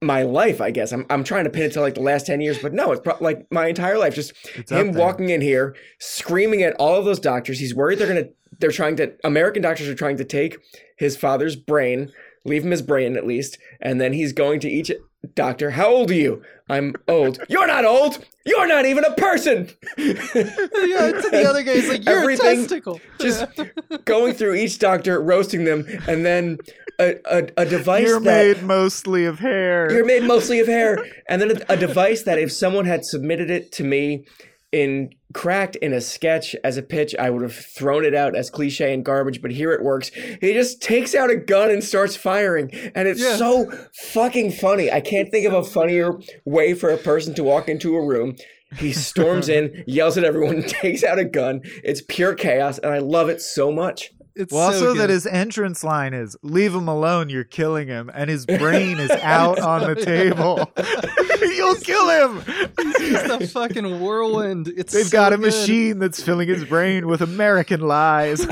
my 0.01 0.23
life. 0.23 0.61
I 0.61 0.71
guess 0.71 0.92
I'm 0.92 1.07
I'm 1.11 1.23
trying 1.25 1.45
to 1.45 1.51
pin 1.51 1.62
it 1.62 1.73
to 1.73 1.81
like 1.81 1.95
the 1.95 2.01
last 2.03 2.27
ten 2.27 2.40
years, 2.40 2.59
but 2.59 2.73
no, 2.73 2.92
it's 2.92 3.01
pro- 3.03 3.16
like 3.21 3.47
my 3.51 3.66
entire 3.68 3.99
life. 3.99 4.14
Just 4.14 4.33
It's 4.55 4.71
him 4.73 4.92
walking 4.92 5.31
in 5.31 5.40
here, 5.40 5.77
screaming 6.01 6.62
at 6.62 6.75
all 6.75 6.97
of 6.99 7.05
those 7.05 7.21
doctors. 7.21 7.59
He's 7.61 7.75
worried 7.75 7.99
they're 7.99 8.09
gonna. 8.09 8.29
They're 8.59 8.71
trying 8.73 8.97
to. 8.97 9.12
American 9.25 9.62
doctors 9.62 9.88
are 9.88 9.95
trying 9.95 10.16
to 10.18 10.25
take 10.25 10.57
his 10.99 11.16
father's 11.16 11.57
brain, 11.57 12.12
leave 12.45 12.64
him 12.64 12.71
his 12.71 12.83
brain 12.83 13.16
at 13.16 13.27
least, 13.27 13.59
and 13.81 14.01
then 14.01 14.12
he's 14.12 14.33
going 14.33 14.61
to 14.61 14.68
each 14.68 14.90
doctor. 15.35 15.70
How 15.70 15.88
old 15.88 16.11
are 16.11 16.14
you? 16.14 16.42
I'm 16.68 16.94
old. 17.08 17.38
You're 17.48 17.66
not 17.66 17.85
old. 17.85 18.24
You're 18.44 18.66
not 18.66 18.87
even 18.87 19.04
a 19.04 19.14
person. 19.14 19.68
yeah, 19.96 20.14
to 20.14 21.28
the 21.30 21.46
other 21.48 21.62
guy's 21.62 21.88
like, 21.88 22.04
"You're 22.04 22.20
Everything 22.20 22.58
a 22.58 22.62
testicle." 22.62 23.00
just 23.20 23.44
going 24.04 24.35
through 24.35 24.54
each 24.54 24.78
doctor, 24.78 25.20
roasting 25.20 25.64
them, 25.64 25.87
and 26.08 26.24
then 26.24 26.58
a, 26.98 27.16
a, 27.24 27.48
a 27.58 27.66
device 27.66 28.06
you're 28.06 28.20
that 28.20 28.56
made 28.56 28.62
mostly 28.64 29.24
of 29.24 29.38
hair 29.38 29.90
you're 29.92 30.04
made 30.04 30.24
mostly 30.24 30.61
of 30.61 30.66
hair, 30.66 31.04
and 31.28 31.40
then 31.40 31.52
a, 31.52 31.74
a 31.74 31.76
device 31.76 32.22
that 32.22 32.38
if 32.38 32.50
someone 32.50 32.85
had 32.85 33.04
submitted 33.04 33.50
it 33.50 33.70
to 33.72 33.85
me 33.85 34.24
in 34.72 35.11
cracked 35.35 35.76
in 35.76 35.92
a 35.92 36.00
sketch 36.00 36.54
as 36.64 36.76
a 36.76 36.82
pitch, 36.82 37.14
I 37.18 37.30
would 37.30 37.42
have 37.42 37.54
thrown 37.54 38.04
it 38.04 38.14
out 38.14 38.35
as 38.37 38.50
cliche 38.50 38.92
and 38.92 39.04
garbage. 39.04 39.40
But 39.40 39.50
here 39.52 39.72
it 39.72 39.82
works. 39.82 40.11
He 40.40 40.52
just 40.52 40.82
takes 40.82 41.14
out 41.14 41.30
a 41.30 41.37
gun 41.37 41.70
and 41.70 41.82
starts 41.85 42.16
firing, 42.16 42.70
and 42.94 43.06
it's 43.08 43.20
Yeah. 43.22 43.37
so 43.37 43.70
fucking 43.94 44.52
funny. 44.52 44.90
I 44.90 45.00
can't 45.00 45.30
think 45.30 45.46
of 45.46 45.52
a 45.54 45.62
funnier 45.64 46.12
way 46.44 46.74
for 46.74 46.90
a 46.90 46.98
person 46.98 47.35
to 47.35 47.44
walk 47.44 47.68
into 47.68 47.96
a 47.96 48.04
room. 48.04 48.37
He 48.78 48.92
storms 48.92 49.48
in, 49.50 49.85
yells 49.87 50.16
at 50.18 50.24
everyone, 50.24 50.62
takes 50.66 51.04
out 51.04 51.18
a 51.18 51.24
gun. 51.24 51.61
It's 51.85 52.02
pure 52.02 52.35
chaos, 52.35 52.78
and 52.78 52.92
I 52.92 52.98
love 52.98 53.28
it 53.28 53.40
so 53.40 53.70
much. 53.70 54.11
It's 54.35 54.53
well, 54.53 54.73
so 54.73 54.88
also 54.88 54.95
that 54.99 55.11
his 55.11 55.27
entrance 55.27 55.85
line 55.85 56.14
is 56.14 56.37
"Leave 56.42 56.75
him 56.75 56.88
alone, 56.88 57.29
you're 57.29 57.45
killing 57.45 57.88
him," 57.88 58.11
and 58.14 58.31
his 58.31 58.47
brain 58.47 58.99
is 58.99 59.11
out 59.23 59.59
on 59.59 59.83
the 59.83 59.95
table. 60.03 60.71
You'll 61.57 61.75
kill 61.77 62.09
him. 62.09 62.45
It's 62.79 63.29
the 63.29 63.49
fucking 63.53 64.01
whirlwind. 64.01 64.68
It's 64.68 64.92
They've 64.92 65.07
so 65.07 65.12
got 65.12 65.33
a 65.33 65.37
good. 65.37 65.47
machine 65.47 65.99
that's 65.99 66.23
filling 66.23 66.49
his 66.49 66.64
brain 66.64 67.07
with 67.09 67.21
American 67.21 67.81
lies. 67.81 68.47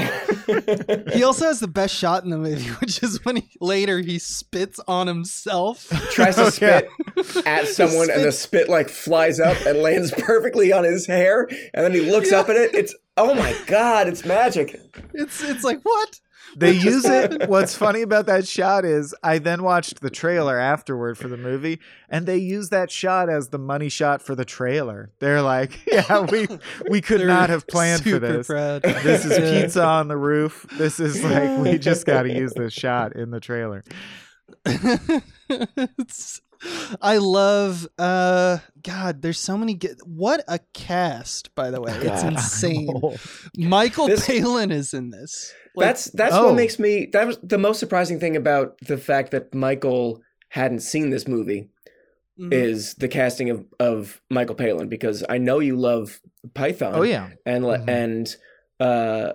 He 1.12 1.22
also 1.24 1.46
has 1.46 1.60
the 1.60 1.68
best 1.68 1.94
shot 1.94 2.24
in 2.24 2.30
the 2.30 2.38
movie, 2.38 2.68
which 2.80 3.02
is 3.02 3.24
when 3.24 3.36
he, 3.36 3.48
later 3.60 3.98
he 3.98 4.18
spits 4.18 4.80
on 4.86 5.06
himself. 5.06 5.88
Tries 6.12 6.36
to 6.36 6.42
Oh, 6.42 6.44
yeah. 6.60 6.80
spit 7.30 7.46
at 7.46 7.68
someone, 7.68 8.10
and 8.10 8.24
the 8.24 8.32
spit 8.32 8.68
like 8.68 8.88
flies 8.88 9.40
up 9.40 9.56
and 9.66 9.78
lands 9.80 10.10
perfectly 10.12 10.72
on 10.72 10.84
his 10.84 11.06
hair, 11.06 11.48
and 11.74 11.84
then 11.84 11.92
he 11.92 12.00
looks 12.00 12.32
up 12.32 12.48
at 12.48 12.56
it. 12.56 12.74
It's 12.74 12.94
oh 13.16 13.34
my 13.34 13.54
god, 13.66 14.08
it's 14.08 14.24
magic. 14.24 14.80
It's 15.14 15.42
it's 15.42 15.64
like 15.64 15.80
what? 15.82 16.20
They 16.56 16.72
use 16.90 17.04
it. 17.04 17.48
What's 17.48 17.74
funny 17.74 18.02
about 18.02 18.26
that 18.26 18.46
shot 18.46 18.84
is 18.84 19.14
I 19.22 19.38
then 19.38 19.62
watched 19.62 20.00
the 20.00 20.10
trailer 20.10 20.58
afterward 20.58 21.16
for 21.18 21.28
the 21.28 21.36
movie, 21.36 21.80
and 22.08 22.26
they 22.26 22.36
use 22.38 22.70
that 22.70 22.90
shot 22.90 23.28
as 23.28 23.48
the 23.48 23.58
money 23.58 23.88
shot 23.88 24.22
for 24.22 24.34
the 24.34 24.44
trailer. 24.44 25.10
They're 25.20 25.42
like, 25.42 25.78
"Yeah, 25.86 26.20
we 26.20 26.46
we 26.88 27.00
could 27.00 27.20
They're 27.20 27.28
not 27.28 27.50
have 27.50 27.66
planned 27.66 28.02
for 28.02 28.18
this. 28.18 28.46
proud. 28.46 28.82
This 28.82 29.24
is 29.24 29.38
pizza 29.62 29.84
on 29.84 30.08
the 30.08 30.16
roof. 30.16 30.66
This 30.76 31.00
is 31.00 31.22
like 31.24 31.58
we 31.58 31.78
just 31.78 32.06
got 32.06 32.22
to 32.22 32.32
use 32.32 32.52
this 32.54 32.72
shot 32.72 33.14
in 33.16 33.30
the 33.30 33.40
trailer." 33.40 33.84
It's- 34.66 36.40
I 37.00 37.16
love 37.18 37.86
uh 37.98 38.58
God, 38.82 39.22
there's 39.22 39.38
so 39.38 39.56
many 39.56 39.74
good 39.74 39.98
what 40.04 40.44
a 40.48 40.58
cast, 40.74 41.54
by 41.54 41.70
the 41.70 41.80
way. 41.80 41.92
It's 41.92 42.22
God. 42.22 42.32
insane. 42.32 43.00
Michael 43.56 44.06
This- 44.08 44.26
Palin 44.26 44.70
is 44.70 44.92
in 44.94 45.10
this. 45.10 45.52
Like, 45.76 45.86
That's 45.88 46.04
that's 46.10 46.34
Oh. 46.34 46.46
what 46.46 46.56
makes 46.56 46.78
me. 46.78 47.06
That 47.12 47.26
was 47.26 47.38
the 47.42 47.58
most 47.58 47.78
surprising 47.78 48.18
thing 48.20 48.36
about 48.36 48.78
the 48.80 48.98
fact 48.98 49.30
that 49.30 49.54
Michael 49.54 50.20
hadn't 50.48 50.80
seen 50.80 51.10
this 51.10 51.28
movie 51.28 51.70
mhm. 52.38 52.52
is 52.52 52.94
the 52.94 53.06
casting 53.08 53.50
of 53.50 53.64
of 53.78 54.20
Michael 54.30 54.56
Palin 54.56 54.88
because 54.88 55.22
I 55.28 55.38
know 55.38 55.60
you 55.60 55.76
love 55.76 56.20
Python. 56.54 56.92
Oh 56.94 57.02
yeah, 57.02 57.30
and 57.46 57.64
Mhm. 57.64 57.88
and 57.88 58.36
uh 58.80 59.32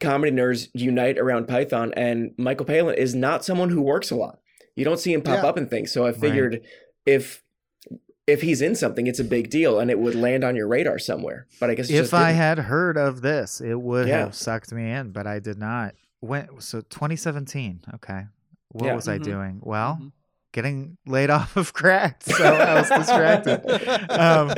comedy 0.00 0.30
nerds 0.34 0.68
unite 0.72 1.18
around 1.18 1.48
Python, 1.48 1.92
and 1.96 2.30
Michael 2.38 2.64
Palin 2.66 2.94
is 2.96 3.14
not 3.14 3.44
someone 3.44 3.68
who 3.68 3.82
works 3.82 4.10
a 4.10 4.16
lot. 4.16 4.38
You 4.76 4.84
don't 4.84 4.98
see 4.98 5.12
him 5.12 5.22
pop 5.22 5.42
Yeah. 5.42 5.48
up 5.48 5.58
in 5.58 5.68
things. 5.68 5.92
So 5.92 6.06
I 6.06 6.12
figured 6.12 6.62
if 7.06 7.42
if 8.28 8.40
he's 8.40 8.62
in 8.62 8.76
something, 8.76 9.08
it's 9.08 9.18
a 9.18 9.24
big 9.24 9.50
deal, 9.50 9.80
and 9.80 9.90
it 9.90 9.98
would 9.98 10.14
land 10.14 10.44
on 10.44 10.54
your 10.54 10.68
radar 10.68 10.96
somewhere. 10.98 11.48
But 11.58 11.70
I 11.70 11.74
guess 11.74 11.90
if 11.90 11.96
just 11.96 12.14
I 12.14 12.28
didn't. 12.28 12.36
had 12.36 12.58
heard 12.60 12.96
of 12.96 13.20
this, 13.20 13.60
it 13.60 13.80
would 13.80 14.06
Yeah. 14.06 14.18
have 14.20 14.34
sucked 14.36 14.72
me 14.72 14.90
in, 14.92 15.10
but 15.10 15.26
I 15.26 15.40
did 15.40 15.58
not. 15.58 15.94
When 16.20 16.46
so 16.60 16.82
2017. 16.82 17.80
Okay, 17.94 18.26
what 18.68 18.86
Yeah. 18.86 18.94
was 18.94 19.08
I 19.08 19.18
Mhm. 19.18 19.24
doing? 19.24 19.58
Well, 19.60 19.98
Mhm. 20.00 20.12
getting 20.52 20.98
laid 21.04 21.30
off 21.30 21.56
of 21.56 21.72
crack, 21.72 22.22
so 22.22 22.44
I 22.44 22.74
was 22.74 22.88
distracted. 22.90 23.60
um, 24.12 24.48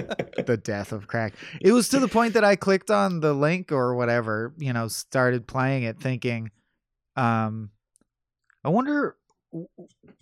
the 0.44 0.60
death 0.62 0.92
of 0.92 1.06
crack. 1.06 1.32
It 1.62 1.72
was 1.72 1.88
to 1.88 2.00
the 2.00 2.08
point 2.08 2.34
that 2.34 2.44
I 2.44 2.56
clicked 2.56 2.90
on 2.90 3.20
the 3.20 3.32
link 3.32 3.72
or 3.72 3.94
whatever, 3.94 4.52
you 4.58 4.74
know, 4.74 4.88
started 4.88 5.46
playing 5.46 5.84
it, 5.84 5.98
thinking, 5.98 6.50
um, 7.16 7.70
I 8.62 8.68
wonder 8.68 8.94
w- 8.94 9.14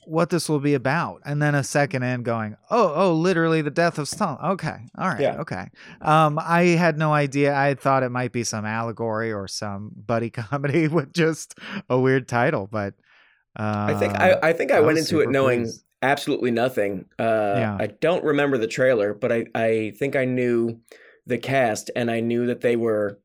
what 0.07 0.31
this 0.31 0.49
will 0.49 0.61
be 0.61 0.75
about. 0.75 1.23
And 1.25 1.41
then 1.41 1.55
a 1.55 1.63
second 1.65 2.03
in, 2.03 2.23
going, 2.23 2.57
oh, 2.71 2.93
oh, 2.95 3.15
literally 3.15 3.63
the 3.63 3.71
death 3.71 3.99
of 3.99 4.09
Stalin. 4.09 4.39
Okay, 4.53 4.77
all 4.99 5.09
right, 5.09 5.21
Yeah. 5.21 5.37
okay. 5.41 5.69
Um, 6.01 6.39
I 6.41 6.63
had 6.77 6.99
no 6.99 7.13
idea. 7.13 7.55
I 7.57 7.75
thought 7.75 8.03
it 8.03 8.11
might 8.11 8.33
be 8.33 8.45
some 8.45 8.65
allegory 8.65 9.33
or 9.33 9.47
some 9.49 9.93
buddy 9.95 10.31
comedy 10.31 10.89
with 10.89 11.13
just 11.13 11.59
a 11.89 11.99
weird 11.99 12.29
title, 12.29 12.69
but. 12.71 12.95
Uh, 13.59 13.87
I 13.91 13.95
think 13.99 14.15
I, 14.15 14.39
I 14.43 14.53
think 14.55 14.73
I, 14.73 14.81
went 14.81 14.97
into 14.99 15.21
it 15.21 15.29
knowing 15.29 15.65
pleased. 15.65 15.85
absolutely 16.01 16.51
nothing. 16.51 17.05
Uh, 17.19 17.55
Yeah. 17.59 17.77
I 17.79 17.87
don't 17.89 18.25
remember 18.25 18.57
the 18.57 18.67
trailer, 18.67 19.13
but 19.13 19.31
I, 19.31 19.45
I 19.55 19.93
think 19.99 20.17
I 20.17 20.25
knew 20.25 20.81
the 21.27 21.37
cast 21.39 21.91
and 21.95 22.11
I 22.11 22.21
knew 22.21 22.47
that 22.47 22.63
they 22.63 22.77
were 22.77 23.19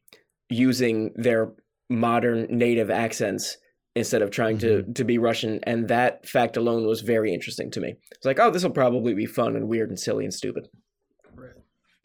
using 0.49 1.11
their 1.15 1.53
modern 1.89 2.45
native 2.49 2.89
accents 2.89 3.57
instead 3.97 4.21
of 4.21 4.31
trying 4.31 4.57
to 4.59 4.83
to 4.93 5.03
be 5.03 5.17
Russian, 5.17 5.59
and 5.63 5.87
that 5.89 6.27
fact 6.27 6.55
alone 6.57 6.85
was 6.87 7.01
very 7.01 7.33
interesting 7.33 7.69
to 7.71 7.79
me. 7.81 7.95
It's 8.11 8.25
like, 8.25 8.39
oh, 8.39 8.49
this 8.51 8.63
will 8.63 8.71
probably 8.71 9.13
be 9.13 9.25
fun 9.25 9.55
and 9.55 9.67
weird 9.67 9.89
and 9.89 9.99
silly 9.99 10.23
and 10.23 10.33
stupid, 10.33 10.67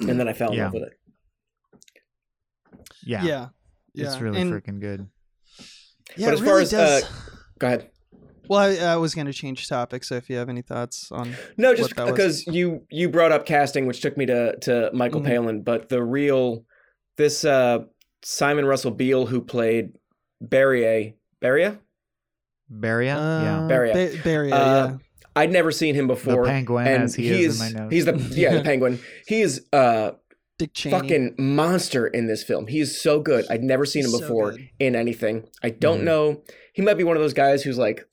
and 0.00 0.18
then 0.20 0.28
I 0.28 0.33
fell 0.40 0.50
in 0.50 0.59
Yeah. 0.59 0.64
love 0.64 0.74
with 0.74 0.83
it. 0.85 0.92
yeah, 3.05 3.24
yeah. 3.24 3.48
it's 3.94 4.14
yeah. 4.16 4.20
really 4.20 4.40
And- 4.40 4.52
freaking 4.52 4.81
good. 4.81 5.09
Yeah, 6.16 6.26
But 6.26 6.35
it 6.35 6.35
as 6.35 6.40
far 6.40 6.48
really 6.48 6.62
as, 6.62 6.70
does. 6.70 7.02
uh, 7.05 7.09
Go 7.59 7.66
ahead. 7.68 7.90
well, 8.48 8.61
I, 8.61 8.92
I 8.92 8.96
was 8.96 9.14
going 9.14 9.26
to 9.28 9.33
change 9.33 9.66
topics, 9.68 10.09
so 10.09 10.16
if 10.16 10.28
you 10.28 10.37
have 10.37 10.48
any 10.50 10.61
thoughts 10.61 11.11
on, 11.11 11.35
No, 11.57 11.74
just 11.74 11.90
what 11.90 11.96
that 11.96 12.05
was. 12.07 12.12
because 12.12 12.46
you 12.55 12.85
you 12.90 13.09
brought 13.09 13.33
up 13.33 13.46
casting, 13.46 13.87
which 13.87 14.00
took 14.02 14.16
me 14.16 14.26
to 14.26 14.57
to 14.62 14.90
Michael 14.92 15.20
Mhm. 15.22 15.26
Palin, 15.26 15.62
but 15.62 15.88
the 15.88 16.02
real 16.02 16.64
this 17.16 17.44
uh 17.44 17.81
Simon 18.24 18.64
Russell 18.66 18.90
Beale 18.90 19.26
who 19.26 19.40
played 19.40 19.92
Barrier 20.40 21.12
Barrier. 21.42 21.78
Beria, 22.72 23.05
yeah, 23.07 23.59
uh, 23.64 23.68
Beria. 23.68 23.92
Ba- 23.92 24.18
Beria, 24.28 24.52
Uh, 24.52 24.57
yeah. 24.92 24.96
I'd 25.37 25.50
never 25.52 25.70
seen 25.70 25.94
him 25.94 26.07
before. 26.07 26.33
the 26.33 26.37
before, 26.38 26.46
penguin 26.46 26.87
and 26.87 27.02
as 27.05 27.14
he, 27.14 27.24
he 27.28 27.42
is, 27.44 27.61
is 27.61 27.70
in 27.70 27.74
my 27.76 27.81
notes. 27.83 27.92
he's 27.94 28.05
the 28.07 28.16
yeah 28.40 28.55
the 28.55 28.62
penguin. 28.62 28.98
He 29.26 29.40
is 29.42 29.66
uh 29.72 30.12
Dick 30.59 30.72
Cheney. 30.74 30.92
fucking 30.98 31.35
monster 31.38 32.07
in 32.07 32.26
this 32.26 32.42
film. 32.44 32.66
He 32.68 32.81
is 32.81 32.98
so 33.00 33.20
good. 33.20 33.44
I'd 33.50 33.62
never 33.62 33.85
seen 33.85 34.05
him 34.05 34.11
He's 34.11 34.20
so 34.20 34.26
before 34.26 34.52
good. 34.52 34.68
in 34.78 34.94
anything. 34.96 35.44
I 35.62 35.70
don't 35.70 36.00
Mhm. 36.00 36.05
know. 36.05 36.42
He 36.74 36.83
might 36.83 36.94
be 36.98 37.05
one 37.05 37.16
of 37.16 37.22
those 37.22 37.35
guys 37.35 37.62
who's 37.62 37.78
like 37.78 38.05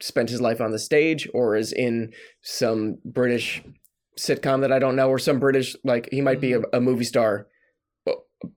spent 0.00 0.30
his 0.30 0.40
life 0.40 0.60
on 0.60 0.70
the 0.72 0.78
stage 0.78 1.28
or 1.32 1.56
is 1.56 1.72
in 1.72 2.12
some 2.42 2.98
British 3.04 3.62
sitcom 4.18 4.60
that 4.60 4.70
I 4.72 4.78
don't 4.78 4.96
know 4.96 5.08
or 5.08 5.18
some 5.18 5.38
British 5.40 5.74
like 5.84 6.08
he 6.12 6.20
might 6.20 6.40
be 6.40 6.52
a, 6.52 6.60
a 6.72 6.80
movie 6.80 7.04
star 7.04 7.32
o- 7.40 7.46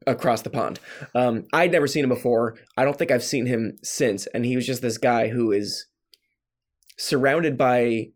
across 0.08 0.42
the 0.42 0.50
pond. 0.50 0.80
Um, 1.16 1.46
I'd 1.54 1.72
never 1.72 1.88
seen 1.88 2.04
him 2.04 2.10
before. 2.10 2.58
I 2.78 2.84
don't 2.84 2.98
think 2.98 3.12
I've 3.12 3.24
seen 3.24 3.46
him 3.46 3.78
since, 3.84 4.28
and 4.28 4.46
he 4.46 4.56
was 4.56 4.66
just 4.68 4.82
this 4.82 4.98
guy 4.98 5.30
who 5.30 5.52
is 5.52 5.86
surrounded 6.98 7.58
by 7.58 8.08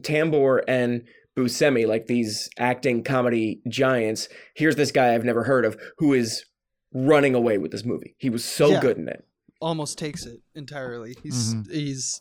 Tambor 0.00 0.60
and 0.68 1.02
Buscemi, 1.36 1.86
like 1.86 2.06
these 2.06 2.48
acting 2.58 3.02
comedy 3.02 3.60
giants. 3.68 4.28
Here's 4.54 4.76
this 4.76 4.92
guy 4.92 5.14
I've 5.14 5.24
never 5.24 5.42
heard 5.44 5.64
of 5.64 5.76
who 5.98 6.12
is 6.14 6.44
running 6.92 7.34
away 7.34 7.58
with 7.58 7.72
this 7.72 7.84
movie. 7.84 8.14
He 8.18 8.30
was 8.30 8.44
so 8.44 8.70
Yeah. 8.70 8.80
good 8.80 8.98
in 8.98 9.08
it. 9.08 9.24
almost 9.60 9.96
takes 9.96 10.26
it 10.26 10.42
entirely. 10.54 11.16
He's 11.22 11.54
Mhm. 11.54 11.70
he's 11.72 12.20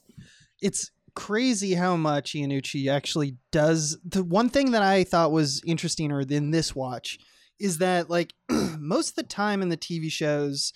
it's 0.62 0.92
crazy 1.14 1.74
how 1.74 1.98
much 1.98 2.32
Iannucci 2.34 2.88
actually 2.90 3.36
does. 3.52 3.98
The 4.06 4.24
one 4.24 4.48
thing 4.48 4.72
that 4.72 4.82
I 4.82 5.04
thought 5.04 5.34
was 5.34 5.62
interesting 5.66 6.10
or 6.14 6.22
in 6.22 6.52
this 6.52 6.74
watch 6.74 7.18
is 7.60 7.78
that 7.80 8.10
like 8.10 8.34
most 8.80 9.10
of 9.10 9.16
the 9.16 9.24
time 9.24 9.62
in 9.62 9.70
the 9.70 9.78
TV 9.78 10.12
shows 10.12 10.74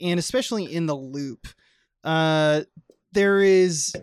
and 0.00 0.18
especially 0.18 0.64
in 0.64 0.86
the 0.86 0.96
loop 0.96 1.46
uh 2.02 2.62
there 3.12 3.40
is 3.40 3.94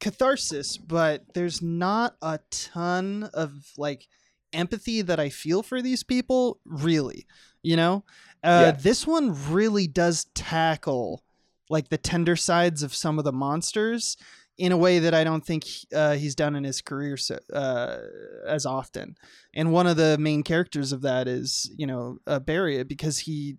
catharsis 0.00 0.76
but 0.76 1.24
there's 1.34 1.62
not 1.62 2.16
a 2.22 2.38
ton 2.50 3.28
of 3.34 3.52
like 3.78 4.06
empathy 4.52 5.02
that 5.02 5.18
I 5.20 5.28
feel 5.28 5.62
for 5.62 5.80
these 5.82 6.02
people 6.02 6.60
really 6.64 7.26
you 7.62 7.76
know 7.76 8.04
uh 8.44 8.62
Yeah. 8.64 8.70
this 8.72 9.06
one 9.06 9.34
really 9.52 9.86
does 9.86 10.26
tackle 10.34 11.22
like 11.68 11.88
the 11.88 11.98
tender 11.98 12.36
sides 12.36 12.82
of 12.82 12.94
some 12.94 13.18
of 13.18 13.24
the 13.24 13.32
monsters 13.32 14.16
in 14.58 14.72
a 14.72 14.76
way 14.76 14.98
that 15.00 15.14
I 15.14 15.24
don't 15.24 15.44
think 15.44 15.66
uh, 15.94 16.14
he's 16.14 16.34
done 16.34 16.56
in 16.56 16.64
his 16.64 16.80
career 16.80 17.16
so, 17.16 17.38
uh, 17.52 17.98
as 18.46 18.64
often. 18.64 19.16
And 19.54 19.72
one 19.72 19.86
of 19.86 19.96
the 19.96 20.16
main 20.18 20.42
characters 20.42 20.92
of 20.92 21.02
that 21.02 21.28
is, 21.28 21.70
you 21.76 21.86
know, 21.86 22.18
uh, 22.26 22.38
Barrier 22.38 22.84
because 22.84 23.20
he, 23.20 23.58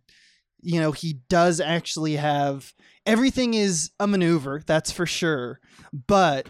you 0.61 0.79
know, 0.79 0.91
he 0.91 1.19
does 1.29 1.59
actually 1.59 2.15
have 2.15 2.73
everything 3.05 3.53
is 3.53 3.91
a 3.99 4.07
maneuver, 4.07 4.63
that's 4.65 4.91
for 4.91 5.05
sure. 5.05 5.59
But 5.93 6.47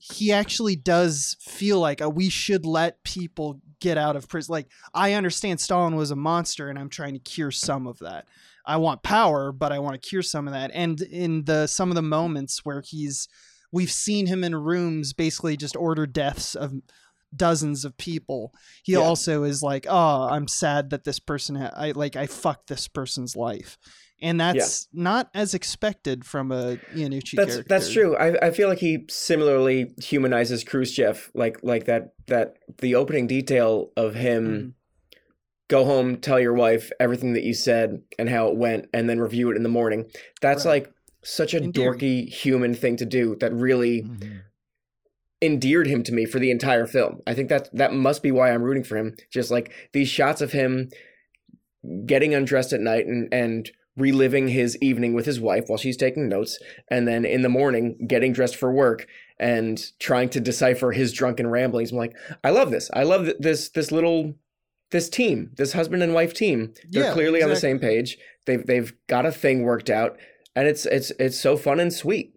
he 0.00 0.32
actually 0.32 0.76
does 0.76 1.36
feel 1.40 1.78
like 1.78 2.02
uh, 2.02 2.10
we 2.10 2.28
should 2.28 2.66
let 2.66 3.02
people 3.04 3.60
get 3.80 3.98
out 3.98 4.16
of 4.16 4.28
prison. 4.28 4.52
Like 4.52 4.68
I 4.94 5.12
understand 5.14 5.60
Stalin 5.60 5.96
was 5.96 6.10
a 6.10 6.16
monster, 6.16 6.68
and 6.68 6.78
I'm 6.78 6.88
trying 6.88 7.14
to 7.14 7.20
cure 7.20 7.50
some 7.50 7.86
of 7.86 7.98
that. 7.98 8.26
I 8.64 8.76
want 8.76 9.02
power, 9.02 9.50
but 9.50 9.72
I 9.72 9.80
want 9.80 10.00
to 10.00 10.08
cure 10.08 10.22
some 10.22 10.46
of 10.46 10.54
that. 10.54 10.70
And 10.72 11.00
in 11.00 11.44
the 11.44 11.66
some 11.66 11.90
of 11.90 11.96
the 11.96 12.02
moments 12.02 12.64
where 12.64 12.80
he's 12.80 13.28
we've 13.72 13.90
seen 13.90 14.26
him 14.26 14.44
in 14.44 14.54
rooms 14.54 15.12
basically 15.12 15.56
just 15.56 15.74
order 15.76 16.06
deaths 16.06 16.54
of 16.54 16.72
dozens 17.34 17.84
of 17.84 17.96
people. 17.96 18.52
He 18.84 18.92
Yeah. 18.92 18.98
also 18.98 19.42
is 19.44 19.62
like, 19.62 19.86
"Oh, 19.88 20.28
I'm 20.28 20.46
sad 20.46 20.90
that 20.90 21.04
this 21.04 21.18
person 21.18 21.56
ha- 21.56 21.72
I 21.74 21.92
like 21.92 22.14
I 22.14 22.26
fucked 22.26 22.68
this 22.68 22.86
person's 22.88 23.34
life." 23.34 23.78
And 24.20 24.38
that's 24.40 24.86
not 24.92 25.30
as 25.34 25.52
expected 25.52 26.24
from 26.24 26.52
a 26.52 26.76
Iannucci 26.94 27.34
That's 27.34 27.54
character. 27.54 27.64
that's 27.68 27.90
true. 27.90 28.14
I, 28.16 28.46
I 28.46 28.50
feel 28.52 28.68
like 28.68 28.78
he 28.78 29.06
similarly 29.10 29.94
humanizes 30.00 30.62
Khrushchev, 30.62 31.30
like 31.34 31.58
like 31.64 31.86
that 31.86 32.12
that 32.28 32.58
the 32.78 32.94
opening 32.94 33.26
detail 33.26 33.90
of 33.96 34.14
him 34.14 34.46
Mhm. 34.46 35.18
go 35.68 35.84
home, 35.84 36.18
tell 36.18 36.38
your 36.38 36.52
wife 36.54 36.90
everything 37.00 37.32
that 37.32 37.42
you 37.44 37.54
said 37.54 38.02
and 38.18 38.28
how 38.28 38.48
it 38.48 38.56
went, 38.56 38.88
and 38.92 39.08
then 39.08 39.18
review 39.18 39.50
it 39.50 39.56
in 39.56 39.62
the 39.62 39.68
morning. 39.68 40.04
That's 40.40 40.64
Right. 40.66 40.84
like 40.84 40.92
such 41.24 41.54
a 41.54 41.60
dorky 41.60 42.28
human 42.28 42.74
thing 42.74 42.96
to 42.96 43.04
do 43.06 43.36
that 43.40 43.52
really 43.52 44.02
Mhm. 44.02 44.40
endeared 45.40 45.86
him 45.86 46.02
to 46.04 46.12
me 46.12 46.24
for 46.24 46.38
the 46.38 46.50
entire 46.50 46.86
film. 46.86 47.20
I 47.26 47.34
think 47.34 47.48
that 47.48 47.68
that 47.74 47.92
must 47.92 48.22
be 48.22 48.30
why 48.30 48.50
I'm 48.52 48.62
rooting 48.62 48.84
for 48.84 48.96
him. 48.96 49.14
Just 49.30 49.50
like 49.50 49.72
these 49.92 50.08
shots 50.08 50.40
of 50.40 50.52
him 50.52 50.88
getting 52.06 52.34
undressed 52.34 52.72
at 52.72 52.80
night 52.80 53.06
and 53.06 53.32
and 53.32 53.70
reliving 53.96 54.48
his 54.48 54.78
evening 54.78 55.12
with 55.12 55.26
his 55.26 55.38
wife 55.38 55.64
while 55.66 55.76
she's 55.76 55.98
taking 55.98 56.26
notes 56.26 56.58
and 56.90 57.06
then 57.06 57.26
in 57.26 57.42
the 57.42 57.48
morning 57.50 57.98
getting 58.06 58.32
dressed 58.32 58.56
for 58.56 58.72
work 58.72 59.06
and 59.38 59.92
trying 59.98 60.30
to 60.30 60.40
decipher 60.40 60.92
his 60.92 61.12
drunken 61.12 61.46
ramblings. 61.46 61.90
I'm 61.92 61.98
like, 61.98 62.16
I 62.42 62.50
love 62.50 62.70
this. 62.70 62.90
I 62.94 63.02
love 63.02 63.24
th- 63.24 63.36
this 63.38 63.68
this 63.68 63.92
little 63.92 64.34
this 64.92 65.08
team, 65.10 65.50
this 65.56 65.72
husband 65.72 66.02
and 66.02 66.14
wife 66.14 66.32
team. 66.34 66.72
They're 66.90 67.04
Yeah, 67.04 67.12
clearly 67.12 67.42
on 67.42 67.48
the 67.50 67.56
same 67.56 67.78
page. 67.78 68.16
They've 68.46 68.64
they've 68.64 68.92
got 69.08 69.26
a 69.26 69.32
thing 69.32 69.62
worked 69.62 69.90
out 69.90 70.16
and 70.54 70.66
it's 70.68 70.86
it's 70.86 71.10
it's 71.18 71.38
so 71.40 71.56
fun 71.56 71.80
and 71.80 71.92
sweet. 71.92 72.34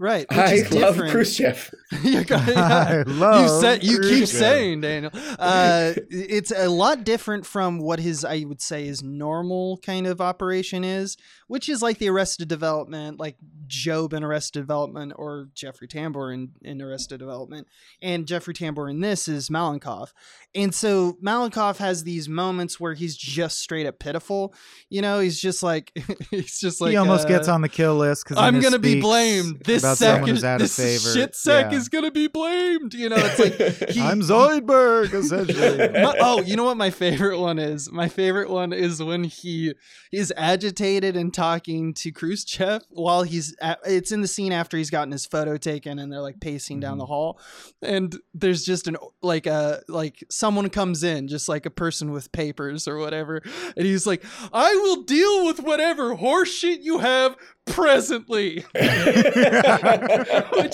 Right. 0.00 0.26
I 0.30 0.54
is 0.54 0.72
love. 0.72 0.96
Khrushchev. 0.96 1.70
You 2.04 2.22
got- 2.22 2.48
I 2.48 3.02
love 3.02 3.42
you 3.42 3.60
said 3.60 3.82
you 3.82 4.00
keep 4.00 4.28
saying 4.28 4.82
Daniel. 4.82 5.10
Uh, 5.38 5.94
it's 6.10 6.52
a 6.52 6.68
lot 6.68 7.02
different 7.04 7.44
from 7.46 7.78
what 7.78 7.98
his 7.98 8.24
I 8.24 8.44
would 8.46 8.60
say 8.62 8.84
his 8.86 9.02
normal 9.02 9.78
kind 9.84 10.06
of 10.06 10.20
operation 10.20 10.84
is, 10.84 11.16
which 11.48 11.68
is 11.68 11.82
like 11.82 11.98
the 11.98 12.08
Arrested 12.08 12.48
Development, 12.48 13.18
like 13.18 13.36
Gob 13.84 14.12
in 14.14 14.22
Arrested 14.24 14.60
Development 14.60 15.12
or 15.16 15.48
Jeffrey 15.54 15.88
Tambor 15.88 16.32
in, 16.32 16.50
in 16.62 16.80
Arrested 16.80 17.18
Development, 17.18 17.66
and 18.00 18.26
Jeffrey 18.26 18.54
Tambor 18.54 18.88
in 18.88 19.00
this 19.00 19.26
is 19.28 19.48
Malenkov, 19.50 20.12
and 20.54 20.74
so 20.74 21.18
Malenkov 21.22 21.76
has 21.78 22.04
these 22.04 22.28
moments 22.28 22.78
where 22.78 22.94
he's 22.94 23.16
just 23.16 23.58
straight 23.58 23.86
up 23.86 23.98
pitiful. 23.98 24.54
You 24.88 25.02
know, 25.02 25.20
he's 25.20 25.40
just 25.40 25.62
like 25.62 25.92
he's 26.30 26.60
just 26.60 26.80
like 26.80 26.90
he 26.92 26.96
almost 26.96 27.26
uh, 27.26 27.28
gets 27.28 27.48
on 27.48 27.60
the 27.62 27.68
kill 27.68 27.96
list 27.96 28.24
because 28.24 28.38
I'm 28.38 28.60
gonna 28.60 28.78
be 28.78 29.00
blamed. 29.00 29.62
This 29.64 29.82
about 29.82 29.98
sack 29.98 30.14
someone 30.20 30.30
is, 30.30 30.44
out 30.44 30.56
of 30.56 30.60
this 30.60 30.76
favor. 30.76 31.14
shit 31.18 31.34
sack 31.34 31.72
Yeah. 31.72 31.78
is 31.78 31.88
gonna 31.88 32.10
be 32.10 32.28
blamed. 32.28 32.94
You 32.94 33.08
know, 33.10 33.16
it's 33.18 33.38
like 33.38 33.88
he, 33.90 34.00
I'm 34.00 34.20
Zoidberg, 34.20 35.12
essentially. 35.12 35.88
My- 36.02 36.16
oh, 36.20 36.40
you 36.42 36.56
know 36.56 36.64
what 36.64 36.76
my 36.76 36.90
favorite 36.90 37.38
one 37.38 37.58
is? 37.58 37.90
My 37.90 38.08
favorite 38.08 38.50
one 38.50 38.72
is 38.72 39.02
when 39.02 39.24
he 39.24 39.74
is 40.12 40.32
agitated 40.36 41.16
and 41.16 41.32
talking 41.38 41.94
to 41.94 42.10
Khrushchev 42.10 42.82
while 42.90 43.22
he's 43.22 43.54
at, 43.60 43.78
it's 43.84 44.10
in 44.10 44.22
the 44.22 44.26
scene 44.26 44.50
after 44.50 44.76
he's 44.76 44.90
gotten 44.90 45.12
his 45.12 45.24
photo 45.24 45.56
taken 45.56 46.00
and 46.00 46.12
they're 46.12 46.20
like 46.20 46.40
pacing 46.40 46.80
down 46.80 46.98
the 46.98 47.04
mm-hmm. 47.04 47.12
hall 47.12 47.40
and 47.80 48.18
there's 48.34 48.64
just 48.64 48.88
an 48.88 48.96
like 49.22 49.46
a 49.46 49.80
like 49.86 50.24
someone 50.30 50.68
comes 50.68 51.04
in 51.04 51.28
just 51.28 51.48
like 51.48 51.64
a 51.64 51.70
person 51.70 52.10
with 52.10 52.32
papers 52.32 52.88
or 52.88 52.98
whatever 52.98 53.40
and 53.76 53.86
he's 53.86 54.04
like 54.04 54.24
I 54.52 54.74
will 54.74 55.04
deal 55.04 55.46
with 55.46 55.60
whatever 55.60 56.16
horseshit 56.16 56.82
you 56.82 56.98
have 56.98 57.36
presently 57.66 58.64
which 58.74 58.82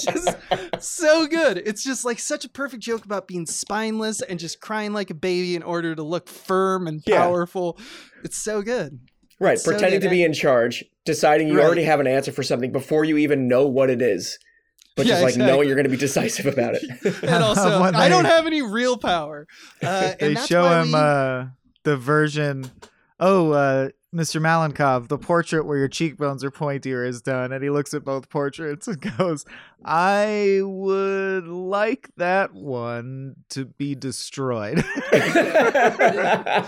is 0.08 0.26
so 0.80 1.26
good. 1.26 1.58
It's 1.58 1.84
just 1.84 2.06
like 2.06 2.18
such 2.18 2.44
a 2.44 2.48
perfect 2.48 2.82
joke 2.82 3.04
about 3.04 3.28
being 3.28 3.46
spineless 3.46 4.22
and 4.22 4.38
just 4.38 4.60
crying 4.60 4.92
like 4.92 5.10
a 5.10 5.14
baby 5.14 5.56
in 5.56 5.62
order 5.62 5.94
to 5.94 6.02
look 6.02 6.28
firm 6.28 6.86
and 6.86 7.02
Yeah. 7.04 7.18
powerful. 7.18 7.78
It's 8.22 8.38
so 8.38 8.62
good. 8.62 9.00
Right, 9.40 9.58
So 9.58 9.70
pretending 9.72 10.00
to 10.00 10.08
be 10.10 10.22
in 10.24 10.32
charge, 10.32 10.84
deciding 11.04 11.48
you 11.48 11.58
Right. 11.58 11.64
already 11.64 11.84
have 11.84 12.00
an 12.00 12.06
answer 12.06 12.32
for 12.32 12.42
something 12.42 12.72
before 12.72 13.04
you 13.04 13.16
even 13.18 13.48
know 13.48 13.66
what 13.66 13.90
it 13.90 14.00
is, 14.02 14.38
but 14.96 15.06
Yeah, 15.06 15.12
just 15.20 15.22
like 15.22 15.36
knowing 15.36 15.66
you're 15.68 15.76
going 15.76 15.84
to 15.84 15.90
be 15.90 15.96
decisive 15.96 16.46
about 16.46 16.74
it. 16.74 16.82
And 17.22 17.42
also, 17.42 17.80
When 17.82 17.94
I 17.94 18.08
don't 18.08 18.24
have 18.26 18.46
any 18.46 18.62
real 18.62 18.96
power. 18.96 19.46
Uh, 19.82 20.14
they 20.20 20.26
and 20.28 20.36
that's 20.36 20.46
show 20.48 20.62
why 20.64 20.80
him 20.82 20.92
we- 20.92 20.98
uh, 20.98 21.44
the 21.84 21.96
version. 21.96 22.70
Oh, 23.20 23.52
uh, 23.52 23.88
Mr. 24.14 24.40
Malenkov, 24.40 25.08
the 25.08 25.18
portrait 25.18 25.66
where 25.66 25.76
your 25.76 25.88
cheekbones 25.88 26.44
are 26.44 26.50
pointier 26.52 27.04
is 27.06 27.20
done, 27.20 27.52
and 27.52 27.64
he 27.64 27.70
looks 27.70 27.92
at 27.94 28.04
both 28.04 28.28
portraits 28.28 28.86
and 28.86 29.00
goes, 29.18 29.44
"I 29.84 30.60
would 30.62 31.48
like 31.48 32.10
that 32.16 32.54
one 32.54 33.34
to 33.50 33.64
be 33.64 33.96
destroyed." 33.96 34.84
yeah, 35.12 36.64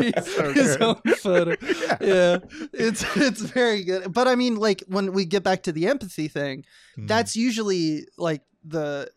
he- 0.00 0.12
So 0.22 0.52
his 0.52 0.76
good. 0.76 0.82
own 0.82 1.00
photo. 1.16 1.56
Yeah, 2.00 2.38
it's 2.72 3.04
it's 3.16 3.40
very 3.42 3.84
good. 3.84 4.12
But 4.12 4.28
I 4.28 4.34
mean, 4.34 4.56
like 4.56 4.82
when 4.88 5.12
we 5.12 5.24
get 5.24 5.42
back 5.42 5.62
to 5.64 5.72
the 5.72 5.86
empathy 5.86 6.28
thing, 6.28 6.64
Hmm. 6.96 7.06
that's 7.06 7.36
usually 7.36 8.06
like 8.16 8.42
the 8.64 9.10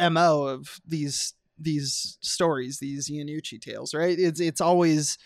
mo 0.00 0.44
of 0.44 0.80
these 0.86 1.34
these 1.58 2.18
stories 2.20 2.78
these 2.80 3.08
Iannucci 3.08 3.60
tales 3.60 3.94
right 3.94 4.18
it's 4.18 4.40
it's 4.40 4.60
always 4.60 5.18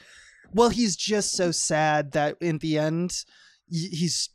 well 0.54 0.68
he's 0.70 0.96
just 0.96 1.32
so 1.32 1.50
sad 1.50 2.12
that 2.12 2.36
in 2.40 2.58
the 2.58 2.78
end 2.78 3.24
he's 3.70 4.30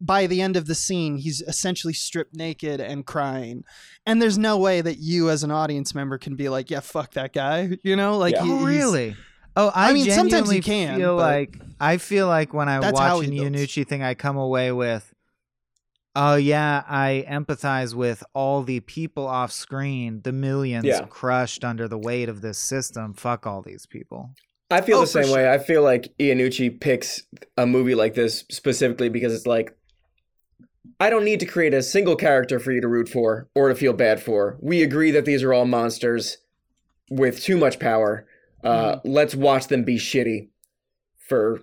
by 0.00 0.26
the 0.26 0.42
end 0.42 0.56
of 0.56 0.66
the 0.66 0.74
scene 0.74 1.16
he's 1.16 1.40
essentially 1.42 1.94
stripped 1.94 2.34
naked 2.34 2.80
and 2.80 3.06
crying 3.06 3.64
and 4.04 4.20
there's 4.20 4.36
no 4.36 4.58
way 4.58 4.80
that 4.80 4.98
you 4.98 5.30
as 5.30 5.42
an 5.42 5.50
audience 5.50 5.94
member 5.94 6.18
can 6.18 6.36
be 6.36 6.48
like 6.48 6.70
yeah 6.70 6.80
fuck 6.80 7.12
that 7.12 7.32
guy 7.32 7.70
you 7.82 7.96
know 7.96 8.18
like 8.18 8.34
Yeah. 8.34 8.40
Oh, 8.42 8.44
he- 8.44 8.52
Oh, 8.52 8.64
really? 8.64 9.16
Oh, 9.56 9.70
I, 9.72 9.90
I 9.90 9.92
mean, 9.92 10.10
sometimes 10.10 10.52
you 10.52 10.60
can, 10.60 10.98
feel 10.98 11.14
like 11.14 11.56
I 11.80 11.98
feel 11.98 12.26
like 12.26 12.52
when 12.52 12.68
I 12.68 12.80
watch 12.80 12.98
how 12.98 13.20
an 13.20 13.30
he 13.30 13.84
thing, 13.84 14.02
I 14.02 14.14
come 14.14 14.36
away 14.36 14.72
with, 14.72 15.14
oh 16.16 16.34
yeah, 16.34 16.82
I 16.88 17.24
empathize 17.28 17.94
with 17.94 18.24
all 18.34 18.64
the 18.64 18.80
people 18.80 19.28
off 19.28 19.52
screen, 19.52 20.22
the 20.22 20.32
millions 20.32 20.84
Yeah. 20.86 21.06
crushed 21.06 21.64
under 21.64 21.86
the 21.86 21.96
weight 21.98 22.28
of 22.28 22.40
this 22.40 22.58
system. 22.58 23.14
Fuck 23.14 23.46
all 23.46 23.62
these 23.62 23.86
people. 23.86 24.30
I 24.70 24.80
feel 24.80 24.98
Oh, 24.98 25.00
the 25.02 25.06
same 25.06 25.30
way. 25.30 25.50
I 25.52 25.58
feel 25.58 25.82
like 25.82 26.12
Iannucci 26.18 26.80
picks 26.80 27.22
a 27.56 27.66
movie 27.66 27.94
like 27.94 28.14
this 28.14 28.44
specifically 28.50 29.08
because 29.08 29.34
it's 29.34 29.46
like, 29.46 29.76
I 31.00 31.10
don't 31.10 31.24
need 31.24 31.40
to 31.40 31.46
create 31.46 31.74
a 31.74 31.82
single 31.82 32.16
character 32.16 32.58
for 32.58 32.72
you 32.72 32.80
to 32.80 32.88
root 32.88 33.08
for 33.08 33.48
or 33.54 33.68
to 33.68 33.74
feel 33.74 33.92
bad 33.92 34.22
for. 34.22 34.56
We 34.60 34.82
agree 34.82 35.10
that 35.10 35.24
these 35.24 35.42
are 35.42 35.52
all 35.52 35.64
monsters 35.66 36.38
with 37.10 37.42
too 37.42 37.56
much 37.56 37.78
power. 37.78 38.26
Uh, 38.62 38.96
Mm-hmm. 38.96 39.08
Let's 39.10 39.34
watch 39.34 39.68
them 39.68 39.84
be 39.84 39.96
shitty 39.96 40.48
for 41.28 41.60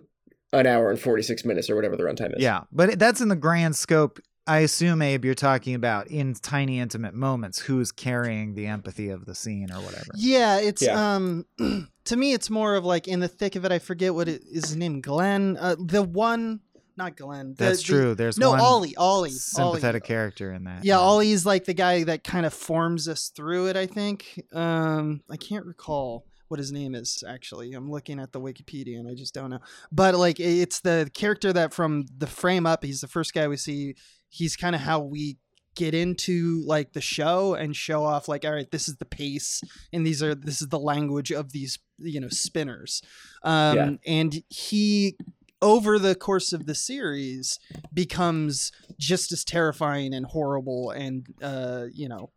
an 0.54 0.68
hour 0.68 0.90
and 0.92 1.00
46 1.00 1.46
minutes 1.46 1.70
or 1.70 1.76
whatever 1.76 1.96
the 1.96 2.04
runtime 2.04 2.36
is. 2.38 2.44
Yeah, 2.44 2.62
but 2.72 3.00
that's 3.00 3.22
in 3.22 3.30
the 3.30 3.36
grand 3.36 3.76
scope. 3.76 4.20
I 4.52 4.60
assume, 4.60 5.02
Abe, 5.02 5.24
you're 5.26 5.34
talking 5.36 5.76
about 5.76 6.08
in 6.08 6.34
tiny, 6.34 6.80
intimate 6.80 7.14
moments 7.14 7.60
who's 7.60 7.92
carrying 7.92 8.54
the 8.56 8.68
empathy 8.68 9.10
of 9.10 9.26
the 9.26 9.34
scene 9.36 9.72
or 9.72 9.80
whatever. 9.82 10.12
Yeah, 10.16 10.58
it's 10.60 10.82
Yeah. 10.82 11.16
um 11.16 11.46
to 12.06 12.16
me 12.18 12.34
it's 12.34 12.50
more 12.50 12.76
of 12.76 12.84
like 12.84 13.08
in 13.08 13.20
the 13.20 13.28
thick 13.28 13.56
of 13.56 13.64
it 13.66 13.72
I 13.72 13.80
forget 13.80 14.14
what 14.14 14.28
it 14.28 14.42
is 14.52 14.66
his 14.70 14.76
name 14.76 15.02
Glenn 15.02 15.58
uh, 15.60 15.76
the 15.80 16.04
one 16.04 16.60
not 16.98 17.16
Glenn 17.16 17.56
the- 17.58 17.64
That's 17.64 17.78
the- 17.80 17.86
true. 17.94 18.16
There's 18.16 18.38
no 18.38 18.50
one 18.52 18.60
Ollie 18.60 18.96
Ollie 18.98 19.30
sympathetic 19.30 20.04
Ollie. 20.04 20.08
character 20.08 20.52
in 20.52 20.66
that. 20.66 20.84
Yeah, 20.84 20.98
Ollie's 21.00 21.46
like 21.46 21.64
the 21.66 21.74
guy 21.74 22.04
that 22.04 22.24
kind 22.24 22.46
of 22.46 22.54
forms 22.54 23.08
us 23.08 23.32
through 23.36 23.68
it 23.70 23.78
I 23.78 23.86
think 23.86 24.44
um 24.52 25.22
I 25.32 25.38
can't 25.38 25.66
recall 25.66 26.26
what 26.50 26.60
his 26.60 26.72
name 26.74 26.94
is 26.96 27.24
actually 27.26 27.72
I'm 27.74 27.90
looking 27.90 28.20
at 28.20 28.34
the 28.34 28.42
Wikipedia 28.42 29.00
and 29.00 29.08
I 29.08 29.14
just 29.14 29.34
don't 29.34 29.52
know 29.52 29.60
but 29.92 30.16
like 30.16 30.40
it's 30.42 30.82
the 30.82 31.10
character 31.14 31.54
that 31.54 31.74
from 31.74 32.06
the 32.18 32.28
frame 32.28 32.66
up 32.66 32.84
he's 32.84 33.00
the 33.00 33.08
first 33.08 33.34
guy 33.34 33.48
we 33.48 33.56
see 33.56 33.96
he's 34.32 34.56
kind 34.56 34.74
of 34.76 34.82
how 34.82 35.00
we 35.00 35.38
get 35.76 35.94
into 35.94 36.64
like 36.66 36.92
the 36.94 37.00
show 37.02 37.54
and 37.54 37.76
show 37.76 38.04
off 38.04 38.28
like 38.28 38.44
all 38.44 38.52
right 38.52 38.72
this 38.72 38.90
is 38.90 38.98
the 38.98 39.06
pace 39.06 39.62
and 39.94 40.06
these 40.06 40.22
are 40.24 40.34
this 40.36 40.62
is 40.62 40.68
the 40.68 40.80
language 40.80 41.32
of 41.32 41.52
these 41.54 41.80
you 41.98 42.20
know 42.20 42.28
spinners 42.28 43.02
um 43.44 43.78
Yeah. 43.78 43.90
and 44.06 44.44
he 44.50 45.16
over 45.62 45.98
the 46.00 46.16
course 46.16 46.52
of 46.54 46.66
the 46.66 46.76
series 46.76 47.58
becomes 47.94 48.72
just 49.00 49.32
as 49.32 49.46
terrifying 49.46 50.14
and 50.14 50.26
horrible 50.26 50.90
and 50.92 51.28
uh 51.42 51.86
you 51.94 52.10
know 52.10 52.32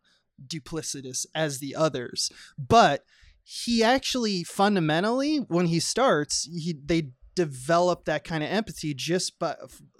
duplicitous 0.47 1.25
as 1.35 1.59
the 1.59 1.75
others 1.75 2.31
but 2.57 3.03
he 3.43 3.83
actually 3.83 4.43
fundamentally 4.43 5.37
when 5.49 5.65
he 5.67 5.79
starts 5.79 6.43
he 6.45 6.75
they 6.85 7.09
develop 7.35 8.05
that 8.05 8.23
kind 8.23 8.43
of 8.43 8.49
empathy 8.49 8.93
just 8.93 9.37
by 9.39 9.55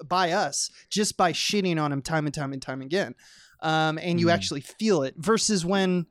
by 0.06 0.32
us 0.32 0.70
just 0.90 1.18
by 1.18 1.32
shitting 1.32 1.80
on 1.82 1.92
him 1.92 2.02
time 2.02 2.26
and 2.26 2.34
time 2.34 2.54
and 2.54 2.62
time 2.62 2.82
again 2.82 3.14
um 3.62 3.98
and 3.98 4.20
you 4.20 4.28
Mhm. 4.28 4.34
actually 4.34 4.62
feel 4.62 5.04
it 5.04 5.14
versus 5.18 5.66
when 5.66 6.06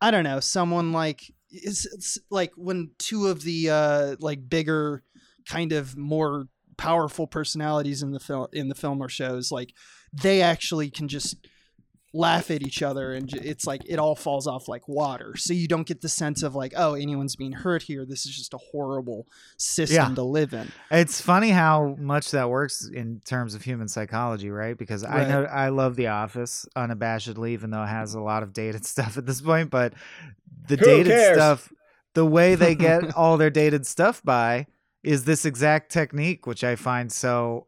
i 0.00 0.10
don't 0.10 0.24
know 0.24 0.40
someone 0.40 0.92
like 0.92 1.32
it's, 1.50 1.86
it's 1.86 2.18
like 2.30 2.52
when 2.56 2.90
two 2.98 3.26
of 3.28 3.42
the 3.42 3.70
uh 3.70 4.16
like 4.20 4.48
bigger 4.48 5.02
kind 5.48 5.72
of 5.72 5.96
more 5.96 6.46
powerful 6.76 7.26
personalities 7.26 8.02
in 8.02 8.12
the 8.12 8.20
film 8.20 8.46
in 8.52 8.68
the 8.68 8.74
film 8.74 9.02
or 9.02 9.08
shows 9.08 9.50
like 9.50 9.72
they 10.12 10.42
actually 10.42 10.90
can 10.90 11.08
just 11.08 11.36
laugh 12.14 12.50
at 12.50 12.62
each 12.62 12.82
other 12.82 13.12
and 13.12 13.32
it's 13.34 13.66
like 13.66 13.82
it 13.86 13.98
all 13.98 14.14
falls 14.16 14.46
off 14.46 14.66
like 14.66 14.88
water 14.88 15.34
so 15.36 15.52
you 15.52 15.68
don't 15.68 15.86
get 15.86 16.00
the 16.00 16.08
sense 16.08 16.42
of 16.42 16.54
like 16.54 16.72
oh 16.74 16.94
anyone's 16.94 17.36
being 17.36 17.52
hurt 17.52 17.82
here 17.82 18.06
this 18.06 18.24
is 18.24 18.34
just 18.34 18.54
a 18.54 18.58
horrible 18.72 19.26
system 19.58 20.08
Yeah. 20.10 20.14
to 20.14 20.22
live 20.22 20.54
in 20.54 20.72
It's 20.90 21.20
funny 21.20 21.50
how 21.50 21.96
much 21.98 22.30
that 22.30 22.48
works 22.48 22.88
in 22.88 23.20
terms 23.26 23.54
of 23.54 23.62
human 23.62 23.88
psychology, 23.88 24.48
right? 24.50 24.76
Because 24.76 25.04
I 25.04 25.28
know 25.28 25.44
I 25.44 25.68
love 25.68 25.96
The 25.96 26.06
Office 26.06 26.64
unabashedly, 26.76 27.50
even 27.50 27.70
though 27.70 27.82
it 27.82 27.88
has 27.88 28.14
a 28.14 28.20
lot 28.20 28.42
of 28.42 28.52
dated 28.54 28.86
stuff 28.94 29.18
at 29.18 29.26
this 29.26 29.40
point. 29.42 29.68
But 29.70 29.92
the 30.66 30.76
Who 30.76 30.84
dated 30.84 31.12
cares? 31.12 31.36
stuff, 31.36 31.72
the 32.14 32.24
way 32.24 32.54
they 32.54 32.74
get 32.88 33.14
all 33.16 33.36
their 33.36 33.50
dated 33.50 33.86
stuff 33.86 34.22
by 34.24 34.66
is 35.04 35.24
this 35.24 35.44
exact 35.44 35.92
technique, 35.92 36.46
which 36.46 36.64
I 36.64 36.74
find 36.74 37.12
so 37.12 37.66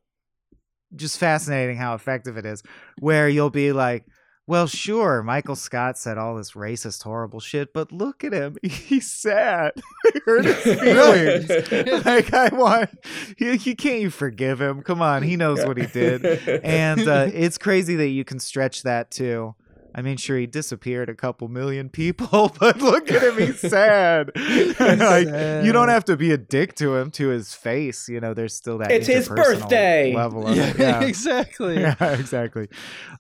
just 0.96 1.18
fascinating 1.18 1.76
how 1.76 1.94
effective 1.94 2.37
it 2.37 2.46
is. 2.46 2.62
Where 2.98 3.29
you'll 3.29 3.50
be 3.50 3.72
like, 3.72 4.05
well, 4.46 4.66
sure, 4.66 5.22
Michael 5.22 5.55
Scott 5.55 5.96
said 5.96 6.18
all 6.18 6.35
this 6.35 6.53
racist, 6.53 7.03
horrible 7.05 7.40
shit, 7.40 7.72
but 7.72 7.92
look 7.92 8.24
at 8.24 8.33
him. 8.33 8.57
He's 8.62 9.11
sad. 9.11 9.72
Hurt 10.26 10.44
his 10.44 10.81
feelings. 10.81 11.48
like 12.05 12.35
I 12.35 12.48
want 12.53 12.90
you, 13.38 13.53
you 13.53 13.76
can't 13.76 14.00
you 14.00 14.11
forgive 14.11 14.61
him. 14.61 14.83
Come 14.83 15.03
on, 15.03 15.22
he 15.22 15.37
knows 15.37 15.64
what 15.64 15.76
he 15.76 15.87
did. 15.87 16.24
And 16.64 17.07
uh, 17.07 17.29
it's 17.33 17.59
crazy 17.59 17.96
that 17.96 18.09
you 18.09 18.24
can 18.24 18.40
stretch 18.40 18.83
that 18.83 19.11
too. 19.11 19.55
I 19.94 20.03
mean, 20.03 20.16
sure, 20.16 20.38
he 20.38 20.46
disappeared 20.46 21.09
a 21.09 21.14
couple 21.14 21.48
million 21.48 21.88
people, 21.88 22.55
but 22.61 22.81
look 22.81 23.11
at 23.11 23.22
him, 23.22 23.38
he's 23.38 23.61
sad. 23.61 24.31
like 24.37 25.26
you 25.64 25.72
don't 25.72 25.88
have 25.88 26.05
to 26.07 26.16
be 26.16 26.33
a 26.33 26.38
dick 26.38 26.74
to 26.76 26.96
him 26.96 27.11
to 27.12 27.29
his 27.29 27.55
face. 27.55 28.09
You 28.09 28.20
know, 28.20 28.35
there's 28.35 28.55
still 28.55 28.79
that 28.79 28.90
It's 28.90 29.07
his 29.07 29.29
birthday. 29.29 30.14
level 30.14 30.46
of 30.46 30.57
yeah, 30.57 30.68
it. 30.70 30.79
Yeah. 30.79 31.00
exactly 31.03 31.81
yeah, 31.81 31.96
exactly. 32.00 32.68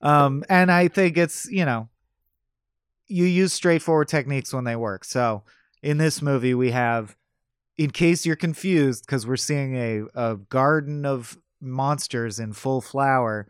Um, 0.02 0.44
and 0.48 0.70
I 0.70 0.88
think 0.88 1.16
it's 1.18 1.46
you 1.50 1.64
know, 1.64 1.88
you 3.06 3.24
use 3.24 3.52
straightforward 3.52 4.08
techniques 4.08 4.52
when 4.52 4.64
they 4.64 4.76
work. 4.76 5.04
So 5.04 5.42
in 5.82 5.98
this 5.98 6.22
movie, 6.22 6.54
we 6.54 6.70
have, 6.70 7.16
in 7.76 7.90
case 7.90 8.24
you're 8.26 8.36
confused, 8.36 9.04
because 9.06 9.26
we're 9.26 9.36
seeing 9.36 9.76
a 9.76 10.02
a 10.14 10.36
garden 10.36 11.04
of 11.04 11.38
monsters 11.60 12.38
in 12.38 12.52
full 12.52 12.80
flower. 12.80 13.48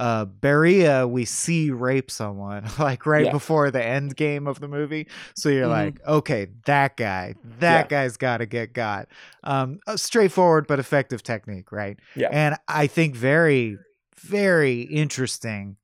Uh, 0.00 0.24
Beria, 0.24 1.06
we 1.08 1.26
see 1.26 1.70
rape 1.70 2.10
someone 2.10 2.64
like 2.78 3.04
right 3.04 3.26
Yeah. 3.26 3.32
before 3.32 3.70
the 3.70 3.84
end 3.84 4.16
game 4.16 4.46
of 4.46 4.58
the 4.58 4.66
movie. 4.66 5.06
So 5.36 5.50
you're 5.50 5.66
Mhm. 5.66 5.68
like, 5.68 6.06
okay, 6.06 6.46
that 6.64 6.96
guy, 6.96 7.34
that 7.58 7.90
Yeah. 7.90 8.02
guy's 8.02 8.16
got 8.16 8.38
to 8.38 8.46
get 8.46 8.72
got. 8.72 9.08
Um, 9.44 9.78
a 9.86 9.98
straightforward 9.98 10.66
but 10.66 10.78
effective 10.78 11.22
technique, 11.22 11.70
right? 11.70 11.98
Yeah. 12.16 12.28
And 12.32 12.56
I 12.66 12.86
think 12.86 13.14
very, 13.14 13.76
very 14.18 14.80
interesting 14.82 15.76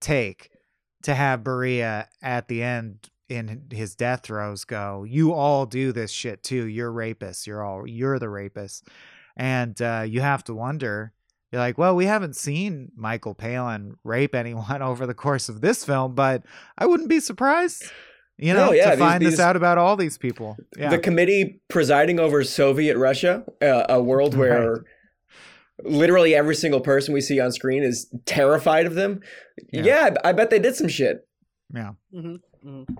take 0.00 0.50
to 1.04 1.14
have 1.14 1.40
Beria 1.44 2.06
at 2.20 2.48
the 2.48 2.62
end 2.64 3.08
in 3.28 3.66
his 3.70 3.94
death 3.94 4.22
throes 4.24 4.64
go, 4.64 5.04
"You 5.04 5.32
all 5.32 5.64
do 5.64 5.92
this 5.92 6.10
shit 6.10 6.42
too. 6.42 6.66
You're 6.66 6.90
rapists. 6.92 7.46
You're 7.46 7.62
all 7.62 7.86
you're 7.86 8.18
the 8.18 8.26
rapists," 8.26 8.82
and 9.36 9.80
uh, 9.80 10.04
you 10.04 10.20
have 10.20 10.42
to 10.44 10.54
wonder. 10.54 11.12
You're 11.52 11.60
like, 11.60 11.78
well, 11.78 11.96
we 11.96 12.06
haven't 12.06 12.36
seen 12.36 12.92
Michael 12.96 13.34
Palin 13.34 13.96
rape 14.04 14.34
anyone 14.34 14.82
over 14.90 15.06
the 15.06 15.14
course 15.14 15.48
of 15.48 15.60
this 15.60 15.84
film, 15.84 16.14
but 16.14 16.44
I 16.78 16.86
wouldn't 16.86 17.08
be 17.08 17.18
surprised, 17.20 17.84
you 18.38 18.54
know, 18.54 18.66
No, 18.66 18.72
yeah, 18.72 18.90
to 18.90 18.96
these- 18.96 18.98
find 19.00 19.22
these- 19.22 19.30
this 19.32 19.40
out 19.40 19.56
about 19.56 19.76
all 19.78 19.96
these 19.96 20.16
people. 20.18 20.56
Yeah. 20.78 20.90
The 20.90 20.98
committee 20.98 21.60
presiding 21.68 22.20
over 22.20 22.44
Soviet 22.44 22.96
Russia, 22.96 23.44
uh, 23.60 23.84
a 23.88 24.00
world 24.02 24.34
where 24.38 24.84
literally 25.82 26.34
every 26.34 26.54
single 26.54 26.80
person 26.80 27.14
we 27.14 27.20
see 27.20 27.40
on 27.40 27.52
screen 27.52 27.82
is 27.82 28.06
terrified 28.26 28.86
of 28.86 28.94
them. 28.94 29.20
Yeah. 29.72 29.82
Yeah, 29.82 30.10
I, 30.24 30.28
I 30.28 30.32
bet 30.32 30.50
they 30.50 30.58
did 30.58 30.76
some 30.76 30.88
shit. 30.88 31.26
yeah. 31.74 31.92
Mhm, 32.14 32.38
mhm. 32.64 32.96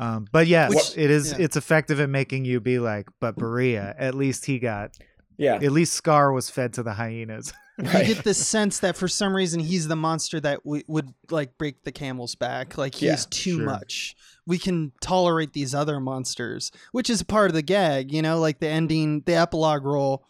Um, 0.00 0.26
but 0.32 0.48
yes, 0.48 0.74
Which- 0.74 0.98
it 0.98 1.10
is. 1.10 1.30
yeah. 1.32 1.44
It's 1.44 1.56
effective 1.56 2.00
at 2.00 2.08
making 2.10 2.44
you 2.44 2.58
be 2.60 2.80
like, 2.80 3.06
but 3.20 3.36
Beria, 3.36 3.94
at 3.96 4.14
least 4.16 4.46
he 4.46 4.58
got, 4.58 4.90
Yeah, 5.36 5.54
at 5.56 5.70
least 5.70 5.92
Scar 5.92 6.32
was 6.32 6.50
fed 6.50 6.72
to 6.74 6.82
the 6.82 6.94
hyenas. 6.94 7.52
You 7.78 7.84
get 8.14 8.22
this 8.24 8.44
sense 8.46 8.78
that 8.80 8.96
for 8.96 9.08
some 9.08 9.34
reason 9.34 9.58
he's 9.60 9.88
the 9.88 9.96
monster 9.96 10.38
that 10.40 10.62
w- 10.64 10.84
would 10.86 11.12
like 11.30 11.58
break 11.58 11.82
the 11.82 11.90
camel's 11.92 12.34
back. 12.36 12.78
Like 12.78 12.94
he's 12.94 13.02
Yeah, 13.02 13.16
too 13.30 13.56
sure. 13.56 13.64
much. 13.66 14.14
We 14.46 14.58
can 14.58 14.92
tolerate 15.00 15.54
these 15.54 15.74
other 15.74 15.98
monsters, 15.98 16.70
which 16.92 17.10
is 17.10 17.22
part 17.24 17.50
of 17.50 17.54
the 17.54 17.62
gag. 17.62 18.12
You 18.12 18.22
know, 18.22 18.38
like 18.38 18.60
the 18.60 18.68
ending, 18.68 19.22
the 19.26 19.34
epilogue 19.34 19.84
role. 19.84 20.24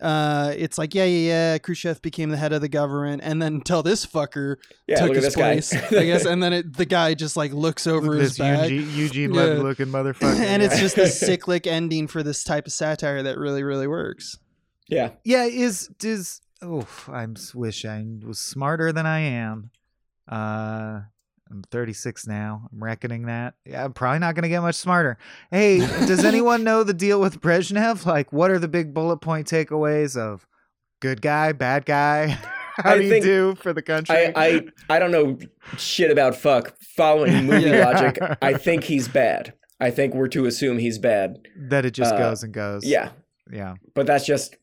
Uh, 0.00 0.52
it's 0.56 0.76
like 0.78 0.94
yeah, 0.94 1.04
yeah, 1.04 1.28
yeah. 1.28 1.58
Khrushchev 1.58 2.00
became 2.02 2.28
the 2.30 2.36
head 2.36 2.52
of 2.52 2.60
the 2.60 2.68
government, 2.68 3.22
and 3.24 3.40
then 3.40 3.54
until 3.54 3.82
this 3.82 4.04
fucker 4.06 4.56
Yeah, 4.86 4.96
took 5.06 5.14
his 5.14 5.24
this 5.24 5.36
guy. 5.36 5.52
place, 5.54 5.74
I 5.74 6.04
guess. 6.04 6.24
And 6.26 6.42
then 6.42 6.52
it, 6.52 6.76
the 6.76 6.84
guy 6.84 7.14
just 7.14 7.36
like 7.36 7.52
looks 7.52 7.86
over 7.86 8.08
Look 8.12 8.20
his 8.20 8.30
this 8.36 8.38
back. 8.38 8.68
Eugene, 8.70 8.94
Eugene 8.94 9.34
Yeah. 9.34 9.40
Levy 9.42 9.62
looking 9.62 9.86
motherfucker. 9.86 10.38
and 10.40 10.62
it's 10.62 10.78
just 10.80 10.98
a 10.98 11.06
cyclic 11.08 11.66
ending 11.66 12.08
for 12.08 12.22
this 12.22 12.44
type 12.44 12.66
of 12.66 12.72
satire 12.74 13.22
that 13.22 13.38
really, 13.38 13.62
really 13.62 13.86
works. 13.86 14.38
yeah. 14.88 15.10
yeah. 15.24 15.44
Is 15.44 15.88
does 15.98 16.42
oh, 16.62 16.86
I 17.08 17.26
wish 17.54 17.84
I 17.84 18.04
was 18.24 18.38
smarter 18.38 18.92
than 18.92 19.06
I 19.06 19.20
am. 19.20 19.70
Uh, 20.30 21.00
I'm 21.50 21.62
36 21.70 22.26
now. 22.26 22.68
I'm 22.72 22.82
reckoning 22.82 23.26
that. 23.26 23.54
Yeah, 23.64 23.84
I'm 23.84 23.92
probably 23.92 24.18
not 24.18 24.34
gonna 24.34 24.48
get 24.48 24.60
much 24.60 24.74
smarter. 24.74 25.18
Hey, 25.50 25.78
does 25.78 26.24
anyone 26.24 26.64
know 26.64 26.82
the 26.82 26.94
deal 26.94 27.20
with 27.20 27.40
Brezhnev? 27.40 28.04
Like, 28.04 28.32
what 28.32 28.50
are 28.50 28.58
the 28.58 28.68
big 28.68 28.92
bullet 28.92 29.18
point 29.18 29.46
takeaways 29.48 30.16
of 30.16 30.46
good 31.00 31.22
guy, 31.22 31.52
bad 31.52 31.84
guy? 31.86 32.38
How 32.78 32.90
I 32.92 32.98
do 32.98 33.04
you 33.04 33.20
do 33.22 33.54
for 33.54 33.72
the 33.72 33.80
country? 33.80 34.14
I, 34.14 34.32
I 34.36 34.60
I 34.90 34.98
don't 34.98 35.10
know 35.10 35.38
shit 35.78 36.10
about 36.10 36.34
fuck. 36.36 36.74
Following 36.96 37.46
movie 37.46 37.70
Yeah. 37.70 37.88
logic, 37.90 38.18
I 38.42 38.52
think 38.54 38.84
he's 38.84 39.08
bad. 39.08 39.54
I 39.80 39.90
think 39.90 40.14
we're 40.14 40.28
to 40.28 40.44
assume 40.46 40.78
he's 40.78 40.98
bad. 40.98 41.38
that 41.56 41.84
it 41.86 41.92
just 41.92 42.14
uh, 42.14 42.18
goes 42.18 42.42
and 42.42 42.52
goes. 42.52 42.84
Yeah, 42.84 43.10
yeah. 43.50 43.74
but 43.94 44.06
that's 44.06 44.26
just 44.26 44.56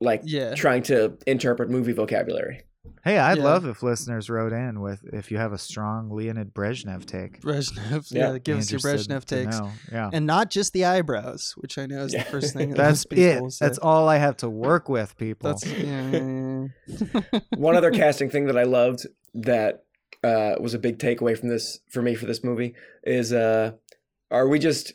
like 0.00 0.22
Yeah. 0.24 0.54
trying 0.54 0.82
to 0.84 1.16
interpret 1.26 1.70
movie 1.70 1.92
vocabulary. 1.92 2.62
Hey, 3.04 3.18
I'd 3.18 3.38
Yeah. 3.38 3.44
love 3.44 3.66
if 3.66 3.82
listeners 3.82 4.28
wrote 4.30 4.52
in 4.52 4.80
with 4.80 5.00
if 5.12 5.30
you 5.30 5.36
have 5.38 5.52
a 5.52 5.58
strong 5.58 6.10
Leonid 6.10 6.52
Brezhnev 6.54 7.04
take. 7.04 7.40
Brezhnev. 7.40 8.10
Yeah. 8.10 8.26
Yeah, 8.28 8.32
Be 8.34 8.38
give 8.40 8.58
us 8.58 8.70
your 8.70 8.80
Brezhnev 8.80 9.24
takes. 9.24 9.58
Yeah. 9.92 10.10
And 10.12 10.26
not 10.26 10.50
just 10.50 10.72
the 10.72 10.84
eyebrows, 10.84 11.54
which 11.58 11.78
I 11.78 11.86
know 11.86 12.04
is 12.04 12.12
Yeah. 12.14 12.24
the 12.24 12.30
first 12.30 12.54
thing 12.54 12.70
that 12.70 12.76
That's 12.76 12.90
most 13.00 13.10
people 13.10 13.46
it. 13.48 13.50
say. 13.52 13.66
That's 13.66 13.78
all 13.78 14.08
I 14.08 14.16
have 14.16 14.36
to 14.38 14.48
work 14.50 14.88
with, 14.88 15.16
people. 15.16 15.54
One 17.56 17.76
other 17.76 17.90
casting 17.92 18.30
thing 18.30 18.46
that 18.46 18.56
I 18.56 18.64
loved 18.64 19.06
that 19.34 19.84
uh, 20.24 20.56
was 20.60 20.74
a 20.74 20.78
big 20.78 20.98
takeaway 20.98 21.38
from 21.38 21.48
this 21.48 21.80
for 21.90 22.02
me 22.02 22.14
for 22.14 22.26
this 22.26 22.42
movie 22.42 22.74
is 23.04 23.32
uh, 23.32 23.72
are 24.30 24.48
we 24.48 24.58
just 24.58 24.94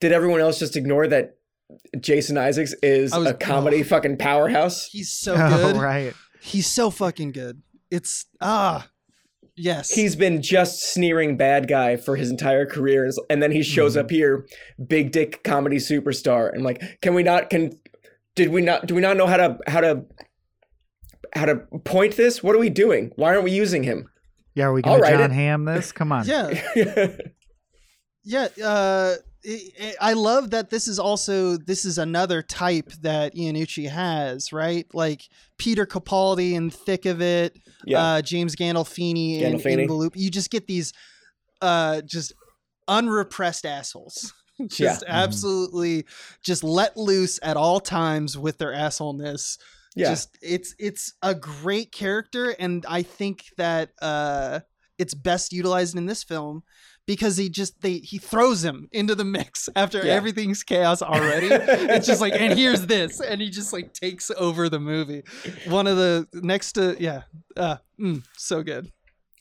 did 0.00 0.12
everyone 0.12 0.40
else 0.40 0.58
just 0.58 0.76
ignore 0.76 1.06
that 1.08 1.36
Jason 2.00 2.36
Isaacs 2.38 2.74
is 2.82 3.14
was- 3.14 3.26
a 3.26 3.34
comedy 3.34 3.80
oh. 3.80 3.84
fucking 3.84 4.16
powerhouse? 4.18 4.86
He's 4.86 5.10
so 5.12 5.34
oh, 5.38 5.72
good. 5.72 5.76
right. 5.80 6.14
He's 6.40 6.66
so 6.72 6.90
fucking 6.90 7.32
good. 7.32 7.62
It's 7.90 8.26
ah, 8.40 8.88
yes. 9.56 9.90
He's 9.90 10.14
been 10.16 10.42
just 10.42 10.82
sneering 10.82 11.36
bad 11.36 11.68
guy 11.68 11.96
for 11.96 12.16
his 12.16 12.30
entire 12.30 12.66
career, 12.66 13.08
and 13.30 13.42
then 13.42 13.50
he 13.52 13.62
shows 13.62 13.96
Mhm. 13.96 14.00
up 14.00 14.10
here, 14.10 14.46
big 14.86 15.10
dick 15.12 15.42
comedy 15.42 15.76
superstar, 15.76 16.52
and 16.52 16.62
like, 16.62 16.82
can 17.00 17.14
we 17.14 17.22
not? 17.22 17.50
Can 17.50 17.78
did 18.34 18.48
we 18.48 18.60
not? 18.62 18.86
Do 18.86 18.94
we 18.94 19.00
not 19.00 19.16
know 19.16 19.26
how 19.26 19.36
to 19.36 19.58
how 19.66 19.80
to 19.80 20.04
how 21.34 21.46
to 21.46 21.56
point 21.84 22.16
this? 22.16 22.42
What 22.42 22.54
are 22.54 22.58
we 22.58 22.70
doing? 22.70 23.12
Why 23.16 23.28
aren't 23.30 23.44
we 23.44 23.52
using 23.52 23.82
him? 23.84 24.10
Yeah, 24.54 24.66
are 24.66 24.72
we 24.72 24.82
I'll 24.84 24.92
gonna 24.98 25.02
write 25.02 25.12
Jon 25.18 25.30
it. 25.30 25.34
Hamm 25.34 25.64
this? 25.64 25.92
Come 25.92 26.12
on. 26.12 26.26
yeah, 26.26 26.52
yeah. 28.24 28.48
Uh, 28.62 29.14
i 29.46 29.60
i 29.80 29.94
I 30.00 30.12
love 30.14 30.50
that 30.50 30.70
this 30.70 30.88
is 30.88 30.98
also 30.98 31.56
this 31.58 31.84
is 31.84 31.98
another 31.98 32.40
type 32.42 32.90
that 33.02 33.34
Iannucci 33.34 33.88
has, 33.90 34.52
right? 34.52 34.86
Like 34.94 35.22
Peter 35.58 35.84
Capaldi 35.86 36.52
in 36.54 36.70
Thick 36.70 37.04
of 37.06 37.20
It, 37.20 37.58
yeah, 37.86 38.02
uh, 38.02 38.22
James 38.22 38.56
Gandolfini, 38.56 39.40
in, 39.40 39.54
Gandolfini. 39.58 39.82
in 39.82 39.86
the 39.86 39.92
loop. 39.94 40.16
You 40.16 40.30
just 40.30 40.50
get 40.50 40.66
these 40.66 40.92
uh, 41.60 42.00
just 42.02 42.32
unrepressed 42.88 43.66
assholes. 43.66 44.32
just 44.68 44.80
Yeah. 44.80 44.94
Mhm. 44.96 45.24
absolutely 45.24 46.04
just 46.42 46.62
let 46.64 46.96
loose 46.96 47.38
at 47.42 47.56
all 47.56 47.80
times 47.80 48.38
with 48.38 48.58
their 48.58 48.72
assholeness. 48.72 49.58
yeah. 49.96 50.10
Just 50.10 50.36
it's 50.42 50.74
it's 50.78 51.12
a 51.22 51.34
great 51.34 51.92
character, 51.92 52.50
and 52.58 52.84
I 52.88 53.02
think 53.02 53.44
that 53.58 53.90
uh, 54.00 54.60
it's 54.98 55.14
best 55.14 55.52
utilized 55.52 55.96
in 55.96 56.06
this 56.06 56.22
film 56.22 56.62
because 57.06 57.36
he 57.36 57.48
just 57.48 57.80
they 57.82 57.94
he 57.98 58.18
throws 58.18 58.64
him 58.64 58.88
into 58.92 59.14
the 59.14 59.24
mix 59.24 59.68
after 59.76 59.98
Yeah. 60.04 60.12
everything's 60.14 60.62
chaos 60.62 61.02
already. 61.02 61.48
it's 61.50 62.06
just 62.06 62.20
like, 62.20 62.34
and 62.34 62.58
here's 62.58 62.86
this, 62.86 63.20
and 63.20 63.40
he 63.40 63.50
just 63.50 63.72
like 63.72 63.92
takes 63.92 64.30
over 64.36 64.68
the 64.68 64.80
movie. 64.80 65.22
One 65.66 65.86
of 65.86 65.96
the 65.96 66.26
next 66.32 66.72
to 66.72 66.96
yeah, 66.98 67.22
uh, 67.56 67.76
mm, 68.00 68.22
so 68.36 68.62
good. 68.62 68.90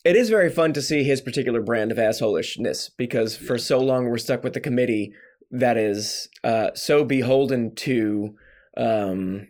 it 0.05 0.15
is 0.15 0.29
very 0.29 0.49
fun 0.49 0.73
to 0.73 0.81
see 0.81 1.03
his 1.03 1.21
particular 1.21 1.61
brand 1.61 1.91
of 1.91 1.97
assholishness 1.97 2.89
because 2.97 3.37
for 3.37 3.57
so 3.57 3.79
long 3.79 4.09
we're 4.09 4.17
stuck 4.17 4.43
with 4.43 4.53
the 4.53 4.59
committee 4.59 5.13
that 5.51 5.77
is 5.77 6.27
uh, 6.43 6.71
so 6.73 7.03
beholden 7.05 7.73
to 7.75 8.35
um, 8.75 9.47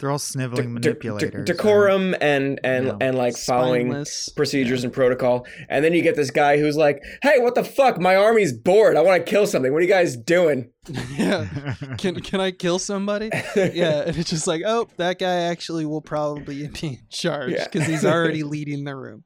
They're 0.00 0.10
all 0.10 0.18
sniveling 0.18 0.74
de- 0.74 0.80
de- 0.80 0.88
manipulators. 0.90 1.34
right? 1.34 1.44
decorum 1.46 2.16
and 2.20 2.58
and 2.64 2.86
Yeah. 2.86 2.96
and 3.00 3.16
like 3.16 3.36
following 3.36 3.86
Spineless. 3.90 4.28
procedures 4.30 4.82
and 4.82 4.92
protocol. 4.92 5.46
And 5.68 5.84
then 5.84 5.94
you 5.94 6.02
get 6.02 6.16
this 6.16 6.32
guy 6.32 6.58
who's 6.58 6.76
like, 6.76 7.00
"Hey, 7.22 7.38
what 7.38 7.54
the 7.54 7.62
fuck? 7.62 8.00
My 8.00 8.16
army's 8.16 8.52
bored. 8.52 8.96
I 8.96 9.02
want 9.02 9.24
to 9.24 9.30
kill 9.30 9.46
something. 9.46 9.72
What 9.72 9.78
are 9.78 9.82
you 9.82 9.88
guys 9.88 10.16
doing?" 10.16 10.70
yeah. 11.16 11.74
Can 11.98 12.16
can 12.20 12.40
I 12.40 12.50
kill 12.50 12.80
somebody? 12.80 13.30
yeah, 13.56 14.02
and 14.06 14.16
it's 14.16 14.30
just 14.30 14.48
like, 14.48 14.62
oh, 14.66 14.88
that 14.96 15.20
guy 15.20 15.42
actually 15.42 15.86
will 15.86 16.02
probably 16.02 16.66
be 16.80 16.86
in 16.94 16.98
charge 17.08 17.52
Yeah. 17.52 17.64
because 17.70 17.86
he's 17.86 18.04
already 18.04 18.42
leading 18.42 18.82
the 18.84 18.96
room. 18.96 19.22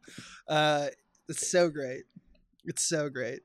Uh, 0.47 0.89
it's 1.31 1.51
so 1.51 1.71
great. 1.71 2.03
It's 2.65 2.83
so 2.87 3.09
great. 3.09 3.41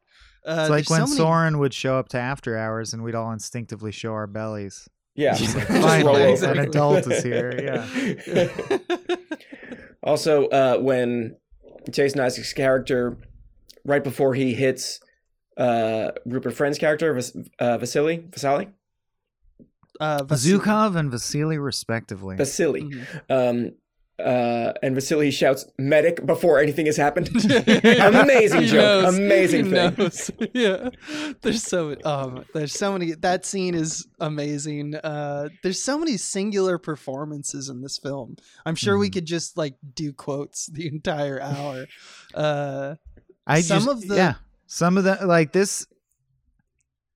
Uh, 0.46 0.58
It's 0.60 0.70
like 0.70 0.86
there's 0.86 0.90
when 0.90 1.00
so 1.00 1.06
many- 1.06 1.18
Soren 1.18 1.60
would 1.60 1.74
show 1.74 1.98
up 1.98 2.10
to 2.10 2.20
after 2.20 2.58
hours 2.58 2.94
and 2.94 3.02
we'd 3.02 3.16
all 3.16 3.32
instinctively 3.32 3.94
show 3.94 4.12
our 4.12 4.28
bellies. 4.28 4.90
Yeah, 5.16 5.36
Just 5.36 5.56
like, 5.56 5.68
Just 5.70 5.82
finally, 5.82 6.24
roll 6.24 6.44
an 6.46 6.60
adult 6.60 7.06
is 7.12 7.24
here. 7.24 7.54
Yeah. 8.28 8.48
also, 10.04 10.48
uh, 10.48 10.78
when 10.78 11.36
Jason 11.90 12.20
Isaac's 12.20 12.54
character, 12.54 13.18
right 13.86 14.04
before 14.04 14.34
he 14.34 14.54
hits 14.54 15.00
uh, 15.58 16.12
Rupert 16.26 16.54
Friend's 16.56 16.78
character, 16.80 17.14
Vas- 17.14 17.36
uh, 17.60 17.78
Vasily, 17.78 18.26
Vasily, 18.32 18.70
uh, 20.00 20.24
Vasil- 20.24 20.60
Zhukov 20.60 20.96
and 20.96 21.12
Vasily, 21.12 21.58
respectively. 21.60 22.36
Vasily, 22.36 22.82
Mhm. 22.82 23.06
um, 23.30 23.72
uh, 24.24 24.74
and 24.82 24.96
Vasily 24.96 25.30
shouts 25.32 25.66
"medic" 25.78 26.26
before 26.26 26.60
anything 26.60 26.86
has 26.86 26.98
happened. 26.98 27.30
Amazing 27.46 28.62
He 28.62 28.68
joke. 28.68 29.04
knows. 29.04 29.18
Amazing 29.18 29.66
He 29.66 29.72
thing. 29.72 29.96
knows. 29.98 30.32
Yeah, 30.54 30.90
there's 31.42 31.64
so 31.64 31.96
um, 32.06 32.46
there's 32.54 32.74
so 32.74 32.94
many. 32.94 33.12
That 33.14 33.46
scene 33.46 33.76
is 33.76 34.08
amazing. 34.20 34.96
Uh, 34.96 35.50
there's 35.64 35.82
so 35.82 35.98
many 35.98 36.18
singular 36.18 36.78
performances 36.78 37.70
in 37.70 37.82
this 37.82 37.98
film. 37.98 38.38
I'm 38.66 38.76
sure 38.76 38.98
we 38.98 39.10
Mhm. 39.10 39.14
could 39.14 39.26
just 39.26 39.58
like 39.58 39.76
do 39.94 40.14
quotes 40.14 40.68
the 40.68 40.88
entire 40.88 41.42
hour. 41.42 41.86
Uh, 42.34 42.96
I 43.46 43.62
some 43.62 43.84
just, 43.84 43.90
of 43.90 44.08
the- 44.08 44.16
yeah, 44.16 44.34
some 44.68 44.98
of 44.98 45.04
the 45.04 45.18
like 45.26 45.52
this. 45.54 45.86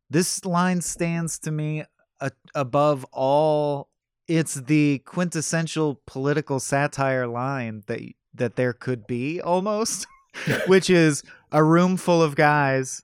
This 0.09 0.45
line 0.45 0.81
stands 0.81 1.39
to 1.39 1.51
me 1.51 1.83
a, 2.21 2.31
above 2.55 3.05
all. 3.11 3.89
It's 4.27 4.55
the 4.55 4.99
quintessential 5.05 6.01
political 6.05 6.59
satire 6.59 7.27
line 7.27 7.83
that 7.87 8.01
that 8.33 8.55
there 8.55 8.73
could 8.73 9.07
be 9.07 9.41
almost, 9.41 10.05
which 10.67 10.89
is 10.89 11.23
a 11.51 11.63
room 11.63 11.97
full 11.97 12.21
of 12.21 12.35
guys 12.35 13.03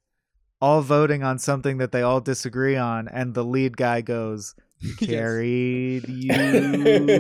all 0.61 0.81
voting 0.81 1.23
on 1.23 1.37
something 1.37 1.77
that 1.77 1.91
they 1.91 2.01
all 2.01 2.21
disagree 2.21 2.77
on, 2.77 3.07
and 3.09 3.33
the 3.33 3.43
lead 3.43 3.75
guy 3.75 3.99
goes, 3.99 4.55
carried 4.99 6.07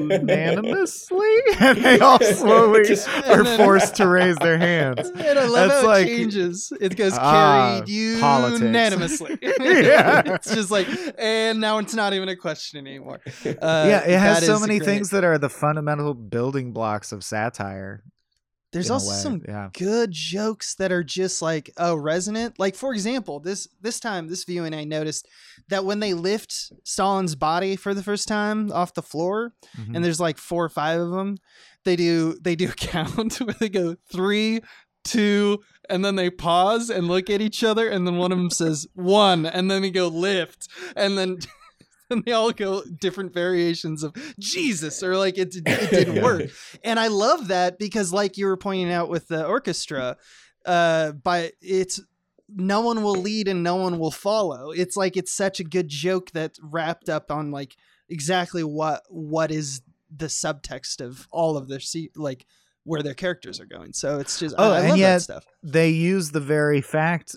unanimously, 0.03 1.35
and 1.59 1.77
they 1.83 1.99
all 1.99 2.19
slowly 2.19 2.83
Just- 2.85 3.07
are 3.07 3.43
forced 3.57 3.95
to 3.97 4.07
raise 4.07 4.35
their 4.37 4.57
hands. 4.57 5.09
And 5.09 5.39
I 5.39 5.45
love 5.45 5.69
That's 5.69 5.81
how 5.81 5.87
like- 5.87 6.07
it 6.07 6.17
changes. 6.17 6.71
It 6.79 6.95
goes 6.95 7.13
Ah, 7.15 7.81
carried 7.81 7.89
unanimously. 7.89 9.37
Yeah. 9.41 10.21
it's 10.25 10.53
just 10.53 10.71
like, 10.71 10.87
and 11.17 11.59
now 11.59 11.77
it's 11.79 11.93
not 11.93 12.13
even 12.13 12.29
a 12.29 12.35
question 12.35 12.85
anymore. 12.85 13.19
Uh, 13.45 13.85
yeah, 13.87 14.03
it 14.05 14.19
has 14.19 14.45
so 14.45 14.59
many 14.59 14.79
great. 14.79 14.85
things 14.87 15.09
that 15.11 15.23
are 15.23 15.37
the 15.37 15.49
fundamental 15.49 16.13
building 16.13 16.73
blocks 16.73 17.11
of 17.11 17.23
satire. 17.23 18.03
There's 18.73 18.89
also 18.89 19.11
way, 19.11 19.15
some 19.17 19.41
yeah. 19.47 19.69
good 19.73 20.11
jokes 20.11 20.75
that 20.75 20.91
are 20.91 21.03
just 21.03 21.41
like 21.41 21.71
oh 21.77 21.95
resonant. 21.95 22.59
Like 22.59 22.75
for 22.75 22.93
example, 22.93 23.39
this 23.39 23.67
this 23.81 23.99
time 23.99 24.27
this 24.27 24.43
viewing 24.43 24.73
I 24.73 24.83
noticed 24.83 25.27
that 25.69 25.85
when 25.85 25.99
they 25.99 26.13
lift 26.13 26.71
Stalin's 26.83 27.35
body 27.35 27.75
for 27.75 27.93
the 27.93 28.03
first 28.03 28.27
time 28.27 28.71
off 28.71 28.93
the 28.93 29.01
floor, 29.01 29.53
Mhm. 29.77 29.95
and 29.95 30.03
there's 30.03 30.19
like 30.19 30.37
four 30.37 30.65
or 30.65 30.69
five 30.69 30.99
of 30.99 31.11
them, 31.11 31.37
they 31.85 31.95
do 31.95 32.35
they 32.41 32.55
do 32.55 32.69
a 32.69 32.73
count 32.73 33.39
where 33.39 33.55
they 33.59 33.69
go 33.69 33.95
three, 34.11 34.61
two, 35.03 35.61
and 35.89 36.03
then 36.03 36.15
they 36.15 36.29
pause 36.29 36.89
and 36.89 37.07
look 37.07 37.29
at 37.29 37.41
each 37.41 37.63
other, 37.63 37.87
and 37.87 38.05
then 38.07 38.17
one 38.17 38.31
of 38.31 38.37
them 38.37 38.49
says 38.49 38.87
one, 38.93 39.45
and 39.45 39.69
then 39.69 39.81
they 39.81 39.91
go 39.91 40.07
lift, 40.07 40.67
and 40.95 41.17
then. 41.17 41.37
And 42.13 42.23
they 42.25 42.31
all 42.31 42.51
go 42.51 42.83
different 43.01 43.33
variations 43.33 44.03
of 44.03 44.13
Jesus, 44.39 45.03
or 45.03 45.17
like 45.17 45.37
it, 45.37 45.55
it 45.55 45.63
didn't 45.89 46.23
work 46.23 46.49
and 46.83 46.99
I 46.99 47.07
love 47.07 47.49
that 47.49 47.77
because, 47.79 48.13
like 48.13 48.37
you 48.37 48.45
were 48.45 48.57
pointing 48.57 48.91
out 48.91 49.09
with 49.09 49.27
the 49.27 49.45
orchestra, 49.45 50.15
uh, 50.65 51.11
but 51.11 51.53
it's 51.61 51.99
no 52.55 52.81
one 52.81 53.03
will 53.03 53.15
lead 53.15 53.47
and 53.47 53.63
no 53.63 53.75
one 53.77 53.97
will 53.99 54.11
follow. 54.11 54.71
It's 54.71 54.95
like 54.95 55.17
it's 55.17 55.31
such 55.33 55.59
a 55.59 55.63
good 55.63 55.87
joke 55.89 56.31
that 56.31 56.53
wrapped 56.61 57.09
up 57.09 57.31
on 57.31 57.51
like 57.51 57.75
exactly 58.09 58.63
what 58.63 59.01
what 59.09 59.51
is 59.51 59.81
the 60.15 60.27
subtext 60.27 61.01
of 61.01 61.27
all 61.31 61.57
of 61.57 61.67
their 61.67 61.79
se- 61.79 62.11
like 62.15 62.45
where 62.83 63.01
their 63.01 63.13
characters 63.15 63.59
are 63.59 63.65
going. 63.65 63.93
So 63.93 64.19
it's 64.19 64.37
just 64.39 64.53
Oh, 64.57 64.71
I, 64.71 64.75
I 64.75 64.79
and 64.81 64.89
love 64.89 64.97
yet- 64.99 65.13
that 65.15 65.21
stuff. 65.21 65.45
they 65.63 65.89
use 65.89 66.31
the 66.31 66.39
very 66.41 66.81
fact 66.81 67.35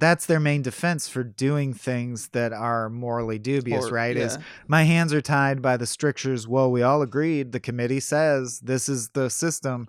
that's 0.00 0.26
their 0.26 0.40
main 0.40 0.62
defense 0.62 1.08
for 1.08 1.22
doing 1.22 1.72
things 1.74 2.28
that 2.28 2.52
are 2.52 2.88
morally 2.90 3.38
dubious, 3.38 3.86
Or- 3.86 3.94
right? 3.94 4.16
Is 4.16 4.38
my 4.66 4.82
hands 4.84 5.12
are 5.14 5.20
tied 5.20 5.62
by 5.62 5.76
the 5.76 5.86
strictures. 5.86 6.48
Well, 6.48 6.70
we 6.72 6.82
all 6.82 7.02
agreed. 7.02 7.52
The 7.52 7.60
committee 7.60 8.00
says 8.00 8.60
this 8.60 8.88
is 8.88 9.10
the 9.10 9.30
system. 9.30 9.86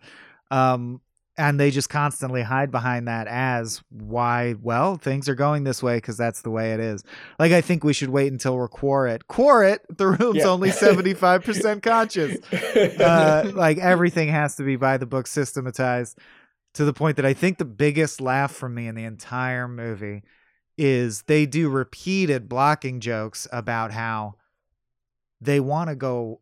Um, 0.52 1.02
and 1.38 1.58
they 1.58 1.72
just 1.72 1.90
constantly 1.90 2.42
hide 2.42 2.72
behind 2.72 3.08
that 3.08 3.26
as 3.28 3.82
why, 3.90 4.56
well, 4.62 4.98
things 4.98 5.30
are 5.30 5.34
going 5.34 5.64
this 5.64 5.82
way 5.82 5.96
because 5.96 6.18
that's 6.18 6.42
the 6.42 6.52
way 6.52 6.74
it 6.74 6.82
is. 6.82 7.04
Like, 7.40 7.54
I 7.54 7.62
think 7.62 7.86
we 7.86 7.94
should 7.94 8.10
wait 8.10 8.32
until 8.34 8.56
we're 8.58 8.68
quorate. 8.68 9.22
Quorate, 9.30 9.80
the 9.90 10.08
room's 10.08 10.40
Yeah. 10.40 10.48
only 10.48 10.70
75% 10.72 11.82
conscious. 11.82 12.38
Uh, 13.02 13.50
like, 13.56 13.78
everything 13.78 14.28
has 14.28 14.58
to 14.58 14.64
be 14.64 14.76
by 14.76 14.98
the 14.98 15.06
book 15.06 15.26
systematized 15.26 16.20
to 16.74 16.86
the 16.86 16.94
point 16.94 17.18
that 17.18 17.26
I 17.26 17.34
think 17.34 17.58
the 17.58 17.66
biggest 17.66 18.22
laugh 18.22 18.52
from 18.52 18.76
me 18.76 18.88
in 18.88 18.96
the 18.96 19.04
entire 19.04 19.68
movie 19.68 20.24
is 20.78 21.24
they 21.24 21.46
do 21.46 21.70
repeated 21.70 22.50
blocking 22.50 23.00
jokes 23.00 23.48
about 23.52 23.92
how 23.92 24.36
they 25.40 25.60
want 25.60 25.90
to 25.90 25.96
go 25.96 26.40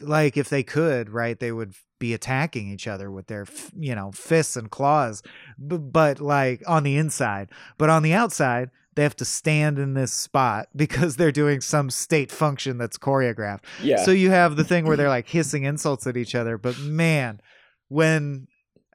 like 0.00 0.36
if 0.36 0.48
they 0.48 0.62
could 0.62 1.10
right 1.10 1.40
they 1.40 1.52
would 1.52 1.74
be 1.98 2.14
attacking 2.14 2.70
each 2.70 2.86
other 2.86 3.10
with 3.10 3.26
their 3.26 3.46
you 3.76 3.94
know 3.94 4.12
fists 4.12 4.56
and 4.56 4.70
claws 4.70 5.22
B- 5.66 5.76
but 5.76 6.20
like 6.20 6.62
on 6.66 6.84
the 6.84 6.96
inside 6.96 7.50
but 7.76 7.90
on 7.90 8.02
the 8.02 8.12
outside 8.12 8.70
they 8.94 9.02
have 9.02 9.16
to 9.16 9.24
stand 9.24 9.78
in 9.78 9.94
this 9.94 10.12
spot 10.12 10.68
because 10.76 11.16
they're 11.16 11.32
doing 11.32 11.60
some 11.60 11.90
state 11.90 12.30
function 12.30 12.78
that's 12.78 12.98
choreographed 12.98 13.62
yeah. 13.82 14.04
so 14.04 14.10
you 14.10 14.30
have 14.30 14.56
the 14.56 14.64
thing 14.64 14.86
where 14.86 14.96
they're 14.96 15.08
like 15.08 15.28
hissing 15.28 15.64
insults 15.64 16.06
at 16.06 16.16
each 16.16 16.34
other, 16.34 16.56
but 16.56 16.78
man, 16.78 17.40
when 17.88 18.46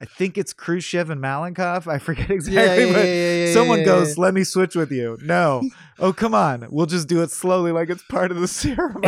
I 0.01 0.05
think 0.05 0.37
it's 0.37 0.53
Khrushchev 0.53 1.09
and 1.09 1.21
Malenkov, 1.21 1.85
I 1.85 1.99
forget 1.99 2.29
exactly, 2.31 2.85
yeah, 2.85 2.93
but 2.93 3.05
yeah, 3.05 3.13
yeah, 3.13 3.45
yeah, 3.47 3.53
someone 3.53 3.83
goes, 3.83 4.17
"Let 4.17 4.33
me 4.33 4.45
switch 4.45 4.75
with 4.75 4.91
you." 4.91 5.17
No, 5.21 5.69
oh 5.99 6.13
come 6.13 6.33
on, 6.33 6.67
we'll 6.69 6.85
just 6.85 7.07
do 7.07 7.21
it 7.21 7.31
slowly, 7.31 7.71
like 7.71 7.89
it's 7.89 8.03
part 8.03 8.31
of 8.31 8.39
the 8.39 8.47
ceremony. 8.47 9.07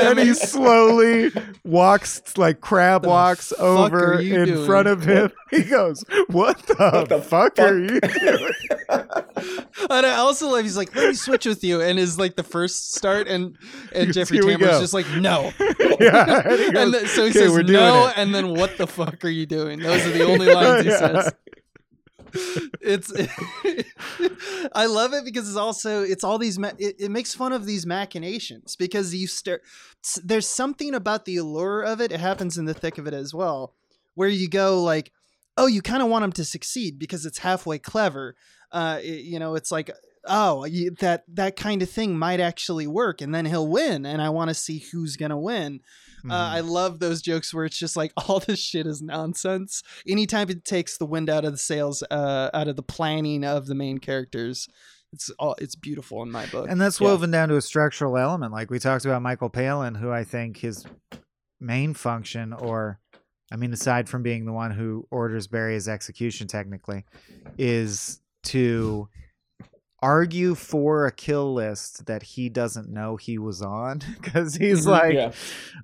and 0.00 0.18
he 0.18 0.34
slowly 0.34 1.30
walks 1.64 2.36
like 2.36 2.60
crab 2.60 3.02
The 3.02 3.08
walks 3.08 3.52
over 3.58 4.20
in 4.20 4.46
doing? 4.46 4.66
front 4.66 4.88
of 4.88 5.02
him. 5.04 5.32
He 5.52 5.64
goes, 5.64 6.02
"What 6.28 6.66
the, 6.66 6.74
What 6.76 7.08
the 7.10 7.20
fuck, 7.20 7.56
fuck?" 7.56 7.58
are 7.70 7.78
you 7.78 8.00
doing?" 8.00 8.52
And 9.90 10.06
I 10.06 10.14
also 10.16 10.48
love 10.48 10.62
he's 10.62 10.78
like, 10.78 10.94
let 10.96 11.08
me 11.08 11.14
switch 11.14 11.44
with 11.44 11.62
you, 11.62 11.82
and 11.82 11.98
is 11.98 12.18
like 12.18 12.36
the 12.36 12.42
first 12.42 12.94
start, 12.94 13.28
and 13.28 13.56
and 13.94 14.14
Jeffrey 14.14 14.40
we 14.40 14.54
Tambor's 14.54 14.80
just 14.80 14.94
like, 14.94 15.06
no. 15.16 15.52
yeah, 16.00 16.42
and 16.48 16.58
he 16.58 16.70
goes, 16.72 16.82
and 16.84 16.94
then, 16.94 17.06
so 17.06 17.26
he 17.26 17.32
says 17.32 17.54
no, 17.54 18.06
it." 18.06 18.14
and 18.16 18.34
then 18.34 18.54
what 18.54 18.78
the 18.78 18.86
fuck 18.86 19.22
are 19.26 19.28
you 19.28 19.44
doing? 19.44 19.78
Those 19.80 20.06
are 20.06 20.10
the 20.10 20.24
only 20.24 20.46
lines 20.52 20.84
he 20.84 20.90
Yeah. 20.90 20.98
says. 20.98 21.32
It's, 22.80 23.12
I 24.74 24.86
love 24.86 25.12
it 25.14 25.24
because 25.24 25.48
it's 25.48 25.56
also 25.56 26.02
it's 26.02 26.24
all 26.24 26.38
these 26.38 26.58
it, 26.78 26.96
it 26.98 27.10
makes 27.10 27.34
fun 27.34 27.52
of 27.52 27.66
these 27.66 27.86
machinations 27.86 28.76
because 28.76 29.14
you 29.14 29.26
start 29.26 29.62
there's 30.24 30.46
something 30.48 30.94
about 30.94 31.24
the 31.24 31.36
allure 31.36 31.82
of 31.82 32.00
it. 32.00 32.12
It 32.12 32.20
happens 32.20 32.58
in 32.58 32.64
the 32.64 32.74
thick 32.74 32.98
of 32.98 33.06
it 33.06 33.14
as 33.14 33.32
well, 33.34 33.74
where 34.14 34.28
you 34.28 34.48
go 34.48 34.82
like, 34.82 35.12
oh, 35.56 35.66
you 35.66 35.82
kind 35.82 36.02
of 36.02 36.08
want 36.08 36.24
him 36.24 36.32
to 36.32 36.44
succeed 36.44 36.98
because 36.98 37.24
it's 37.26 37.38
halfway 37.38 37.78
clever. 37.78 38.34
Uh, 38.70 38.98
it- 39.02 39.22
you 39.24 39.38
know, 39.38 39.54
it's 39.54 39.70
like 39.70 39.90
oh 40.26 40.64
you, 40.64 40.92
that 41.00 41.24
that 41.26 41.56
kind 41.56 41.82
of 41.82 41.90
thing 41.90 42.16
might 42.16 42.38
actually 42.38 42.86
work 42.86 43.20
and 43.20 43.34
then 43.34 43.44
he'll 43.44 43.66
win 43.66 44.06
and 44.06 44.22
i 44.22 44.28
want 44.28 44.46
to 44.48 44.54
see 44.54 44.78
who's 44.92 45.16
gonna 45.16 45.36
win 45.36 45.80
Mm-hmm. 46.24 46.30
uh, 46.30 46.50
i 46.50 46.60
love 46.60 47.00
those 47.00 47.20
jokes 47.20 47.52
where 47.52 47.64
it's 47.64 47.76
just 47.78 47.96
like 47.96 48.12
all 48.28 48.38
this 48.40 48.60
shit 48.60 48.86
is 48.86 49.02
nonsense 49.02 49.82
anytime 50.06 50.48
it 50.50 50.64
takes 50.64 50.96
the 50.98 51.06
wind 51.06 51.28
out 51.28 51.44
of 51.44 51.52
the 51.52 51.58
sails 51.58 52.02
uh, 52.10 52.50
out 52.54 52.68
of 52.68 52.76
the 52.76 52.82
planning 52.82 53.44
of 53.44 53.66
the 53.66 53.74
main 53.74 53.98
characters 53.98 54.68
it's 55.12 55.28
all 55.38 55.54
it's 55.58 55.74
beautiful 55.74 56.22
in 56.22 56.30
my 56.30 56.46
book 56.46 56.66
And 56.70 56.80
that's 56.80 57.00
Yeah. 57.00 57.08
woven 57.08 57.30
down 57.30 57.50
to 57.50 57.56
a 57.56 57.60
structural 57.60 58.16
element. 58.16 58.50
Like 58.52 58.70
we 58.70 58.78
talked 58.78 59.04
about 59.04 59.20
Michael 59.20 59.50
Palin, 59.50 59.94
who 59.94 60.10
I 60.10 60.24
think 60.24 60.56
his 60.56 60.86
main 61.60 61.92
function, 61.92 62.54
or 62.54 62.98
I 63.52 63.56
mean, 63.56 63.74
aside 63.74 64.08
from 64.08 64.22
being 64.22 64.46
the 64.46 64.52
one 64.54 64.70
who 64.70 65.06
orders 65.10 65.48
Barry's 65.48 65.86
execution 65.86 66.46
technically, 66.46 67.04
is 67.58 68.20
to 68.44 69.08
argue 70.02 70.54
for 70.56 71.06
a 71.06 71.12
kill 71.12 71.54
list 71.54 72.06
that 72.06 72.22
he 72.24 72.48
doesn't 72.48 72.88
know 72.90 73.16
he 73.16 73.38
was 73.38 73.62
on. 73.62 74.00
Because 74.20 74.56
he's 74.56 74.84
Mhm. 74.86 74.90
like, 74.90 75.14
yeah. 75.14 75.32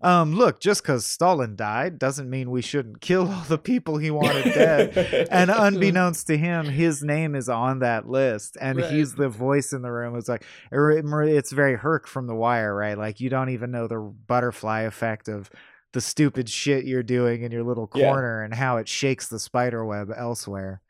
um, 0.02 0.34
look, 0.34 0.58
just 0.60 0.82
because 0.82 1.06
Stalin 1.06 1.54
died 1.56 1.98
doesn't 1.98 2.28
mean 2.28 2.50
we 2.50 2.60
shouldn't 2.62 3.00
kill 3.00 3.30
all 3.30 3.44
the 3.48 3.58
people 3.58 3.98
he 3.98 4.10
wanted 4.10 4.44
dead 4.44 5.28
and 5.30 5.50
unbeknownst 5.54 6.26
to 6.28 6.36
him, 6.36 6.66
his 6.66 7.02
name 7.02 7.34
is 7.34 7.48
on 7.48 7.78
that 7.80 8.08
list, 8.08 8.56
and 8.60 8.78
Right. 8.80 8.90
he's 8.90 9.14
the 9.14 9.28
voice 9.28 9.72
in 9.72 9.82
the 9.82 9.90
room. 9.92 10.16
It's 10.16 10.28
like 10.28 10.44
it's 10.72 11.52
very 11.52 11.76
Herc 11.76 12.06
from 12.06 12.26
The 12.26 12.34
Wire, 12.34 12.74
right? 12.74 12.98
Like 12.98 13.20
you 13.20 13.30
don't 13.30 13.50
even 13.50 13.70
know 13.70 13.86
the 13.86 13.98
butterfly 14.26 14.82
effect 14.82 15.28
of 15.28 15.50
the 15.92 16.00
stupid 16.00 16.48
shit 16.48 16.84
you're 16.84 17.02
doing 17.02 17.42
in 17.42 17.50
your 17.52 17.62
little 17.64 17.88
Yeah. 17.94 18.10
corner 18.10 18.42
and 18.42 18.54
how 18.54 18.76
it 18.76 18.88
shakes 18.88 19.28
the 19.28 19.38
spider 19.38 19.84
web 19.84 20.10
elsewhere. 20.16 20.80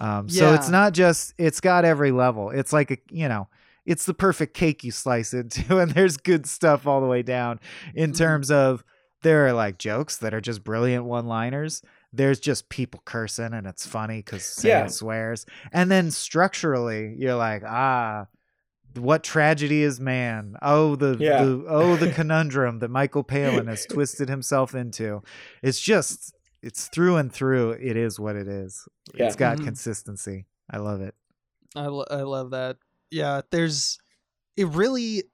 Um, 0.00 0.28
So 0.28 0.52
it's 0.54 0.68
not 0.68 0.92
just 0.92 1.34
it's 1.38 1.60
got 1.60 1.84
every 1.84 2.10
level. 2.12 2.50
It's 2.50 2.72
like 2.72 2.90
a 2.90 2.98
you 3.10 3.28
know. 3.28 3.48
It's 3.86 4.04
the 4.04 4.12
perfect 4.12 4.52
cake 4.52 4.84
you 4.84 4.90
slice 4.90 5.32
into, 5.32 5.78
and 5.78 5.90
there's 5.92 6.18
good 6.18 6.46
stuff 6.46 6.86
all 6.86 7.00
the 7.00 7.06
way 7.06 7.22
down 7.22 7.58
in 7.94 8.12
Mhm. 8.12 8.16
terms 8.18 8.50
of 8.50 8.84
there 9.22 9.46
are 9.46 9.52
like 9.54 9.78
jokes 9.78 10.18
that 10.18 10.34
are 10.34 10.42
just 10.42 10.62
brilliant 10.62 11.06
one-liners. 11.06 11.80
There's 12.12 12.38
just 12.38 12.68
people 12.68 13.00
cursing 13.06 13.54
and 13.54 13.66
it's 13.66 13.86
funny 13.86 14.18
because 14.18 14.44
Sam 14.44 14.70
Yeah. 14.70 14.86
swears. 14.88 15.46
And 15.72 15.90
then 15.90 16.10
structurally, 16.10 17.14
you're 17.18 17.34
like, 17.34 17.62
ah, 17.66 18.26
what 18.94 19.22
tragedy 19.24 19.82
is 19.82 19.98
man? 20.00 20.56
Oh, 20.62 20.94
the, 20.96 21.16
Yeah. 21.18 21.38
the 21.42 21.64
oh 21.68 21.96
the 21.96 22.12
conundrum 22.20 22.78
that 22.80 22.90
Michael 22.90 23.24
Palin 23.24 23.66
has 23.68 23.86
twisted 23.86 24.28
himself 24.28 24.74
into. 24.74 25.22
It's 25.62 25.80
just 25.80 26.34
it's 26.62 26.88
through 26.88 27.16
and 27.16 27.32
through. 27.32 27.72
It 27.72 27.96
is 27.96 28.18
what 28.18 28.36
it 28.36 28.48
is. 28.48 28.86
Yeah. 29.14 29.26
It's 29.26 29.36
got 29.36 29.58
Mhm. 29.58 29.64
consistency. 29.64 30.46
I 30.70 30.78
love 30.78 31.00
it. 31.00 31.14
I, 31.76 31.86
lo- 31.86 32.06
I 32.10 32.22
love 32.22 32.50
that. 32.50 32.76
Yeah, 33.10 33.40
there's 33.50 33.98
it 34.56 34.66
really 34.68 35.24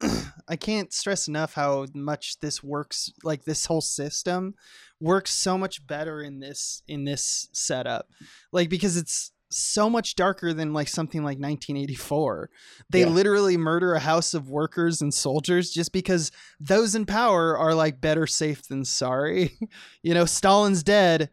I 0.48 0.56
can't 0.56 0.92
stress 0.92 1.28
enough 1.28 1.54
how 1.54 1.86
much 1.94 2.40
this 2.40 2.62
works 2.62 3.12
like 3.22 3.44
this 3.44 3.66
whole 3.66 3.82
system 3.82 4.54
works 5.00 5.30
so 5.30 5.58
much 5.58 5.86
better 5.86 6.22
in 6.22 6.40
this 6.40 6.82
in 6.88 7.04
this 7.04 7.48
setup. 7.52 8.08
Like 8.52 8.68
because 8.70 8.96
it's 8.96 9.32
so 9.50 9.90
much 9.90 10.14
darker 10.14 10.52
than 10.54 10.72
like 10.72 10.88
something 10.88 11.22
like 11.22 11.38
1984. 11.38 12.50
They 12.88 13.00
Yeah. 13.00 13.06
literally 13.08 13.56
murder 13.56 13.94
a 13.94 13.98
house 14.00 14.32
of 14.34 14.48
workers 14.48 15.02
and 15.02 15.12
soldiers 15.12 15.70
just 15.70 15.92
because 15.92 16.30
those 16.60 16.94
in 16.94 17.04
power 17.06 17.56
are 17.58 17.74
like 17.74 18.00
better 18.00 18.26
safe 18.26 18.66
than 18.68 18.84
sorry. 18.84 19.58
you 20.02 20.14
know, 20.14 20.24
Stalin's 20.24 20.82
dead. 20.82 21.30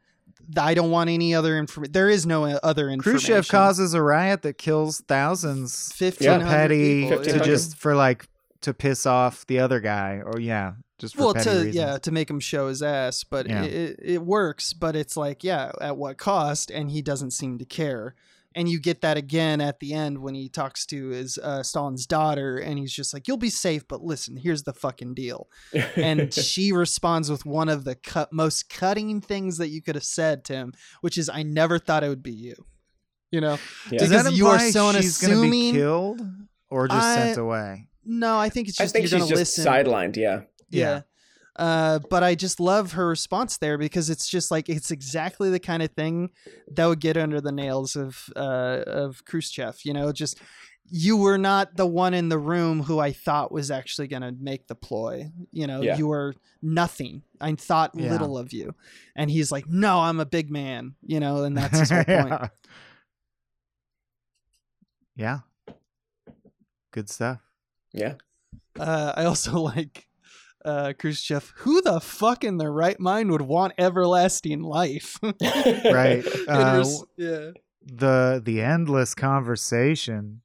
I 0.58 0.74
don't 0.76 0.92
want 0.92 1.10
any 1.10 1.36
other 1.36 1.58
information. 1.58 1.92
There 1.92 2.10
is 2.10 2.26
no 2.26 2.46
uh, 2.46 2.60
other 2.64 2.90
information. 2.90 3.20
Khrushchev 3.20 3.48
causes 3.50 3.94
a 3.94 4.02
riot 4.02 4.44
that 4.44 4.58
kills 4.58 5.02
thousands 5.02 5.92
fifteen 5.94 6.40
for 6.40 6.46
petty 6.46 7.10
people. 7.10 7.24
to 7.24 7.38
yeah. 7.38 7.44
just 7.44 7.76
for 7.76 7.96
like 7.96 8.28
to 8.62 8.74
piss 8.74 9.06
off 9.06 9.46
the 9.48 9.60
other 9.60 9.80
guy, 9.82 10.22
or 10.26 10.40
yeah, 10.40 10.74
just 11.00 11.16
for 11.16 11.22
well 11.26 11.34
petty 11.34 11.50
to 11.50 11.56
reasons. 11.58 11.76
yeah 11.76 11.98
to 11.98 12.12
make 12.12 12.30
him 12.30 12.40
show 12.40 12.68
his 12.68 12.82
ass 12.82 13.24
but 13.24 13.48
Yeah. 13.48 13.64
it, 13.64 13.74
it, 13.74 14.00
it 14.04 14.22
works 14.22 14.74
but 14.74 14.96
it's 14.96 15.16
like 15.18 15.44
yeah 15.44 15.72
at 15.82 15.98
what 15.98 16.18
cost 16.18 16.72
and 16.72 16.90
he 16.92 17.02
doesn't 17.02 17.32
seem 17.32 17.58
to 17.60 17.66
care 17.66 18.16
and 18.56 18.68
you 18.68 18.80
get 18.80 19.02
that 19.02 19.18
again 19.18 19.62
at 19.62 19.80
the 19.80 19.94
end 19.94 20.18
when 20.20 20.34
he 20.34 20.50
talks 20.50 20.84
to 20.88 21.10
his 21.10 21.38
uh, 21.38 21.62
Stalin's 21.62 22.08
daughter 22.08 22.58
and 22.58 22.80
he's 22.80 22.92
just 22.92 23.14
like 23.14 23.28
you'll 23.28 23.38
be 23.38 23.52
safe 23.52 23.88
but 23.88 24.02
listen 24.02 24.38
here's 24.38 24.64
the 24.64 24.74
fucking 24.74 25.14
deal 25.14 25.48
and 25.96 26.34
she 26.34 26.72
responds 26.72 27.30
with 27.30 27.46
one 27.46 27.70
of 27.70 27.84
the 27.84 27.94
cut, 27.94 28.34
most 28.34 28.68
cutting 28.70 29.22
things 29.22 29.58
that 29.58 29.68
you 29.68 29.82
could 29.84 29.94
have 29.96 30.04
said 30.04 30.44
to 30.46 30.54
him 30.54 30.74
which 31.02 31.18
is 31.20 31.30
I 31.30 31.44
never 31.44 31.78
thought 31.78 32.04
it 32.04 32.10
would 32.10 32.24
be 32.24 32.32
you 32.32 32.56
you 33.30 33.42
know 33.42 33.60
Yeah. 33.92 34.00
Does 34.00 34.10
because 34.10 34.24
that 34.24 34.34
you 34.34 34.48
are 34.48 34.56
imply 34.56 34.70
so 34.72 34.92
she's 34.94 35.20
gonna 35.20 35.42
be 35.42 35.74
killed 35.74 36.22
or 36.72 36.88
just 36.88 37.14
sent 37.14 37.38
away? 37.38 37.88
no 38.04 38.40
I 38.40 38.50
think 38.50 38.70
it's 38.70 38.80
I 38.80 38.86
just 38.86 38.94
think 38.96 39.04
you're 39.04 39.20
she's 39.20 39.30
gonna 39.30 39.42
just 39.42 39.58
listen 39.58 39.72
sidelined. 39.72 40.16
Yeah. 40.16 40.42
Yeah. 40.70 41.02
Uh, 41.56 41.98
but 42.12 42.24
I 42.24 42.36
just 42.36 42.60
love 42.60 42.92
her 42.92 43.08
response 43.08 43.58
there 43.58 43.80
because 43.80 44.12
it's 44.12 44.30
just 44.30 44.52
like 44.52 44.70
it's 44.70 44.92
exactly 44.92 45.50
the 45.50 45.60
kind 45.60 45.82
of 45.82 45.90
thing 45.92 46.30
that 46.72 46.86
would 46.86 47.00
get 47.00 47.18
under 47.18 47.42
the 47.42 47.52
nails 47.52 47.96
of 47.96 48.30
uh, 48.36 48.84
of 48.86 49.26
Khrushchev. 49.26 49.80
You 49.84 49.94
know, 49.94 50.12
just 50.12 50.40
you 50.90 51.18
were 51.18 51.38
not 51.40 51.76
the 51.76 51.88
one 51.88 52.14
in 52.14 52.30
the 52.30 52.38
room 52.38 52.84
who 52.84 53.00
I 53.00 53.12
thought 53.12 53.52
was 53.52 53.72
actually 53.72 54.08
going 54.08 54.22
to 54.22 54.32
make 54.40 54.68
the 54.68 54.76
ploy. 54.76 55.32
You 55.52 55.66
know, 55.68 55.82
Yeah. 55.82 55.98
you 55.98 56.06
were 56.08 56.36
nothing. 56.62 57.24
I 57.42 57.56
thought 57.56 57.92
Yeah. 57.96 58.12
little 58.12 58.38
of 58.38 58.54
you, 58.54 58.76
and 59.16 59.32
he's 59.32 59.52
like, 59.52 59.68
"No, 59.68 60.00
I'm 60.02 60.20
a 60.20 60.26
big 60.28 60.52
man." 60.52 60.94
You 61.02 61.20
know, 61.20 61.44
and 61.44 61.58
that's 61.58 61.80
his 61.80 61.90
whole 61.90 62.04
point. 62.04 62.30
yeah. 62.30 62.48
Yeah. 65.16 65.40
Good 66.92 67.10
stuff. 67.10 67.40
Yeah. 67.94 68.14
Uh, 68.80 69.14
I 69.16 69.26
also 69.26 69.60
like 69.60 70.07
uh, 70.68 70.94
Khrushchev. 71.00 71.54
Who 71.58 71.82
the 71.82 72.00
fuck 72.00 72.44
in 72.44 72.58
their 72.58 72.72
right 72.72 73.00
mind 73.00 73.32
would 73.32 73.42
want 73.42 73.74
everlasting 73.78 74.62
life? 74.62 75.18
Right. 75.24 76.24
Uh, 76.48 76.76
res- 76.78 77.04
yeah. 77.16 77.52
the 77.86 78.42
the 78.44 78.62
endless 78.62 79.16
conversation. 79.16 80.42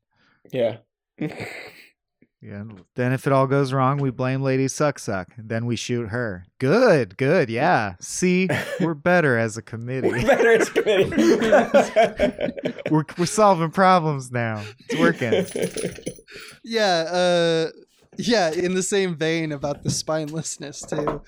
Yeah. 0.52 0.78
Yeah. 1.18 2.64
Then 2.96 3.12
if 3.12 3.26
it 3.26 3.32
all 3.32 3.46
goes 3.46 3.72
wrong, 3.72 3.98
we 3.98 4.10
blame 4.10 4.42
Lady 4.42 4.66
Suck 4.66 4.98
Suck. 4.98 5.28
Then 5.38 5.64
we 5.64 5.76
shoot 5.76 6.08
her. 6.08 6.44
Good, 6.58 7.16
good. 7.16 7.48
Yeah. 7.48 7.94
See, 8.00 8.48
we're 8.80 8.94
better 8.94 9.38
as 9.38 9.56
a 9.56 9.62
committee. 9.62 10.08
We're 10.08 10.26
better 10.26 10.52
as 10.52 10.68
a 10.68 10.72
committee. 10.72 12.72
we're 12.90 13.04
we're 13.16 13.26
solving 13.26 13.70
problems 13.70 14.32
now. 14.32 14.64
It's 14.88 14.98
working. 14.98 15.46
Yeah. 16.64 17.04
Uh, 17.12 17.70
yeah. 18.16 18.50
In 18.52 18.74
the 18.74 18.82
same 18.82 19.14
vein 19.16 19.52
about 19.52 19.82
the 19.82 19.88
spinelessness 19.88 20.88
too, 20.88 21.22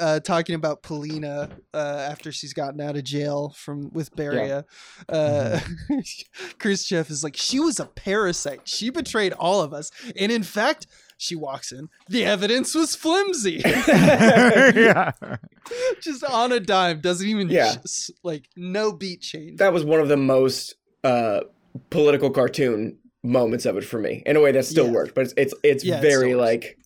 uh, 0.00 0.20
talking 0.20 0.54
about 0.54 0.82
Polina 0.82 1.48
uh, 1.74 2.06
after 2.10 2.32
she's 2.32 2.52
gotten 2.52 2.80
out 2.80 2.96
of 2.96 3.04
jail 3.04 3.54
from 3.56 3.90
with 3.92 4.14
Beria. 4.16 4.64
Uh, 5.08 5.60
Khrushchev 6.58 7.10
is 7.10 7.22
like, 7.24 7.36
she 7.36 7.60
was 7.60 7.78
a 7.80 7.86
parasite. 7.86 8.62
She 8.64 8.90
betrayed 8.90 9.32
all 9.34 9.60
of 9.60 9.72
us, 9.72 9.90
and 10.16 10.32
in 10.32 10.42
fact. 10.42 10.86
She 11.18 11.36
walks 11.36 11.70
in. 11.70 11.88
The 12.08 12.24
evidence 12.24 12.74
was 12.74 12.96
flimsy. 12.96 13.62
yeah. 13.64 15.12
Just 16.02 16.24
on 16.24 16.50
a 16.50 16.58
dime. 16.58 17.00
Doesn't 17.00 17.28
even 17.28 17.48
Yeah. 17.48 17.76
like 18.24 18.48
no 18.56 18.90
beat 18.90 19.20
change. 19.20 19.58
that 19.58 19.72
was 19.72 19.84
one 19.84 20.00
of 20.00 20.08
the 20.08 20.16
most 20.16 20.74
uh, 21.04 21.42
political 21.90 22.28
cartoon 22.30 22.98
moments 23.22 23.66
of 23.66 23.76
it 23.76 23.84
for 23.84 23.98
me. 23.98 24.22
In 24.26 24.36
a 24.36 24.40
way 24.40 24.52
that 24.52 24.64
still 24.64 24.86
Yeah. 24.86 24.92
worked, 24.92 25.14
but 25.14 25.22
it's 25.24 25.34
it's, 25.36 25.54
it's 25.62 25.84
Yeah, 25.84 26.00
very 26.00 26.28
still 26.30 26.38
works. 26.38 26.50
like 26.50 26.78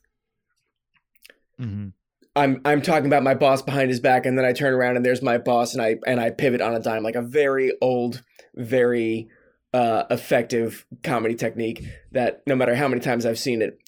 Mhm. 1.61 1.93
I'm 2.35 2.61
I'm 2.67 2.83
talking 2.83 3.07
about 3.07 3.23
my 3.23 3.35
boss 3.35 3.63
behind 3.63 3.89
his 3.89 4.01
back, 4.01 4.27
and 4.27 4.37
then 4.37 4.45
I 4.45 4.53
turn 4.53 4.75
around 4.75 4.97
and 4.97 5.05
there's 5.05 5.23
my 5.23 5.39
boss, 5.39 5.73
and 5.73 5.81
I 5.83 5.97
and 6.07 6.21
I 6.21 6.31
pivot 6.31 6.61
on 6.61 6.75
a 6.75 6.81
dime, 6.81 7.03
like 7.03 7.15
a 7.15 7.23
very 7.23 7.73
old, 7.81 8.23
very 8.55 9.29
uh, 9.73 10.05
effective 10.11 10.87
comedy 11.03 11.35
technique 11.35 11.85
that 12.13 12.43
no 12.47 12.55
matter 12.55 12.75
how 12.75 12.89
many 12.89 13.01
times 13.01 13.27
I've 13.27 13.39
seen 13.39 13.61
it, 13.63 13.79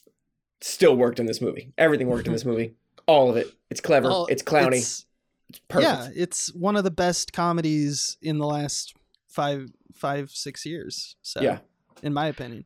still 0.61 0.95
worked 0.97 1.19
in 1.21 1.27
this 1.27 1.41
movie. 1.41 1.73
Everything 1.79 2.09
worked 2.09 2.27
in 2.27 2.33
this 2.33 2.45
movie, 2.53 2.75
all 3.07 3.31
of 3.31 3.37
it. 3.37 3.47
It's 3.71 3.81
clever. 3.81 4.11
It's 4.29 4.43
clowny. 4.43 4.79
It's, 4.79 5.05
it's- 5.51 5.61
perfect. 5.69 5.89
Yeah, 5.91 6.09
it's 6.15 6.53
one 6.55 6.77
of 6.77 6.85
the 6.85 6.91
best 6.91 7.33
comedies 7.33 8.19
in 8.21 8.37
the 8.39 8.47
last 8.47 8.95
five, 9.29 9.71
five, 9.95 10.31
six 10.31 10.67
years. 10.67 11.17
So, 11.23 11.41
Yeah. 11.41 11.59
In 12.03 12.13
my 12.15 12.27
opinion, 12.27 12.65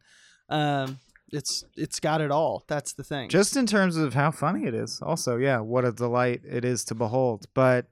um, 0.48 0.98
it's 1.32 1.64
it's 1.76 1.98
got 2.00 2.20
it 2.20 2.30
all. 2.30 2.64
That's 2.68 2.92
the 2.92 3.04
thing. 3.04 3.28
Just 3.28 3.56
in 3.56 3.66
terms 3.66 3.96
of 3.96 4.14
how 4.14 4.30
funny 4.30 4.66
it 4.66 4.74
is. 4.74 5.00
Also, 5.02 5.36
yeah, 5.36 5.60
what 5.60 5.84
a 5.84 5.92
delight 5.92 6.42
it 6.48 6.64
is 6.64 6.84
to 6.86 6.94
behold. 6.94 7.46
But 7.54 7.86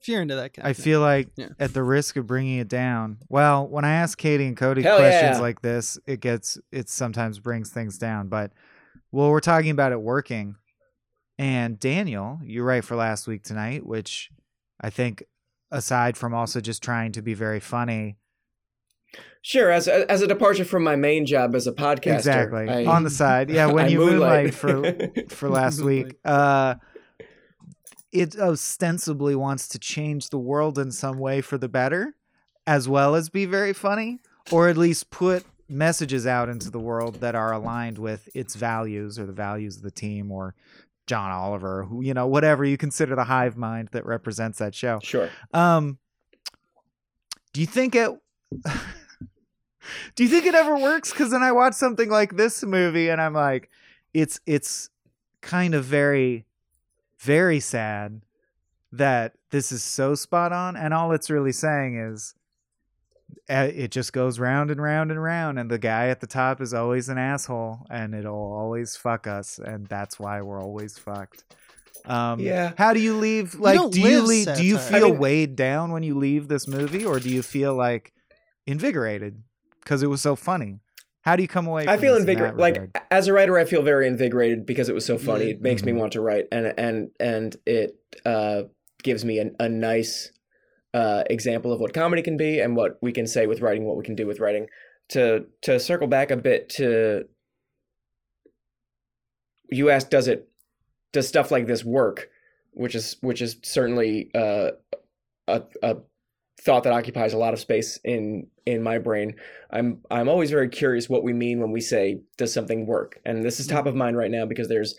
if 0.00 0.08
you're 0.08 0.22
into 0.22 0.34
that 0.36 0.54
kind, 0.54 0.66
I 0.66 0.70
of 0.70 0.76
thing. 0.76 0.84
feel 0.84 1.00
like 1.00 1.28
Yeah. 1.36 1.48
at 1.60 1.74
the 1.74 1.82
risk 1.82 2.16
of 2.16 2.26
bringing 2.26 2.58
it 2.58 2.68
down, 2.68 3.18
well, 3.28 3.68
when 3.68 3.84
I 3.84 3.92
ask 3.92 4.16
Katie 4.18 4.46
and 4.46 4.56
Cody 4.56 4.82
Hell 4.82 4.98
questions 4.98 5.36
yeah. 5.36 5.40
like 5.40 5.60
this, 5.60 5.98
it 6.06 6.20
gets 6.20 6.58
it 6.72 6.88
sometimes 6.88 7.38
brings 7.38 7.70
things 7.70 7.98
down. 7.98 8.28
But 8.28 8.52
well, 9.10 9.30
we're 9.30 9.40
talking 9.40 9.70
about 9.70 9.92
it 9.92 10.00
working. 10.00 10.56
And 11.38 11.78
Daniel, 11.80 12.40
you 12.42 12.62
write 12.62 12.84
for 12.84 12.94
last 12.96 13.26
week 13.26 13.42
tonight, 13.42 13.84
which 13.86 14.30
I 14.80 14.90
think 14.90 15.24
aside 15.70 16.16
from 16.16 16.34
also 16.34 16.60
just 16.60 16.82
trying 16.82 17.12
to 17.12 17.22
be 17.22 17.34
very 17.34 17.60
funny, 17.60 18.16
Sure, 19.44 19.70
as 19.70 19.88
a, 19.88 20.08
as 20.10 20.22
a 20.22 20.26
departure 20.28 20.64
from 20.64 20.84
my 20.84 20.94
main 20.94 21.26
job 21.26 21.54
as 21.56 21.66
a 21.66 21.72
podcaster, 21.72 22.14
exactly 22.14 22.68
I- 22.68 22.84
on 22.86 23.02
the 23.02 23.10
side, 23.10 23.50
yeah, 23.50 23.66
when 23.66 23.84
I 23.86 23.88
you 23.88 23.98
moonlight 23.98 24.62
moonlight. 24.64 25.28
for 25.28 25.28
for 25.34 25.48
last 25.48 25.80
week, 25.80 26.14
uh, 26.24 26.76
it 28.12 28.38
ostensibly 28.38 29.34
wants 29.34 29.68
to 29.68 29.78
change 29.78 30.30
the 30.30 30.38
world 30.38 30.78
in 30.78 30.92
some 30.92 31.18
way 31.18 31.40
for 31.40 31.58
the 31.58 31.68
better, 31.68 32.14
as 32.66 32.88
well 32.88 33.14
as 33.14 33.30
be 33.30 33.44
very 33.44 33.72
funny, 33.72 34.20
or 34.52 34.68
at 34.68 34.76
least 34.76 35.10
put 35.10 35.44
messages 35.68 36.26
out 36.26 36.48
into 36.48 36.70
the 36.70 36.78
world 36.78 37.16
that 37.16 37.34
are 37.34 37.52
aligned 37.52 37.98
with 37.98 38.28
its 38.34 38.54
values 38.54 39.18
or 39.18 39.26
the 39.26 39.32
values 39.32 39.76
of 39.78 39.82
the 39.82 39.90
team 39.90 40.30
or 40.30 40.54
John 41.06 41.32
Oliver, 41.32 41.84
who 41.84 42.04
you 42.04 42.14
know, 42.14 42.26
whatever 42.28 42.64
you 42.64 42.76
consider 42.76 43.16
the 43.16 43.24
hive 43.24 43.56
mind 43.56 43.88
that 43.92 44.06
represents 44.06 44.58
that 44.58 44.74
show. 44.74 45.00
Sure. 45.02 45.30
Um, 45.52 45.98
do 47.52 47.60
you 47.60 47.66
think 47.66 47.96
it? 47.96 48.10
do 50.14 50.22
you 50.24 50.28
think 50.28 50.46
it 50.46 50.54
ever 50.54 50.76
works? 50.78 51.10
Because 51.12 51.30
then 51.30 51.42
I 51.42 51.52
watch 51.52 51.74
something 51.74 52.08
like 52.10 52.36
this 52.36 52.62
movie 52.62 53.08
and 53.08 53.20
I'm 53.20 53.34
like, 53.34 53.70
it's 54.14 54.40
it's 54.46 54.90
kind 55.40 55.74
of 55.74 55.84
very, 55.84 56.44
very 57.18 57.60
sad 57.60 58.22
that 58.92 59.34
this 59.50 59.72
is 59.72 59.82
so 59.82 60.14
spot 60.14 60.52
on, 60.52 60.76
and 60.76 60.92
all 60.92 61.12
it's 61.12 61.30
really 61.30 61.52
saying 61.52 61.96
is. 61.98 62.34
uh, 63.48 63.68
It 63.74 63.90
just 63.90 64.12
goes 64.12 64.38
round 64.38 64.70
and 64.70 64.80
round 64.82 65.10
and 65.10 65.22
round, 65.22 65.58
and 65.58 65.70
the 65.70 65.78
guy 65.78 66.08
at 66.08 66.20
the 66.20 66.26
top 66.26 66.60
is 66.60 66.74
always 66.74 67.08
an 67.08 67.16
asshole, 67.18 67.86
and 67.90 68.14
it'll 68.14 68.52
always 68.52 68.94
fuck 68.96 69.26
us, 69.26 69.58
and 69.58 69.86
that's 69.86 70.18
why 70.20 70.42
we're 70.42 70.60
always 70.60 70.98
fucked. 70.98 71.44
Um, 72.04 72.40
Yeah. 72.40 72.72
How 72.76 72.92
do 72.92 73.00
you 73.00 73.16
leave? 73.16 73.54
Like, 73.54 73.76
don't 73.78 73.92
do 73.92 74.00
you 74.02 74.20
leave? 74.22 74.54
Do 74.54 74.64
you 74.66 74.76
feel 74.76 75.06
I 75.06 75.10
mean- 75.10 75.18
weighed 75.18 75.56
down 75.56 75.92
when 75.92 76.02
you 76.02 76.14
leave 76.18 76.48
this 76.48 76.68
movie, 76.68 77.04
or 77.06 77.18
do 77.18 77.30
you 77.30 77.42
feel 77.42 77.74
like 77.74 78.12
invigorated 78.66 79.42
because 79.82 80.02
it 80.02 80.08
was 80.08 80.20
so 80.22 80.36
funny? 80.36 80.80
How 81.22 81.36
do 81.36 81.42
you 81.42 81.48
come 81.48 81.66
away? 81.66 81.86
I 81.86 81.96
feel 81.98 82.14
in 82.14 82.22
invigorated. 82.22 82.58
Like 82.58 82.98
as 83.10 83.28
a 83.28 83.32
writer, 83.32 83.56
I 83.58 83.64
feel 83.64 83.82
very 83.82 84.08
invigorated 84.08 84.66
because 84.66 84.88
it 84.88 84.94
was 84.94 85.04
so 85.04 85.18
funny. 85.18 85.50
It 85.50 85.60
makes 85.60 85.84
me 85.84 85.92
Mhm. 85.92 85.96
want 85.98 86.12
to 86.14 86.20
write, 86.20 86.46
and 86.50 86.74
and 86.76 87.10
and 87.20 87.56
it 87.64 87.96
uh, 88.24 88.64
gives 89.02 89.24
me 89.24 89.38
an, 89.38 89.54
a 89.60 89.68
nice 89.68 90.32
uh, 90.94 91.22
example 91.30 91.72
of 91.72 91.80
what 91.80 91.94
comedy 91.94 92.22
can 92.22 92.36
be 92.36 92.60
and 92.60 92.76
what 92.76 92.98
we 93.00 93.12
can 93.12 93.26
say 93.26 93.46
with 93.46 93.60
writing, 93.60 93.84
what 93.84 93.96
we 93.96 94.04
can 94.04 94.14
do 94.14 94.26
with 94.26 94.40
writing. 94.40 94.66
To 95.10 95.46
to 95.62 95.78
circle 95.78 96.06
back 96.08 96.30
a 96.30 96.36
bit 96.36 96.68
to 96.70 97.28
you 99.70 99.90
asked, 99.90 100.10
does 100.10 100.28
it 100.28 100.48
does 101.12 101.28
stuff 101.28 101.50
like 101.50 101.66
this 101.66 101.84
work? 101.84 102.30
Which 102.72 102.94
is 102.94 103.16
which 103.20 103.42
is 103.42 103.56
certainly 103.62 104.30
uh, 104.34 104.72
a 105.46 105.62
a 105.82 105.96
thought 106.64 106.84
that 106.84 106.92
occupies 106.92 107.32
a 107.32 107.38
lot 107.38 107.54
of 107.54 107.60
space 107.60 107.98
in 108.04 108.46
in 108.66 108.82
my 108.82 108.98
brain. 108.98 109.34
I'm 109.70 110.00
I'm 110.10 110.28
always 110.28 110.50
very 110.50 110.68
curious 110.68 111.08
what 111.08 111.24
we 111.24 111.32
mean 111.32 111.60
when 111.60 111.72
we 111.72 111.80
say 111.80 112.20
does 112.36 112.52
something 112.52 112.86
work, 112.86 113.20
and 113.24 113.44
this 113.44 113.58
is 113.60 113.66
top 113.66 113.86
of 113.86 113.94
mind 113.94 114.16
right 114.16 114.30
now 114.30 114.46
because 114.46 114.68
there's 114.68 114.94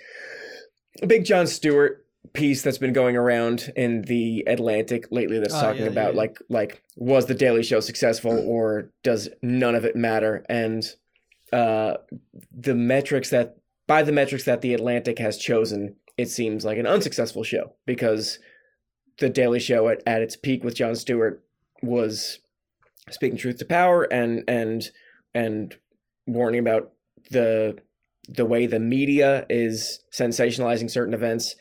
a 1.01 1.07
big 1.07 1.25
Jon 1.25 1.47
Stewart 1.47 2.05
piece 2.33 2.61
that's 2.61 2.77
been 2.77 2.93
going 2.93 3.17
around 3.17 3.71
in 3.75 4.01
the 4.03 4.43
Atlantic 4.47 5.05
lately 5.11 5.39
that's 5.39 5.53
Oh, 5.53 5.61
talking 5.61 5.83
yeah, 5.83 5.91
about 5.91 6.13
yeah, 6.13 6.19
like 6.19 6.39
like 6.49 6.83
was 6.95 7.25
the 7.25 7.35
Daily 7.35 7.63
Show 7.63 7.79
successful 7.79 8.37
or 8.47 8.91
does 9.03 9.29
none 9.41 9.75
of 9.75 9.85
it 9.85 9.95
matter? 9.95 10.45
And 10.49 10.83
uh, 11.51 11.95
the 12.51 12.75
metrics 12.75 13.29
that 13.29 13.57
by 13.87 14.03
the 14.03 14.11
metrics 14.11 14.45
that 14.45 14.61
the 14.61 14.73
Atlantic 14.73 15.19
has 15.19 15.37
chosen, 15.37 15.95
it 16.17 16.29
seems 16.29 16.65
like 16.65 16.77
an 16.77 16.87
unsuccessful 16.87 17.43
show 17.43 17.73
because 17.85 18.39
the 19.19 19.29
Daily 19.29 19.59
Show 19.59 19.89
at, 19.89 20.01
at 20.07 20.21
its 20.21 20.35
peak 20.35 20.63
with 20.63 20.75
Jon 20.75 20.95
Stewart 20.95 21.43
was 21.83 22.39
speaking 23.11 23.37
truth 23.37 23.57
to 23.57 23.65
power 23.65 24.03
and 24.03 24.43
and 24.47 24.89
and 25.35 25.75
warning 26.25 26.59
about 26.59 26.93
the 27.29 27.77
the 28.29 28.45
way 28.45 28.65
the 28.65 28.79
media 28.79 29.45
is 29.49 30.03
sensationalizing 30.11 30.89
certain 30.89 31.13
events. 31.13 31.55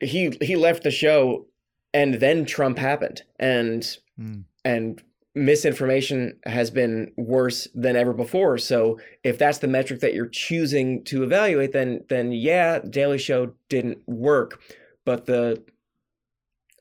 He 0.00 0.36
he 0.40 0.56
left 0.56 0.82
the 0.82 0.90
show, 0.90 1.46
and 1.94 2.14
then 2.14 2.44
Trump 2.44 2.78
happened, 2.78 3.22
and 3.38 3.96
Mm. 4.20 4.44
and 4.64 5.00
misinformation 5.36 6.40
has 6.44 6.72
been 6.72 7.12
worse 7.16 7.68
than 7.72 7.94
ever 7.94 8.12
before. 8.12 8.58
So 8.58 8.98
if 9.22 9.38
that's 9.38 9.58
the 9.58 9.68
metric 9.68 10.00
that 10.00 10.12
you're 10.12 10.26
choosing 10.26 11.04
to 11.04 11.22
evaluate, 11.22 11.72
then 11.72 12.04
then 12.08 12.32
yeah, 12.32 12.80
Daily 12.80 13.18
Show 13.18 13.52
didn't 13.68 13.98
work. 14.08 14.60
But 15.04 15.26
the 15.26 15.62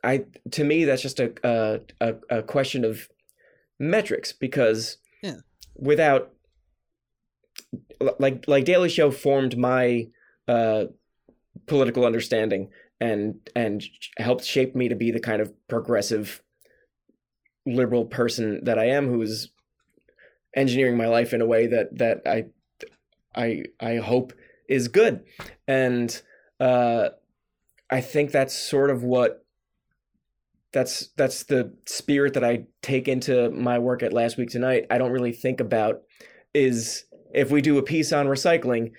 I 0.03 0.25
to 0.51 0.63
me 0.63 0.85
that's 0.85 1.01
just 1.01 1.19
a 1.19 1.81
a, 2.01 2.15
a, 2.29 2.43
question 2.43 2.85
of 2.85 3.09
metrics 3.79 4.33
because 4.33 4.97
Yeah. 5.21 5.37
without 5.75 6.33
like 8.19 8.47
like 8.47 8.65
Daily 8.65 8.89
Show 8.89 9.11
formed 9.11 9.57
my 9.57 10.07
uh, 10.47 10.85
political 11.65 12.05
understanding 12.05 12.69
and 12.99 13.35
and 13.55 13.83
helped 14.17 14.43
shape 14.43 14.75
me 14.75 14.89
to 14.89 14.95
be 14.95 15.11
the 15.11 15.19
kind 15.19 15.41
of 15.41 15.53
progressive 15.67 16.41
liberal 17.65 18.05
person 18.05 18.63
that 18.63 18.79
I 18.79 18.85
am 18.85 19.07
who's 19.07 19.49
engineering 20.55 20.97
my 20.97 21.07
life 21.07 21.33
in 21.33 21.41
a 21.41 21.45
way 21.45 21.67
that 21.67 21.97
that 21.97 22.21
I 22.25 22.45
I 23.35 23.63
I 23.79 23.97
hope 23.97 24.33
is 24.69 24.87
good 24.87 25.23
and 25.67 26.21
uh 26.59 27.09
I 27.89 28.01
think 28.01 28.31
that's 28.31 28.53
sort 28.57 28.89
of 28.89 29.03
what 29.03 29.45
that's 30.73 31.07
that's 31.17 31.43
the 31.43 31.73
spirit 31.85 32.33
that 32.33 32.43
I 32.43 32.65
take 32.81 33.07
into 33.07 33.49
my 33.51 33.79
work 33.79 34.03
at 34.03 34.13
last 34.13 34.37
week 34.37 34.49
tonight. 34.49 34.85
I 34.91 34.97
don't 34.97 35.11
really 35.11 35.31
think 35.31 35.59
about 35.59 36.01
is 36.53 37.05
if 37.33 37.51
we 37.51 37.61
do 37.61 37.77
a 37.77 37.83
piece 37.83 38.11
on 38.13 38.25
recycling, 38.27 38.91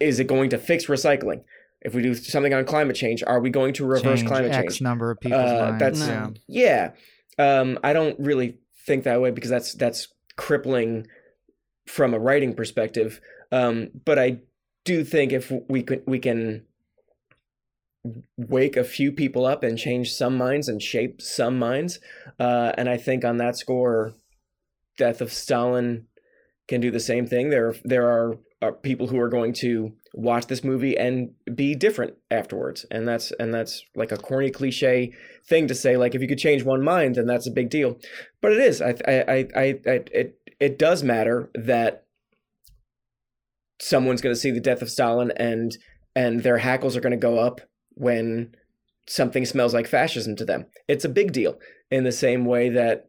is 0.00 0.18
it 0.20 0.26
going 0.26 0.50
to 0.50 0.58
fix 0.58 0.86
recycling? 0.86 1.42
If 1.82 1.94
we 1.94 2.02
do 2.02 2.14
something 2.14 2.52
on 2.52 2.64
climate 2.64 2.96
change, 2.96 3.22
are 3.26 3.38
we 3.40 3.50
going 3.50 3.72
to 3.74 3.86
reverse 3.86 4.20
Change 4.20 4.26
climate 4.28 4.52
X 4.52 4.74
change? 4.74 4.82
number 4.82 5.10
of 5.10 5.20
people's 5.20 5.40
Uh, 5.50 5.68
minds. 5.70 5.78
that's 5.80 6.00
No. 6.06 6.34
yeah. 6.48 6.92
Um, 7.38 7.78
I 7.84 7.92
don't 7.92 8.18
really 8.18 8.58
think 8.86 9.04
that 9.04 9.20
way 9.20 9.30
because 9.30 9.50
that's 9.50 9.74
that's 9.74 10.08
crippling 10.36 11.06
from 11.86 12.14
a 12.14 12.18
writing 12.18 12.54
perspective. 12.54 13.20
Um, 13.52 13.90
but 14.04 14.18
I 14.18 14.38
do 14.84 15.04
think 15.04 15.32
if 15.32 15.52
we 15.68 15.82
could 15.82 16.02
we 16.06 16.18
can 16.18 16.64
wake 18.36 18.76
a 18.76 18.84
few 18.84 19.12
people 19.12 19.46
up 19.46 19.62
and 19.62 19.78
change 19.78 20.12
some 20.12 20.36
minds 20.36 20.68
and 20.68 20.82
shape 20.82 21.20
some 21.20 21.58
minds, 21.58 21.98
uh, 22.38 22.72
and 22.76 22.88
I 22.88 22.96
think 22.96 23.24
on 23.24 23.36
that 23.38 23.56
score, 23.56 24.14
Death 24.96 25.20
of 25.20 25.32
Stalin 25.32 26.06
can 26.68 26.80
do 26.80 26.90
the 26.90 27.00
same 27.00 27.26
thing. 27.26 27.50
There 27.50 27.74
there 27.84 28.08
are, 28.08 28.38
are 28.62 28.72
people 28.72 29.06
who 29.08 29.18
are 29.20 29.28
going 29.28 29.52
to 29.54 29.92
watch 30.14 30.46
this 30.46 30.64
movie 30.64 30.96
and 30.96 31.30
be 31.54 31.74
different 31.74 32.14
afterwards, 32.30 32.86
and 32.90 33.06
that's 33.06 33.30
and 33.32 33.52
that's 33.52 33.84
like 33.94 34.12
a 34.12 34.16
corny 34.16 34.50
cliche 34.50 35.12
thing 35.48 35.68
to 35.68 35.74
say. 35.74 35.96
Like 35.96 36.14
if 36.14 36.22
you 36.22 36.28
could 36.28 36.38
change 36.38 36.64
one 36.64 36.82
mind, 36.82 37.16
then 37.16 37.26
that's 37.26 37.46
a 37.46 37.52
big 37.52 37.70
deal. 37.70 37.98
But 38.40 38.52
it 38.52 38.58
is. 38.58 38.82
I 38.82 38.94
I 39.06 39.14
I, 39.14 39.48
I, 39.56 39.78
it 39.86 40.38
it 40.58 40.78
does 40.78 41.02
matter 41.02 41.50
that 41.54 42.04
someone's 43.80 44.22
going 44.22 44.34
to 44.34 44.40
see 44.40 44.50
the 44.50 44.60
death 44.60 44.82
of 44.82 44.90
Stalin 44.90 45.32
and 45.36 45.76
and 46.14 46.42
their 46.42 46.58
hackles 46.58 46.96
are 46.96 47.00
going 47.00 47.10
to 47.12 47.16
go 47.16 47.38
up 47.38 47.60
when 47.96 48.54
something 49.08 49.44
smells 49.44 49.74
like 49.74 49.86
fascism 49.88 50.36
to 50.36 50.44
them. 50.44 50.66
It's 50.88 51.04
a 51.04 51.08
big 51.08 51.32
deal 51.32 51.58
in 51.90 52.04
the 52.04 52.12
same 52.12 52.44
way 52.44 52.68
that 52.70 53.08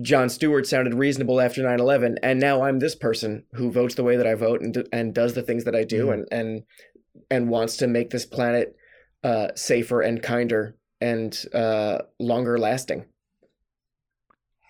Jon 0.00 0.28
Stewart 0.28 0.66
sounded 0.66 0.94
reasonable 0.94 1.40
after 1.40 1.62
9/11 1.62 2.16
and 2.22 2.40
now 2.40 2.62
I'm 2.62 2.78
this 2.78 2.94
person 2.94 3.44
who 3.52 3.70
votes 3.70 3.94
the 3.96 4.04
way 4.04 4.16
that 4.16 4.26
I 4.26 4.34
vote 4.34 4.62
and 4.62 4.88
and 4.92 5.14
does 5.14 5.34
the 5.34 5.42
things 5.42 5.64
that 5.64 5.74
I 5.76 5.84
do 5.84 6.06
Mhm. 6.06 6.12
and 6.14 6.26
and 6.32 6.62
and 7.30 7.48
wants 7.50 7.76
to 7.78 7.86
make 7.86 8.10
this 8.10 8.24
planet 8.24 8.74
uh, 9.22 9.48
safer 9.54 10.00
and 10.00 10.22
kinder 10.22 10.76
and 11.00 11.36
uh, 11.52 11.98
longer 12.18 12.56
lasting. 12.58 13.04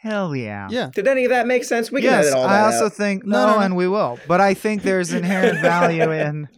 Hell 0.02 0.34
yeah. 0.34 0.66
Yeah. 0.70 0.90
Did 0.92 1.06
any 1.06 1.24
of 1.24 1.30
that 1.30 1.46
make 1.46 1.62
sense? 1.64 1.92
We 1.92 2.00
can 2.00 2.10
yes, 2.10 2.26
edit 2.26 2.38
all 2.38 2.46
I 2.46 2.62
also 2.62 2.86
out. 2.86 2.94
think 2.94 3.24
No, 3.26 3.36
no, 3.38 3.46
no, 3.52 3.58
no. 3.58 3.64
and 3.66 3.76
we 3.76 3.86
will. 3.86 4.18
But 4.26 4.40
I 4.40 4.54
think 4.54 4.82
there's 4.82 5.12
inherent 5.12 5.60
value 5.62 6.10
in 6.10 6.48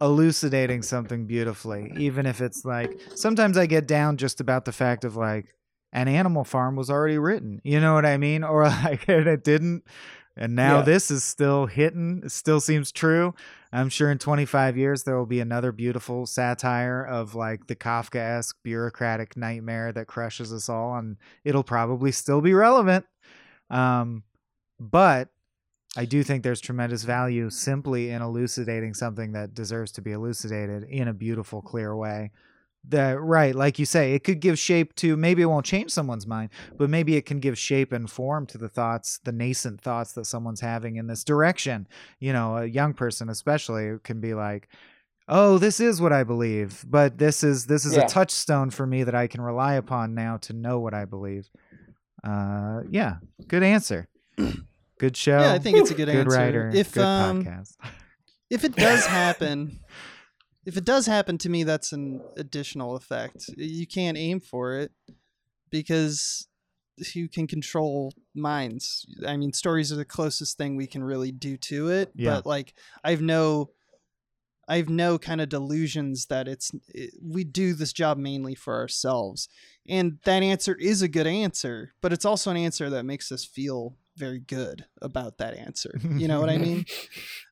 elucidating 0.00 0.82
something 0.82 1.26
beautifully, 1.26 1.92
even 1.96 2.26
if 2.26 2.40
it's 2.40 2.64
like 2.64 2.98
sometimes 3.14 3.56
I 3.56 3.66
get 3.66 3.86
down 3.86 4.16
just 4.16 4.40
about 4.40 4.64
the 4.64 4.72
fact 4.72 5.04
of 5.04 5.16
like 5.16 5.54
an 5.92 6.08
Animal 6.08 6.44
Farm 6.44 6.76
was 6.76 6.90
already 6.90 7.18
written. 7.18 7.60
You 7.64 7.80
know 7.80 7.94
what 7.94 8.04
I 8.06 8.16
mean? 8.18 8.44
Or 8.56 8.64
like 8.64 9.08
it 9.08 9.44
didn't. 9.44 9.84
And 10.36 10.54
now 10.54 10.78
Yeah. 10.78 10.82
this 10.84 11.10
is 11.10 11.24
still 11.24 11.64
hitting. 11.64 12.20
It 12.26 12.30
still 12.32 12.60
seems 12.60 12.92
true. 12.92 13.34
I'm 13.72 13.88
sure 13.88 14.10
in 14.10 14.18
25 14.18 14.76
years 14.76 15.02
there 15.04 15.16
will 15.16 15.24
be 15.26 15.40
another 15.40 15.72
beautiful 15.72 16.26
satire 16.26 17.02
of 17.02 17.34
like 17.34 17.66
the 17.66 17.76
Kafkaesque 17.76 18.54
bureaucratic 18.62 19.34
nightmare 19.36 19.92
that 19.92 20.06
crushes 20.06 20.52
us 20.52 20.68
all, 20.68 20.96
and 20.96 21.16
it'll 21.44 21.64
probably 21.64 22.12
still 22.12 22.42
be 22.42 22.52
relevant. 22.52 23.06
Um, 23.70 24.24
but 24.78 25.28
I 25.96 26.04
do 26.04 26.22
think 26.22 26.42
there's 26.42 26.60
tremendous 26.60 27.04
value 27.04 27.50
simply 27.50 28.10
in 28.10 28.22
elucidating 28.22 28.94
something 28.94 29.32
that 29.32 29.54
deserves 29.54 29.92
to 29.92 30.02
be 30.02 30.12
elucidated 30.12 30.84
in 30.84 31.08
a 31.08 31.14
beautiful, 31.14 31.62
clear 31.62 31.96
way. 31.96 32.30
That 32.88 33.20
right, 33.20 33.52
like 33.52 33.80
you 33.80 33.86
say, 33.86 34.14
it 34.14 34.22
could 34.22 34.38
give 34.38 34.60
shape 34.60 34.94
to 34.96 35.16
maybe 35.16 35.42
it 35.42 35.46
won't 35.46 35.66
change 35.66 35.90
someone's 35.90 36.26
mind, 36.26 36.50
but 36.78 36.88
maybe 36.88 37.16
it 37.16 37.26
can 37.26 37.40
give 37.40 37.58
shape 37.58 37.92
and 37.92 38.08
form 38.08 38.46
to 38.46 38.58
the 38.58 38.68
thoughts, 38.68 39.18
the 39.24 39.32
nascent 39.32 39.80
thoughts 39.80 40.12
that 40.12 40.26
someone's 40.26 40.60
having 40.60 40.94
in 40.94 41.08
this 41.08 41.24
direction. 41.24 41.88
You 42.20 42.32
know, 42.32 42.58
a 42.58 42.66
young 42.66 42.94
person 42.94 43.28
especially 43.28 43.98
can 44.04 44.20
be 44.20 44.34
like, 44.34 44.68
"Oh, 45.26 45.58
this 45.58 45.80
is 45.80 46.00
what 46.00 46.12
I 46.12 46.22
believe, 46.22 46.84
but 46.86 47.18
this 47.18 47.42
is 47.42 47.66
this 47.66 47.84
is 47.84 47.96
Yeah. 47.96 48.04
a 48.04 48.08
touchstone 48.08 48.70
for 48.70 48.86
me 48.86 49.02
that 49.02 49.16
I 49.16 49.26
can 49.26 49.40
rely 49.40 49.74
upon 49.74 50.14
now 50.14 50.36
to 50.42 50.52
know 50.52 50.78
what 50.78 50.94
I 50.94 51.06
believe." 51.06 51.48
Uh, 52.22 52.82
yeah, 52.88 53.16
good 53.48 53.64
answer. 53.64 54.06
Good 54.98 55.16
show. 55.16 55.38
Yeah, 55.38 55.52
I 55.52 55.58
think 55.58 55.78
it's 55.78 55.90
a 55.90 55.94
good, 55.94 56.06
good 56.06 56.26
answer. 56.26 56.38
writer. 56.38 56.70
If 56.72 56.94
good 56.94 57.04
um 57.04 57.44
podcast. 57.44 57.76
if 58.50 58.64
it 58.64 58.74
does 58.74 59.06
happen, 59.06 59.80
if 60.64 60.76
it 60.76 60.84
does 60.84 61.06
happen 61.06 61.38
to 61.38 61.48
me, 61.48 61.64
that's 61.64 61.92
an 61.92 62.22
additional 62.36 62.96
effect. 62.96 63.50
You 63.56 63.86
can't 63.86 64.16
aim 64.16 64.40
for 64.40 64.78
it 64.78 64.92
because 65.70 66.48
you 67.14 67.28
can 67.28 67.46
control 67.46 68.14
minds. 68.34 69.06
I 69.26 69.36
mean, 69.36 69.52
stories 69.52 69.92
are 69.92 69.96
the 69.96 70.04
closest 70.04 70.56
thing 70.56 70.76
we 70.76 70.86
can 70.86 71.04
really 71.04 71.32
do 71.32 71.56
to 71.58 71.88
it. 71.90 72.10
Yeah. 72.14 72.36
But 72.36 72.46
like, 72.46 72.74
I've 73.04 73.20
no, 73.20 73.70
I've 74.66 74.88
no 74.88 75.18
kind 75.18 75.40
of 75.40 75.48
delusions 75.48 76.26
that 76.26 76.48
it's 76.48 76.72
it, 76.88 77.10
we 77.22 77.44
do 77.44 77.74
this 77.74 77.92
job 77.92 78.18
mainly 78.18 78.54
for 78.54 78.74
ourselves, 78.74 79.48
and 79.88 80.18
that 80.24 80.42
answer 80.42 80.74
is 80.74 81.02
a 81.02 81.08
good 81.08 81.26
answer. 81.26 81.92
But 82.00 82.12
it's 82.12 82.24
also 82.24 82.50
an 82.50 82.56
answer 82.56 82.90
that 82.90 83.04
makes 83.04 83.30
us 83.30 83.44
feel 83.44 83.94
very 84.16 84.40
good 84.40 84.84
about 85.02 85.38
that 85.38 85.54
answer. 85.56 85.98
You 86.16 86.28
know 86.28 86.40
what 86.40 86.48
I 86.50 86.58
mean? 86.58 86.84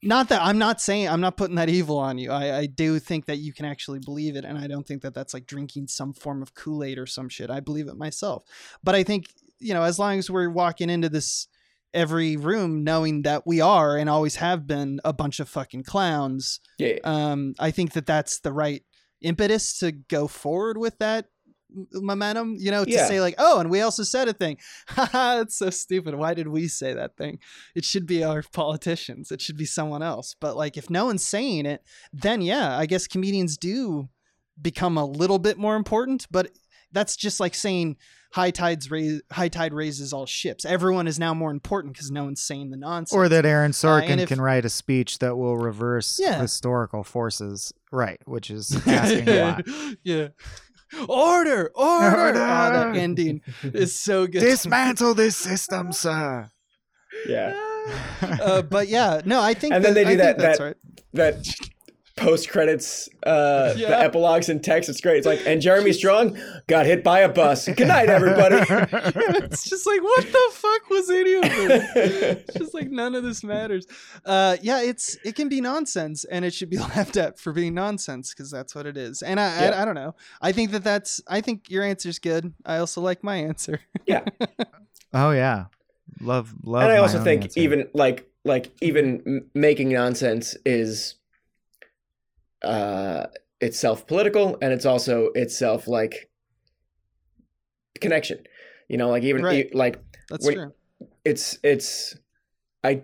not 0.02 0.28
that 0.30 0.40
I'm 0.42 0.58
not 0.58 0.80
saying 0.80 1.08
I'm 1.08 1.20
not 1.20 1.36
putting 1.36 1.56
that 1.56 1.68
evil 1.68 1.98
on 1.98 2.18
you. 2.18 2.30
I, 2.30 2.58
I 2.60 2.66
do 2.66 2.98
think 2.98 3.26
that 3.26 3.36
you 3.38 3.52
can 3.52 3.66
actually 3.66 3.98
believe 3.98 4.36
it, 4.36 4.44
and 4.44 4.56
I 4.58 4.66
don't 4.66 4.86
think 4.86 5.02
that 5.02 5.14
that's 5.14 5.34
like 5.34 5.46
drinking 5.46 5.88
some 5.88 6.12
form 6.14 6.42
of 6.42 6.54
Kool 6.54 6.82
Aid 6.82 6.98
or 6.98 7.06
some 7.06 7.28
shit. 7.28 7.50
I 7.50 7.60
believe 7.60 7.88
it 7.88 7.96
myself, 7.96 8.42
but 8.82 8.94
I 8.94 9.02
think 9.04 9.26
you 9.58 9.74
know 9.74 9.82
as 9.82 9.98
long 9.98 10.18
as 10.18 10.30
we're 10.30 10.50
walking 10.50 10.90
into 10.90 11.08
this 11.08 11.46
every 11.92 12.36
room 12.36 12.82
knowing 12.82 13.22
that 13.22 13.46
we 13.46 13.60
are 13.60 13.96
and 13.96 14.10
always 14.10 14.36
have 14.36 14.66
been 14.66 15.00
a 15.04 15.12
bunch 15.12 15.38
of 15.38 15.48
fucking 15.48 15.84
clowns, 15.84 16.58
Yeah. 16.78 16.96
um, 17.04 17.54
I 17.60 17.70
think 17.70 17.92
that 17.92 18.04
that's 18.06 18.40
the 18.40 18.52
right 18.52 18.82
impetus 19.20 19.78
to 19.78 19.92
go 19.92 20.26
forward 20.26 20.76
with 20.76 20.98
that 20.98 21.26
m- 21.26 21.30
momentum 21.92 22.56
you 22.58 22.70
know 22.70 22.84
to 22.84 22.90
Yeah. 22.90 23.06
say 23.06 23.20
like 23.20 23.34
oh 23.38 23.60
and 23.60 23.70
we 23.70 23.80
also 23.80 24.02
said 24.02 24.28
a 24.28 24.32
thing 24.32 24.58
haha 24.88 25.40
it's 25.40 25.56
so 25.58 25.70
stupid 25.70 26.14
why 26.14 26.34
did 26.34 26.48
we 26.48 26.68
say 26.68 26.94
that 26.94 27.16
thing 27.16 27.38
it 27.74 27.84
should 27.84 28.06
be 28.06 28.22
our 28.24 28.42
politicians 28.52 29.30
it 29.30 29.40
should 29.40 29.56
be 29.56 29.64
someone 29.66 30.02
else 30.02 30.34
but 30.40 30.56
like 30.56 30.76
if 30.76 30.90
no 30.90 31.06
one's 31.06 31.26
saying 31.26 31.66
it 31.66 31.82
then 32.12 32.40
yeah 32.42 32.76
i 32.78 32.86
guess 32.86 33.06
comedians 33.06 33.56
do 33.56 34.08
become 34.60 34.96
a 34.96 35.04
little 35.04 35.38
bit 35.38 35.58
more 35.58 35.76
important 35.76 36.26
but 36.30 36.50
that's 36.92 37.16
just 37.16 37.40
like 37.40 37.54
saying 37.56 37.96
high 38.32 38.50
tides 38.52 38.90
raise 38.90 39.20
high 39.32 39.48
tide 39.48 39.72
raises 39.72 40.12
all 40.12 40.26
ships 40.26 40.64
everyone 40.64 41.06
is 41.08 41.18
now 41.18 41.34
more 41.34 41.50
important 41.50 41.92
because 41.92 42.10
no 42.10 42.24
one's 42.24 42.42
saying 42.42 42.70
the 42.70 42.76
nonsense 42.76 43.12
or 43.16 43.28
that 43.28 43.44
Aaron 43.44 43.72
Sorkin 43.72 44.18
Uh, 44.18 44.22
if- 44.22 44.28
can 44.28 44.40
write 44.40 44.64
a 44.64 44.68
speech 44.68 45.18
that 45.20 45.36
will 45.36 45.56
reverse 45.56 46.18
Yeah. 46.20 46.40
historical 46.40 47.04
forces, 47.04 47.72
right? 47.92 48.20
Which 48.26 48.50
is 48.50 48.74
asking 48.86 49.28
a 49.28 49.40
lot. 49.44 49.64
yeah 50.04 50.28
order 51.08 51.70
order, 51.74 52.16
Order! 52.16 52.38
Oh, 52.40 52.70
that 52.92 52.96
ending 52.96 53.40
is 53.62 53.98
so 53.98 54.26
good 54.26 54.40
Dismantle 54.40 55.14
this 55.14 55.36
system, 55.36 55.92
sir. 55.92 56.50
Yeah. 57.28 57.54
uh, 58.22 58.62
but 58.62 58.88
yeah 58.88 59.20
no 59.24 59.40
i 59.42 59.52
think 59.54 59.74
And 59.74 59.84
then 59.84 59.94
that- 59.94 60.04
they 60.06 60.16
do 60.16 60.22
I 60.22 60.24
think 60.24 60.38
that- 60.38 60.38
that's 60.38 60.58
that- 60.58 60.64
right 60.64 60.76
That 61.12 61.56
post 62.16 62.48
credits, 62.48 63.08
uh, 63.26 63.72
the 63.74 63.88
epilogues 63.88 64.48
and 64.48 64.62
text. 64.62 64.88
It's 64.88 65.00
great. 65.00 65.18
It's 65.18 65.26
like, 65.26 65.40
and 65.46 65.60
Jeremy 65.60 65.92
Strong 65.92 66.38
got 66.68 66.86
hit 66.86 67.02
by 67.02 67.20
a 67.20 67.28
bus. 67.28 67.66
Good 67.68 67.88
night, 67.88 68.08
everybody. 68.08 68.56
it's 68.68 69.68
just 69.68 69.86
like 69.86 70.00
what 70.02 70.24
the 70.24 70.50
fuck 70.52 70.90
was 70.90 71.10
any 71.10 71.34
of 71.34 71.42
this? 71.42 71.90
It's 72.46 72.58
just 72.58 72.74
like 72.74 72.90
none 72.90 73.14
of 73.14 73.24
this 73.24 73.42
matters. 73.42 73.86
Uh, 74.24 74.56
yeah, 74.62 74.82
it's 74.82 75.16
it 75.24 75.34
can 75.34 75.48
be 75.48 75.60
nonsense, 75.60 76.24
and 76.24 76.44
it 76.44 76.54
should 76.54 76.70
be 76.70 76.78
laughed 76.94 77.16
at 77.16 77.38
for 77.38 77.52
being 77.52 77.74
nonsense 77.74 78.32
because 78.32 78.50
that's 78.50 78.74
what 78.74 78.86
it 78.86 78.96
is. 78.96 79.22
And 79.22 79.40
I, 79.40 79.64
Yeah. 79.64 79.70
I 79.70 79.82
I 79.82 79.84
don't 79.84 79.94
know. 79.96 80.14
I 80.40 80.52
think 80.52 80.70
that 80.70 80.84
that's 80.84 81.20
I 81.26 81.40
think 81.40 81.68
your 81.70 81.82
answer's 81.82 82.18
good. 82.18 82.52
I 82.64 82.78
also 82.78 83.00
like 83.00 83.24
my 83.24 83.36
answer. 83.36 83.80
yeah, 84.06 84.24
oh 85.12 85.30
yeah, 85.32 85.66
love 86.20 86.54
love. 86.62 86.82
and 86.84 86.92
I 86.92 86.98
also 86.98 87.22
think 87.22 87.44
answer. 87.44 87.60
even 87.60 87.88
like 87.92 88.28
like 88.44 88.70
even 88.80 89.22
m- 89.26 89.50
making 89.54 89.90
nonsense 89.92 90.56
is 90.64 91.16
uh 92.64 93.26
itself 93.60 94.06
political 94.06 94.58
and 94.60 94.72
it's 94.72 94.84
also 94.86 95.26
itself 95.34 95.86
like 95.88 96.30
connection 98.00 98.38
you 98.88 98.96
know 98.96 99.08
like 99.08 99.22
even 99.22 99.42
Right. 99.42 99.66
e- 99.66 99.70
like 99.72 99.98
That's 100.30 100.44
When- 100.46 100.54
true. 100.56 100.72
it's 101.24 101.58
it's 101.62 102.16
i 102.82 103.02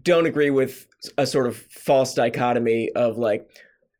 don't 0.00 0.26
agree 0.26 0.50
with 0.50 0.86
a 1.16 1.26
sort 1.26 1.46
of 1.46 1.56
false 1.56 2.14
dichotomy 2.14 2.90
of 2.92 3.18
like 3.18 3.48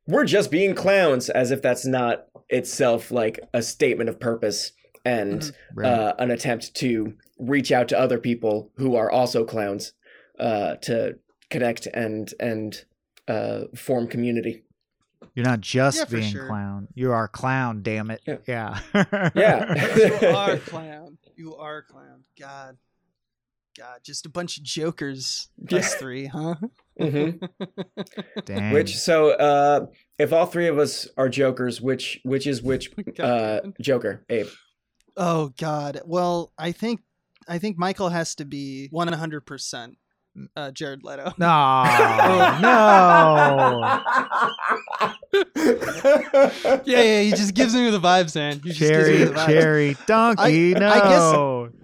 we're 0.07 0.25
just 0.25 0.51
being 0.51 0.75
clowns 0.75 1.29
as 1.29 1.51
if 1.51 1.61
that's 1.61 1.85
not 1.85 2.27
itself 2.49 3.11
like 3.11 3.41
a 3.53 3.63
statement 3.63 4.09
of 4.09 4.19
purpose 4.21 4.73
and 5.05 5.41
Mhm. 5.43 5.53
Right. 5.75 5.87
uh, 5.93 6.15
an 6.19 6.31
attempt 6.31 6.75
to 6.77 7.15
reach 7.39 7.73
out 7.73 7.89
to 7.89 7.99
other 7.99 8.19
people 8.19 8.71
who 8.77 8.95
are 8.97 9.11
also 9.11 9.45
clowns 9.45 9.93
uh, 10.39 10.77
to 10.77 11.19
connect 11.51 11.87
and 11.93 12.33
and 12.41 12.85
uh, 13.27 13.65
form 13.75 14.07
community. 14.09 14.63
You're 15.35 15.47
not 15.47 15.61
just 15.61 15.99
Yeah, 15.99 16.05
being 16.07 16.33
sure. 16.33 16.47
clown. 16.47 16.89
You 16.95 17.13
are 17.13 17.29
clown. 17.29 17.83
Damn 17.83 18.11
it. 18.11 18.21
Yeah. 18.27 18.39
Yeah. 18.47 19.31
Yeah. 19.35 19.97
you 20.21 20.29
are 20.37 20.57
clown. 20.59 21.19
You 21.37 21.57
are 21.57 21.83
clown. 21.83 22.25
God. 22.39 22.77
God, 23.77 24.01
just 24.03 24.27
a 24.27 24.29
bunch 24.29 24.57
of 24.59 24.65
jokers. 24.65 25.49
Yeah. 25.71 25.81
Three, 25.81 26.27
huh? 26.27 26.57
hmm 27.01 27.31
Dang. 28.45 28.73
Which 28.73 28.97
so 28.99 29.31
uh, 29.31 29.87
if 30.19 30.33
all 30.33 30.47
three 30.47 30.67
of 30.67 30.79
us 30.79 31.07
are 31.17 31.29
jokers, 31.29 31.81
which 31.81 32.21
which 32.25 32.47
is 32.49 32.61
which 32.61 32.91
uh, 33.21 33.61
Joker? 33.81 34.25
Abe. 34.29 34.49
Oh 35.17 35.53
God. 35.59 36.01
Well, 36.05 36.53
I 36.59 36.73
think 36.73 37.01
I 37.47 37.59
think 37.59 37.79
Michael 37.79 38.09
has 38.09 38.35
to 38.37 38.45
be 38.45 38.89
one 38.91 39.07
hundred 39.13 39.43
percent 39.47 39.97
uh, 40.57 40.71
Jared 40.71 41.03
Leto. 41.05 41.33
No. 41.39 41.85
no. 42.61 44.01
Yeah, 46.85 47.03
yeah. 47.03 47.21
He 47.23 47.31
just 47.31 47.55
gives 47.55 47.75
me 47.75 47.91
the 47.91 48.01
vibes, 48.01 48.35
man. 48.35 48.61
He 48.61 48.71
just 48.71 48.81
gives 48.81 49.09
me 49.09 49.15
Cherry, 49.19 49.25
the 49.25 49.33
vibes. 49.35 49.47
cherry, 49.47 49.97
donkey. 50.07 50.77
I 50.77 50.79
no. 50.79 51.69
guess- 51.69 51.75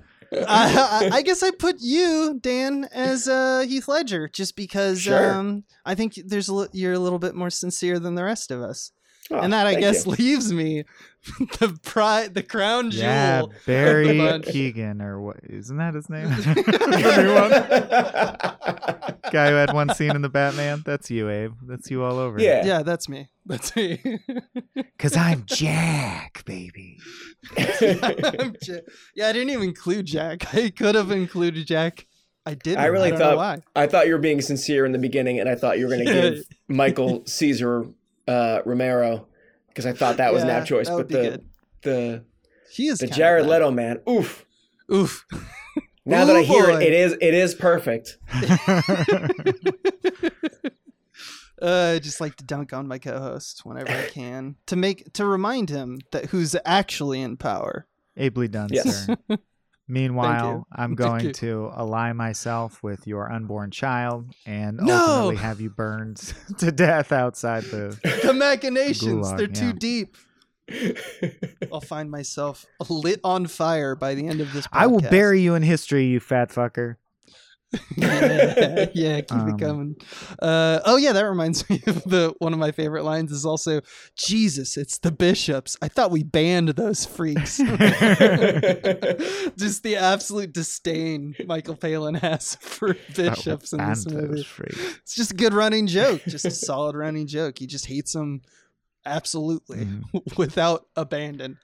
I, 0.48 1.09
I, 1.12 1.16
I 1.18 1.22
guess 1.22 1.44
I 1.44 1.52
put 1.52 1.76
you, 1.78 2.40
Dan, 2.42 2.88
as 2.92 3.28
uh, 3.28 3.61
Heath 3.68 3.86
Ledger, 3.86 4.28
just 4.28 4.57
because 4.57 5.00
Sure. 5.02 5.32
um, 5.32 5.62
I 5.86 5.94
think 5.94 6.14
there's 6.26 6.48
a 6.48 6.68
you're 6.72 6.92
a 6.92 6.98
little 6.98 7.20
bit 7.20 7.36
more 7.36 7.50
sincere 7.50 8.00
than 8.00 8.16
the 8.16 8.24
rest 8.24 8.50
of 8.50 8.61
us, 8.61 8.90
Oh, 9.31 9.39
and 9.39 9.53
that 9.53 9.66
I 9.66 9.75
guess 9.77 10.05
you. 10.05 10.12
leaves 10.18 10.53
me 10.53 10.85
the 11.59 11.79
pride, 11.83 12.35
the 12.35 12.43
crown 12.43 12.91
jewel. 12.91 13.03
yeah, 13.03 13.43
Barry. 13.66 14.07
Keoghan, 14.07 15.01
or 15.03 15.20
what? 15.20 15.37
Isn't 15.45 15.79
that 15.79 15.95
his 15.95 16.11
name? 16.11 16.29
The 16.29 17.22
new 17.22 17.35
one? 17.35 19.33
Guy 19.33 19.49
who 19.51 19.55
had 19.57 19.72
one 19.72 19.89
scene 19.95 20.14
in 20.14 20.20
the 20.22 20.29
Batman. 20.29 20.83
That's 20.85 21.11
you, 21.11 21.31
Abe. 21.31 21.55
That's 21.66 21.91
you 21.91 22.03
all 22.03 22.18
over. 22.18 22.39
Yeah. 22.41 22.64
Yeah, 22.66 22.83
that's 22.83 23.09
me. 23.09 23.29
That's 23.47 23.75
me. 23.75 23.99
Cause 24.99 25.16
I'm 25.16 25.45
Jack, 25.47 26.45
baby. 26.45 26.99
I'm 27.57 28.55
Ja- 28.62 28.77
yeah, 29.14 29.29
I 29.29 29.33
didn't 29.33 29.51
even 29.51 29.64
include 29.64 30.07
Jack. 30.07 30.55
I 30.55 30.70
could 30.70 30.95
have 30.95 31.11
included 31.11 31.66
Jack. 31.66 32.07
I 32.47 32.55
didn't. 32.55 32.81
I 32.81 32.87
really 32.87 33.11
don't 33.11 33.18
know 33.18 33.25
thought- 33.31 33.37
why. 33.37 33.62
I 33.75 33.87
thought 33.87 34.07
you 34.07 34.12
were 34.12 34.18
being 34.18 34.41
sincere 34.43 34.85
in 34.85 34.93
the 34.93 34.99
beginning, 34.99 35.41
and 35.41 35.49
I 35.49 35.55
thought 35.55 35.79
you 35.79 35.87
were 35.87 35.95
going 35.95 36.07
to 36.07 36.12
give 36.12 36.45
Michael 36.68 37.22
Cesar 37.27 37.87
uh, 38.29 38.61
Romero 38.64 39.27
because 39.68 39.87
I 39.87 39.93
thought 39.93 40.16
that 40.18 40.33
was 40.33 40.43
an 40.43 40.51
apt 40.51 40.66
choice. 40.68 40.89
that 40.89 40.97
would 40.97 41.09
But 41.09 41.09
be 41.09 41.14
the 41.14 41.31
good. 41.31 41.45
the 41.83 42.25
He 42.70 42.89
is 42.89 42.99
the 42.99 43.07
kinda 43.07 43.16
Jared. 43.16 43.47
Leto 43.47 43.70
man, 43.70 44.01
oof. 44.09 44.45
Oof. 44.93 45.25
Now 46.07 46.27
that 46.27 46.37
I 46.37 46.43
hear 46.43 46.66
boy. 46.66 46.77
it, 46.83 46.83
it 46.83 46.93
is 46.93 47.12
it 47.18 47.33
is 47.33 47.55
perfect. 47.55 48.18
uh, 51.62 51.93
I 51.95 51.99
just 51.99 52.20
like 52.20 52.37
to 52.37 52.45
dunk 52.45 52.72
on 52.72 52.87
my 52.87 52.99
co-host 52.99 53.62
whenever 53.64 53.91
I 53.91 54.05
can 54.09 54.57
to 54.66 54.77
make 54.77 55.12
to 55.14 55.25
remind 55.27 55.70
him 55.70 56.01
that 56.12 56.27
who's 56.27 56.55
actually 56.66 57.20
in 57.22 57.37
power. 57.39 57.87
Ably 58.16 58.49
done, 58.49 58.68
Yes. 58.70 59.07
sir. 59.07 59.16
Meanwhile, 59.87 60.66
I'm 60.72 60.95
going 60.95 61.32
to 61.35 61.70
ally 61.76 62.12
myself 62.12 62.82
with 62.82 63.07
your 63.07 63.30
unborn 63.30 63.70
child 63.70 64.35
and 64.47 64.78
No! 64.78 64.95
ultimately 64.97 65.37
have 65.37 65.61
you 65.61 65.70
burned 65.70 66.16
to 66.59 66.72
death 66.72 67.12
outside 67.12 67.64
the. 67.64 67.99
The 68.24 68.32
machinations, 68.32 69.26
Gulag, 69.26 69.37
they're 69.37 69.47
too 69.49 69.72
deep. 69.74 70.16
I'll 71.70 71.82
find 71.82 72.11
myself 72.11 72.64
lit 72.89 73.20
on 73.22 73.47
fire 73.47 73.95
by 73.95 74.14
the 74.14 74.26
end 74.26 74.41
of 74.41 74.53
this. 74.55 74.66
Podcast. 74.66 74.70
I 74.72 74.87
will 74.87 75.01
bury 75.01 75.43
you 75.43 75.55
in 75.55 75.62
history, 75.62 76.07
you 76.07 76.20
fat 76.20 76.49
fucker. 76.49 76.97
Yeah, 77.97 78.87
yeah, 78.95 79.20
keep 79.20 79.33
Um, 79.33 79.49
it 79.49 79.59
coming. 79.59 79.97
Uh, 80.41 80.81
oh 80.85 80.97
yeah, 80.97 81.12
that 81.12 81.22
reminds 81.22 81.68
me 81.70 81.83
of 81.87 82.03
the 82.05 82.35
one 82.39 82.53
of 82.53 82.59
my 82.59 82.70
favorite 82.72 83.05
lines 83.05 83.33
is 83.33 83.45
also 83.47 83.81
Jesus, 84.16 84.77
it's 84.77 84.99
the 84.99 85.12
bishops. 85.12 85.77
I 85.83 85.89
thought 85.89 86.11
we 86.11 86.22
banned 86.22 86.68
those 86.70 87.05
freaks. 87.07 87.57
Just 89.57 89.83
the 89.83 89.97
absolute 89.97 90.53
disdain 90.53 91.35
Michael 91.47 91.77
Palin 91.77 92.14
has 92.14 92.57
for 92.61 92.95
bishops 93.14 93.72
in 93.72 93.79
this 93.89 94.07
movie. 94.07 94.43
freaks. 94.43 94.79
It's 95.03 95.14
just 95.14 95.31
a 95.33 95.35
good 95.35 95.55
running 95.55 95.87
joke, 95.87 96.22
just 96.27 96.45
a 96.45 96.51
solid 96.51 96.97
running 96.97 97.27
joke. 97.27 97.59
He 97.59 97.66
just 97.66 97.87
hates 97.87 98.12
them 98.12 98.43
absolutely 99.07 99.85
Mhm. 99.87 100.37
without 100.39 100.87
abandon. 100.97 101.59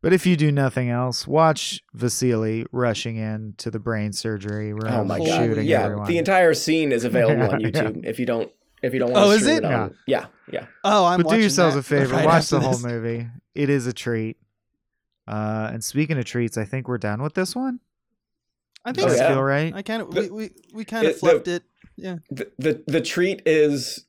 But 0.00 0.12
if 0.12 0.26
you 0.26 0.36
do 0.36 0.52
nothing 0.52 0.90
else, 0.90 1.26
watch 1.26 1.82
Vasily 1.92 2.64
rushing 2.70 3.16
in 3.16 3.54
to 3.58 3.70
the 3.70 3.80
brain 3.80 4.12
surgery 4.12 4.72
room, 4.72 4.86
oh 4.92 5.04
my 5.04 5.16
Holy 5.18 5.28
god! 5.30 5.44
shooting 5.46 5.66
Yeah, 5.66 5.84
everyone. 5.86 6.06
the 6.06 6.18
entire 6.18 6.54
scene 6.54 6.92
is 6.92 7.04
available 7.04 7.50
on 7.50 7.60
Yeah, 7.60 7.68
YouTube. 7.70 8.04
If 8.06 8.20
you 8.20 8.26
don't 8.26 8.50
if 8.80 8.92
you 8.94 9.00
don't 9.00 9.10
want 9.12 9.26
Oh, 9.26 9.30
to 9.30 9.36
is 9.36 9.46
it? 9.46 9.64
it, 9.64 9.64
on, 9.64 9.96
yeah, 10.06 10.26
yeah. 10.52 10.66
Oh, 10.84 11.04
I'm 11.04 11.20
but 11.22 11.30
do 11.30 11.40
yourselves 11.40 11.74
that 11.74 11.80
a 11.80 11.82
favor, 11.82 12.14
right 12.14 12.24
watch 12.24 12.34
after 12.44 12.56
the 12.56 12.60
whole 12.60 12.72
this. 12.74 12.84
movie. 12.84 13.26
It 13.56 13.70
is 13.70 13.88
a 13.88 13.92
treat. 13.92 14.36
Uh, 15.26 15.70
and 15.72 15.82
speaking 15.82 16.16
of 16.16 16.24
treats, 16.24 16.56
I 16.56 16.64
think 16.64 16.86
we're 16.86 16.96
done 16.98 17.20
with 17.20 17.34
this 17.34 17.56
one. 17.56 17.80
I 18.84 18.92
think 18.92 19.08
Oh, 19.08 19.10
so. 19.10 19.16
yeah. 19.16 19.28
feel 19.30 19.42
right? 19.42 19.74
I 19.74 19.82
kind 19.82 20.02
of 20.02 20.14
we, 20.14 20.30
we, 20.30 20.50
we 20.72 20.84
kind 20.84 21.06
of 21.06 21.10
it- 21.10 21.14
the- 21.14 21.18
fluffed 21.18 21.48
it. 21.48 21.64
The, 21.98 22.48
the 22.58 22.84
the 22.86 23.00
treat 23.00 23.42
is 23.46 24.04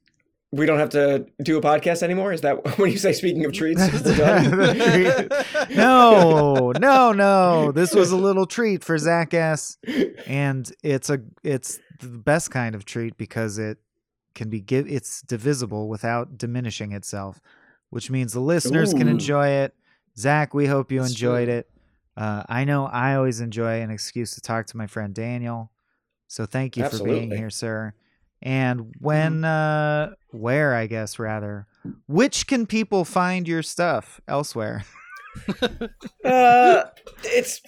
we 0.51 0.65
don't 0.65 0.79
have 0.79 0.89
to 0.89 1.27
do 1.43 1.57
a 1.57 1.61
podcast 1.61 2.01
anymore. 2.01 2.33
Is 2.33 2.41
that 2.41 2.77
when 2.79 2.91
you 2.91 2.97
say 2.97 3.13
speaking 3.13 3.45
of 3.45 3.53
treats? 3.53 4.01
Done? 4.01 5.29
no, 5.75 6.71
no, 6.71 7.11
no. 7.11 7.71
This 7.71 7.93
was 7.93 8.11
a 8.11 8.17
little 8.17 8.45
treat 8.45 8.83
for 8.83 8.97
Zach 8.97 9.33
S. 9.33 9.77
And 10.25 10.71
it's 10.83 11.09
a 11.09 11.21
it's 11.43 11.79
the 11.99 12.07
best 12.07 12.51
kind 12.51 12.75
of 12.75 12.85
treat 12.85 13.17
because 13.17 13.57
it 13.57 13.77
can 14.33 14.49
be 14.49 14.59
give 14.59 14.87
it's 14.87 15.21
divisible 15.21 15.87
without 15.87 16.37
diminishing 16.37 16.93
itself, 16.93 17.39
which 17.89 18.09
means 18.09 18.33
the 18.33 18.39
listeners 18.39 18.93
can 18.93 19.07
enjoy 19.07 19.47
it. 19.47 19.75
Zach, 20.17 20.53
we 20.53 20.65
hope 20.65 20.91
you 20.91 20.99
That's 20.99 21.11
enjoyed 21.11 21.47
true. 21.47 21.57
it. 21.57 21.69
Uh, 22.17 22.43
I 22.49 22.65
know 22.65 22.85
I 22.85 23.15
always 23.15 23.39
enjoy 23.39 23.81
an 23.81 23.91
excuse 23.91 24.31
to 24.31 24.41
talk 24.41 24.65
to 24.67 24.77
my 24.77 24.87
friend 24.87 25.13
Daniel. 25.13 25.71
So 26.27 26.45
thank 26.45 26.75
you 26.75 26.87
for 26.89 27.03
being 27.03 27.31
here, 27.31 27.49
sir. 27.49 27.93
And 28.41 28.93
when, 28.99 29.43
uh, 29.43 30.11
where, 30.31 30.73
I 30.73 30.87
guess, 30.87 31.19
rather, 31.19 31.67
which 32.07 32.47
can 32.47 32.65
people 32.65 33.05
find 33.05 33.47
your 33.47 33.63
stuff 33.63 34.21
elsewhere? 34.27 34.85
Uh, 36.23 36.83
it's 37.23 37.61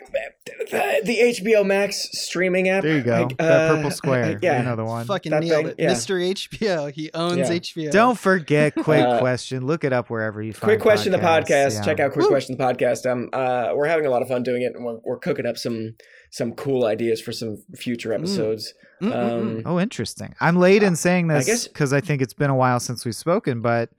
the, 0.71 1.01
the 1.03 1.17
HBO 1.39 1.65
Max 1.65 2.09
streaming 2.11 2.69
app. 2.69 2.83
There 2.83 2.97
you 2.97 3.01
go. 3.01 3.23
Like, 3.23 3.37
that 3.37 3.71
uh, 3.71 3.75
purple 3.75 3.91
square. 3.91 4.39
yeah. 4.41 4.59
You 4.59 4.65
know 4.65 4.75
the 4.75 4.85
one. 4.85 5.05
Fucking 5.07 5.31
That 5.31 5.41
nailed 5.43 5.65
thing, 5.65 5.75
it. 5.77 5.79
yeah. 5.79 5.91
Mr. 5.91 6.19
HBO. 6.21 6.91
He 6.91 7.09
owns 7.13 7.37
Yeah. 7.49 7.57
HBO. 7.57 7.91
Don't 7.91 8.19
forget 8.19 8.75
quick 8.83 9.03
Uh, 9.03 9.19
question. 9.19 9.65
Look 9.65 9.83
it 9.83 9.93
up 9.93 10.09
wherever 10.09 10.41
you 10.41 10.53
find 10.53 10.69
Quick 10.69 10.81
question, 10.81 11.11
the 11.11 11.17
podcast. 11.17 11.75
Yeah. 11.75 11.81
Check 11.83 11.99
out 11.99 12.11
Quick 12.11 12.25
Woo. 12.25 12.29
question, 12.29 12.57
the 12.57 12.63
podcast. 12.63 13.09
Um, 13.09 13.29
uh, 13.33 13.71
we're 13.73 13.87
having 13.87 14.05
a 14.05 14.09
lot 14.09 14.21
of 14.21 14.27
fun 14.27 14.43
doing 14.43 14.61
it, 14.61 14.73
and 14.75 14.85
we're, 14.85 14.99
we're 15.03 15.19
cooking 15.19 15.45
up 15.45 15.57
some 15.57 15.95
some 16.29 16.53
cool 16.53 16.85
ideas 16.85 17.19
for 17.21 17.31
some 17.31 17.57
future 17.75 18.13
episodes. 18.13 18.73
Mm-mm-mm. 19.01 19.13
Um, 19.41 19.61
Oh, 19.65 19.79
interesting. 19.79 20.33
I'm 20.39 20.55
late 20.57 20.83
in 20.83 20.95
saying 20.95 21.27
this 21.27 21.45
guess- 21.47 21.67
because 21.67 21.93
I, 21.93 21.99
think 22.01 22.21
it's 22.21 22.33
been 22.33 22.49
a 22.51 22.55
while 22.55 22.79
since 22.79 23.03
we've 23.05 23.15
spoken, 23.15 23.61
but 23.61 23.89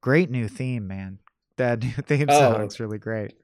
great 0.00 0.30
new 0.30 0.46
theme, 0.46 0.86
man. 0.86 1.18
That 1.60 1.82
new 1.82 1.90
theme 2.06 2.26
Oh. 2.28 2.38
song's 2.54 2.80
really 2.80 2.98
great. 2.98 3.34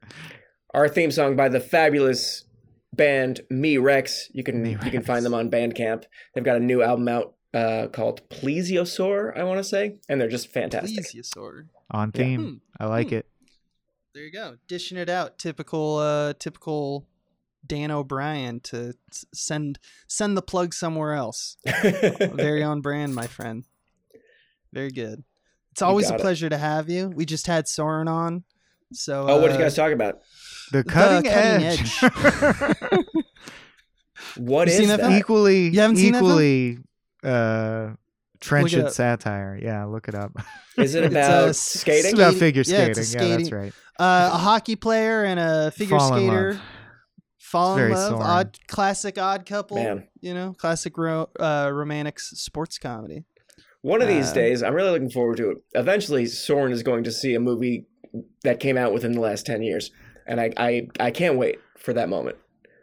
our 0.73 0.89
theme 0.89 1.11
song 1.11 1.35
by 1.35 1.49
the 1.49 1.59
fabulous 1.59 2.45
band 2.93 3.41
Me 3.49 3.77
Rex. 3.77 4.29
You 4.33 4.43
can 4.43 4.61
Me 4.63 4.71
you 4.71 4.91
can 4.91 5.03
find 5.03 5.23
them 5.25 5.33
on 5.33 5.49
Bandcamp. 5.51 6.03
They've 6.33 6.43
got 6.43 6.57
a 6.57 6.59
new 6.59 6.81
album 6.81 7.07
out 7.07 7.35
uh, 7.53 7.87
called 7.87 8.27
Plesiosaur, 8.29 9.37
I 9.37 9.43
want 9.43 9.59
to 9.59 9.63
say, 9.63 9.99
and 10.09 10.19
they're 10.19 10.27
just 10.27 10.47
fantastic. 10.49 11.05
Plesiosaur. 11.05 11.67
On 11.91 12.11
Yeah. 12.13 12.21
theme. 12.23 12.41
Hmm. 12.77 12.83
I 12.83 12.87
like 12.87 13.09
Hmm. 13.09 13.15
it. 13.15 13.25
There 14.13 14.23
you 14.23 14.31
go. 14.31 14.57
Dishing 14.67 14.97
it 14.97 15.09
out. 15.09 15.37
Typical 15.37 15.97
uh 15.97 16.33
typical 16.39 17.07
Dan 17.65 17.91
O'Brien 17.91 18.59
to 18.61 18.93
send 19.33 19.77
send 20.07 20.35
the 20.35 20.41
plug 20.41 20.73
somewhere 20.73 21.13
else. 21.13 21.57
Very 21.65 22.63
on 22.63 22.81
brand, 22.81 23.13
my 23.13 23.27
friend. 23.27 23.63
Very 24.73 24.91
good. 24.91 25.23
It's 25.77 25.81
always 25.83 26.07
a 26.07 26.11
got 26.13 26.19
it. 26.19 26.23
pleasure 26.23 26.49
to 26.49 26.57
have 26.57 26.89
you. 26.89 27.09
We 27.09 27.23
just 27.25 27.45
had 27.45 27.67
Soren 27.67 28.07
on. 28.07 28.43
So 28.93 29.27
oh, 29.29 29.35
what 29.39 29.47
did 29.49 29.51
uh, 29.51 29.59
you 29.59 29.65
guys 29.65 29.75
talk 29.75 29.91
about? 29.91 30.21
The 30.71 30.83
cutting, 30.83 31.29
cutting 31.31 31.63
edge. 31.65 32.01
What 34.37 34.67
You 34.67 34.73
is 34.73 34.87
that 34.87 34.97
that? 34.97 34.99
film? 35.07 35.13
equally 35.19 35.69
You 35.69 35.79
haven't 35.81 35.97
seen 35.97 36.15
equally 36.15 36.79
uh 37.23 37.91
trenchant 38.39 38.91
satire. 38.91 39.59
Yeah, 39.61 39.85
look 39.85 40.07
it 40.07 40.15
up. 40.15 40.31
Is 40.77 40.93
it 40.95 41.05
It's, 41.05 41.15
uh, 41.15 41.19
about 41.19 41.49
It's 41.49 41.59
skating? 41.59 42.13
about 42.13 42.33
Skating- 42.35 42.39
figure 42.39 42.63
yeah, 42.65 42.93
skating. 42.93 43.29
Yeah, 43.31 43.37
that's 43.37 43.51
right. 43.51 43.73
uh, 43.99 44.29
a 44.33 44.37
hockey 44.37 44.75
player 44.75 45.23
and 45.23 45.39
a 45.39 45.71
figure 45.71 45.97
Fall 45.97 46.13
in 46.15 46.19
skater 46.27 46.51
love. 46.53 46.61
fall 47.37 47.73
in 47.73 47.79
very 47.79 47.93
love. 47.93 48.09
Soren. 48.09 48.21
Odd 48.23 48.57
classic 48.67 49.17
odd 49.17 49.45
couple. 49.45 49.77
Man. 49.77 50.07
You 50.21 50.33
know, 50.35 50.53
classic 50.57 50.97
ro- 50.97 51.29
uh, 51.39 51.71
romantic 51.73 52.15
s- 52.19 52.33
sports 52.39 52.77
comedy. 52.77 53.25
One 53.81 54.01
of 54.01 54.07
these 54.07 54.31
Uh, 54.31 54.33
days, 54.33 54.63
I'm 54.63 54.73
really 54.73 54.91
looking 54.91 55.09
forward 55.09 55.37
to 55.37 55.51
it. 55.51 55.57
Eventually, 55.75 56.25
Soren 56.25 56.71
is 56.71 56.83
going 56.83 57.03
to 57.05 57.11
see 57.11 57.35
a 57.35 57.39
movie 57.39 57.85
that 58.43 58.59
came 58.59 58.77
out 58.77 58.93
within 58.93 59.11
the 59.13 59.21
last 59.21 59.45
10 59.45 59.61
years. 59.61 59.91
And 60.25 60.41
I, 60.41 60.51
I, 60.57 60.87
I 60.99 61.11
can't 61.11 61.37
wait 61.37 61.59
for 61.77 61.93
that 61.93 62.09
moment. 62.09 62.37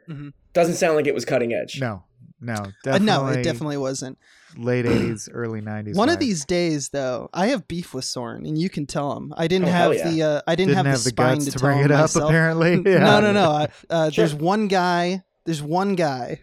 Mhm. 0.08 0.32
Doesn't 0.52 0.74
sound 0.76 0.96
like 0.96 1.06
it 1.06 1.14
was 1.14 1.24
cutting 1.24 1.52
edge. 1.52 1.80
No, 1.80 2.04
no, 2.40 2.52
Uh, 2.54 2.66
definitely. 2.84 3.06
no, 3.06 3.26
it 3.28 3.42
definitely 3.42 3.76
wasn't. 3.76 4.18
late 4.56 4.84
'80s, 4.86 5.28
early 5.32 5.60
'90s. 5.60 5.96
One 5.96 6.08
of 6.08 6.20
these 6.20 6.44
days, 6.44 6.90
though, 6.90 7.28
I 7.34 7.48
have 7.48 7.66
beef 7.66 7.92
with 7.92 8.04
Soren, 8.04 8.46
and 8.46 8.56
you 8.56 8.70
can 8.70 8.86
tell 8.86 9.16
him. 9.16 9.34
I 9.36 9.48
didn't 9.48 9.66
Oh, 9.66 9.72
have 9.72 9.94
yeah. 9.94 10.08
the 10.08 10.22
uh, 10.22 10.40
I 10.46 10.54
didn't, 10.54 10.74
didn't 10.76 10.86
have, 10.86 11.02
the 11.02 11.10
spine 11.10 11.34
guts 11.38 11.44
to, 11.46 11.50
to 11.52 11.58
bring 11.58 11.78
him 11.78 11.84
it 11.86 11.90
up. 11.90 12.00
myself. 12.02 12.30
Apparently, 12.30 12.76
No, 12.80 13.20
no, 13.20 13.32
no. 13.32 13.50
I- 13.50 13.68
Uh, 13.90 14.10
Sure. 14.10 14.22
There's 14.24 14.34
one 14.34 14.68
guy. 14.68 15.24
There's 15.44 15.60
one 15.62 15.96
guy 15.96 16.40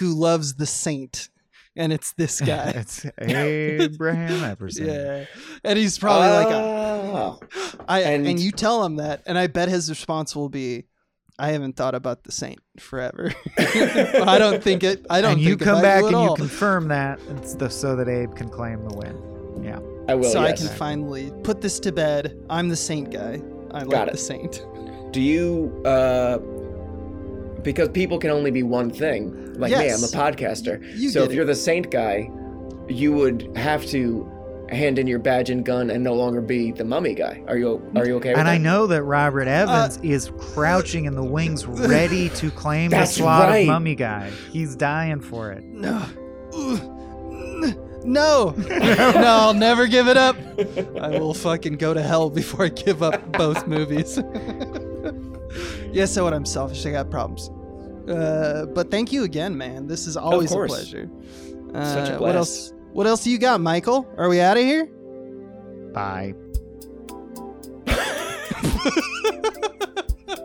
who 0.00 0.14
loves 0.14 0.54
the 0.56 0.66
saint, 0.66 1.28
and 1.76 1.92
it's 1.92 2.12
this 2.14 2.40
guy. 2.52 2.70
it's 2.76 3.04
Abraham 3.18 4.56
Epperson. 4.56 4.86
yeah, 4.86 5.24
and 5.64 5.78
he's 5.78 5.98
probably 5.98 6.28
like, 6.28 6.54
a, 6.54 6.84
Oh. 7.16 7.40
I 7.88 8.00
and, 8.02 8.26
and- 8.26 8.40
you 8.40 8.50
tell 8.50 8.84
him 8.84 8.96
that, 8.96 9.22
and 9.26 9.38
I 9.38 9.46
bet 9.46 9.68
his 9.68 9.88
response 9.88 10.34
will 10.34 10.48
be, 10.48 10.84
"I 11.38 11.48
haven't 11.50 11.76
thought 11.76 11.94
about 11.94 12.24
the 12.24 12.32
saint 12.32 12.58
forever. 12.78 13.32
I 13.58 14.36
don't 14.38 14.62
think 14.62 14.82
it. 14.82 15.06
I 15.10 15.20
don't. 15.20 15.32
and 15.32 15.40
you 15.40 15.50
think 15.50 15.62
come 15.62 15.82
back 15.82 16.02
you 16.02 16.08
at 16.08 16.14
and 16.14 16.22
you 16.30 16.34
confirm 16.36 16.88
that, 16.88 17.20
and 17.28 17.72
so 17.72 17.94
that 17.96 18.08
Abe 18.08 18.34
can 18.34 18.48
claim 18.48 18.88
the 18.88 18.94
win. 18.96 19.62
Yeah, 19.62 19.78
I 20.08 20.14
will, 20.16 20.30
so 20.30 20.40
I 20.40 20.52
can 20.52 20.66
finally 20.68 21.30
put 21.44 21.60
this 21.60 21.78
to 21.80 21.92
bed. 21.92 22.36
I'm 22.50 22.68
the 22.68 22.76
saint 22.76 23.10
guy. 23.12 23.40
I 23.70 23.78
like 23.80 23.90
Got 23.90 24.08
it. 24.08 24.12
the 24.12 24.18
saint. 24.18 24.64
Do 25.12 25.20
you, 25.20 25.82
uh, 25.84 26.38
because 27.62 27.88
people 27.90 28.18
can 28.18 28.30
only 28.30 28.50
be 28.50 28.62
one 28.62 28.90
thing. 28.90 29.43
Like 29.56 29.72
me, 29.72 29.90
I'm 29.90 30.02
a 30.02 30.06
podcaster. 30.08 30.80
You 30.96 31.10
so 31.10 31.22
if 31.22 31.30
it. 31.30 31.34
you're 31.34 31.44
the 31.44 31.54
saint 31.54 31.90
guy, 31.90 32.30
you 32.88 33.12
would 33.12 33.56
have 33.56 33.84
to 33.86 34.30
hand 34.70 34.98
in 34.98 35.06
your 35.06 35.18
badge 35.18 35.50
and 35.50 35.64
gun 35.64 35.90
and 35.90 36.02
no 36.02 36.14
longer 36.14 36.40
be 36.40 36.72
the 36.72 36.84
mummy 36.84 37.14
guy. 37.14 37.42
Are 37.46 37.56
you 37.56 37.90
are 37.94 38.06
you 38.06 38.16
okay 38.16 38.30
with 38.30 38.38
and 38.38 38.48
that? 38.48 38.52
I 38.52 38.58
know 38.58 38.86
that 38.86 39.02
Robert 39.04 39.46
Uh, 39.46 39.50
Evans 39.50 39.98
is 40.02 40.30
crouching 40.38 41.04
in 41.04 41.14
the 41.14 41.24
wings, 41.24 41.66
ready 41.66 42.28
to 42.30 42.50
claim 42.50 42.90
the 42.90 43.04
slot 43.06 43.48
right. 43.48 43.58
of 43.58 43.66
mummy 43.68 43.94
guy. 43.94 44.30
He's 44.50 44.74
dying 44.74 45.20
for 45.20 45.52
it. 45.52 45.64
No. 45.64 46.04
No. 48.04 48.50
no, 48.50 49.24
I'll 49.26 49.54
never 49.54 49.86
give 49.86 50.08
it 50.08 50.16
up. 50.18 50.36
I 51.00 51.18
will 51.18 51.32
fucking 51.32 51.76
go 51.76 51.94
to 51.94 52.02
hell 52.02 52.28
before 52.28 52.66
I 52.66 52.68
give 52.68 53.02
up 53.02 53.32
both 53.32 53.66
movies. 53.66 54.18
yes, 55.92 56.12
so 56.12 56.24
what? 56.24 56.34
I'm 56.34 56.44
selfish. 56.44 56.84
I 56.84 56.90
got 56.90 57.10
problems. 57.10 57.50
Uh, 58.08 58.66
but 58.66 58.90
thank 58.90 59.12
you 59.12 59.24
again, 59.24 59.56
man. 59.56 59.86
This 59.86 60.06
is 60.06 60.16
always 60.16 60.52
a 60.52 60.66
pleasure. 60.66 61.10
Uh, 61.74 61.84
Such 61.94 62.10
a 62.10 62.18
What 62.18 62.36
else? 62.36 62.72
What 62.92 63.06
else 63.06 63.24
do 63.24 63.30
you 63.30 63.38
got, 63.38 63.60
Michael? 63.60 64.06
Are 64.16 64.28
we 64.28 64.40
out 64.40 64.56
of 64.56 64.62
here? 64.62 64.86
Bye. 65.92 66.34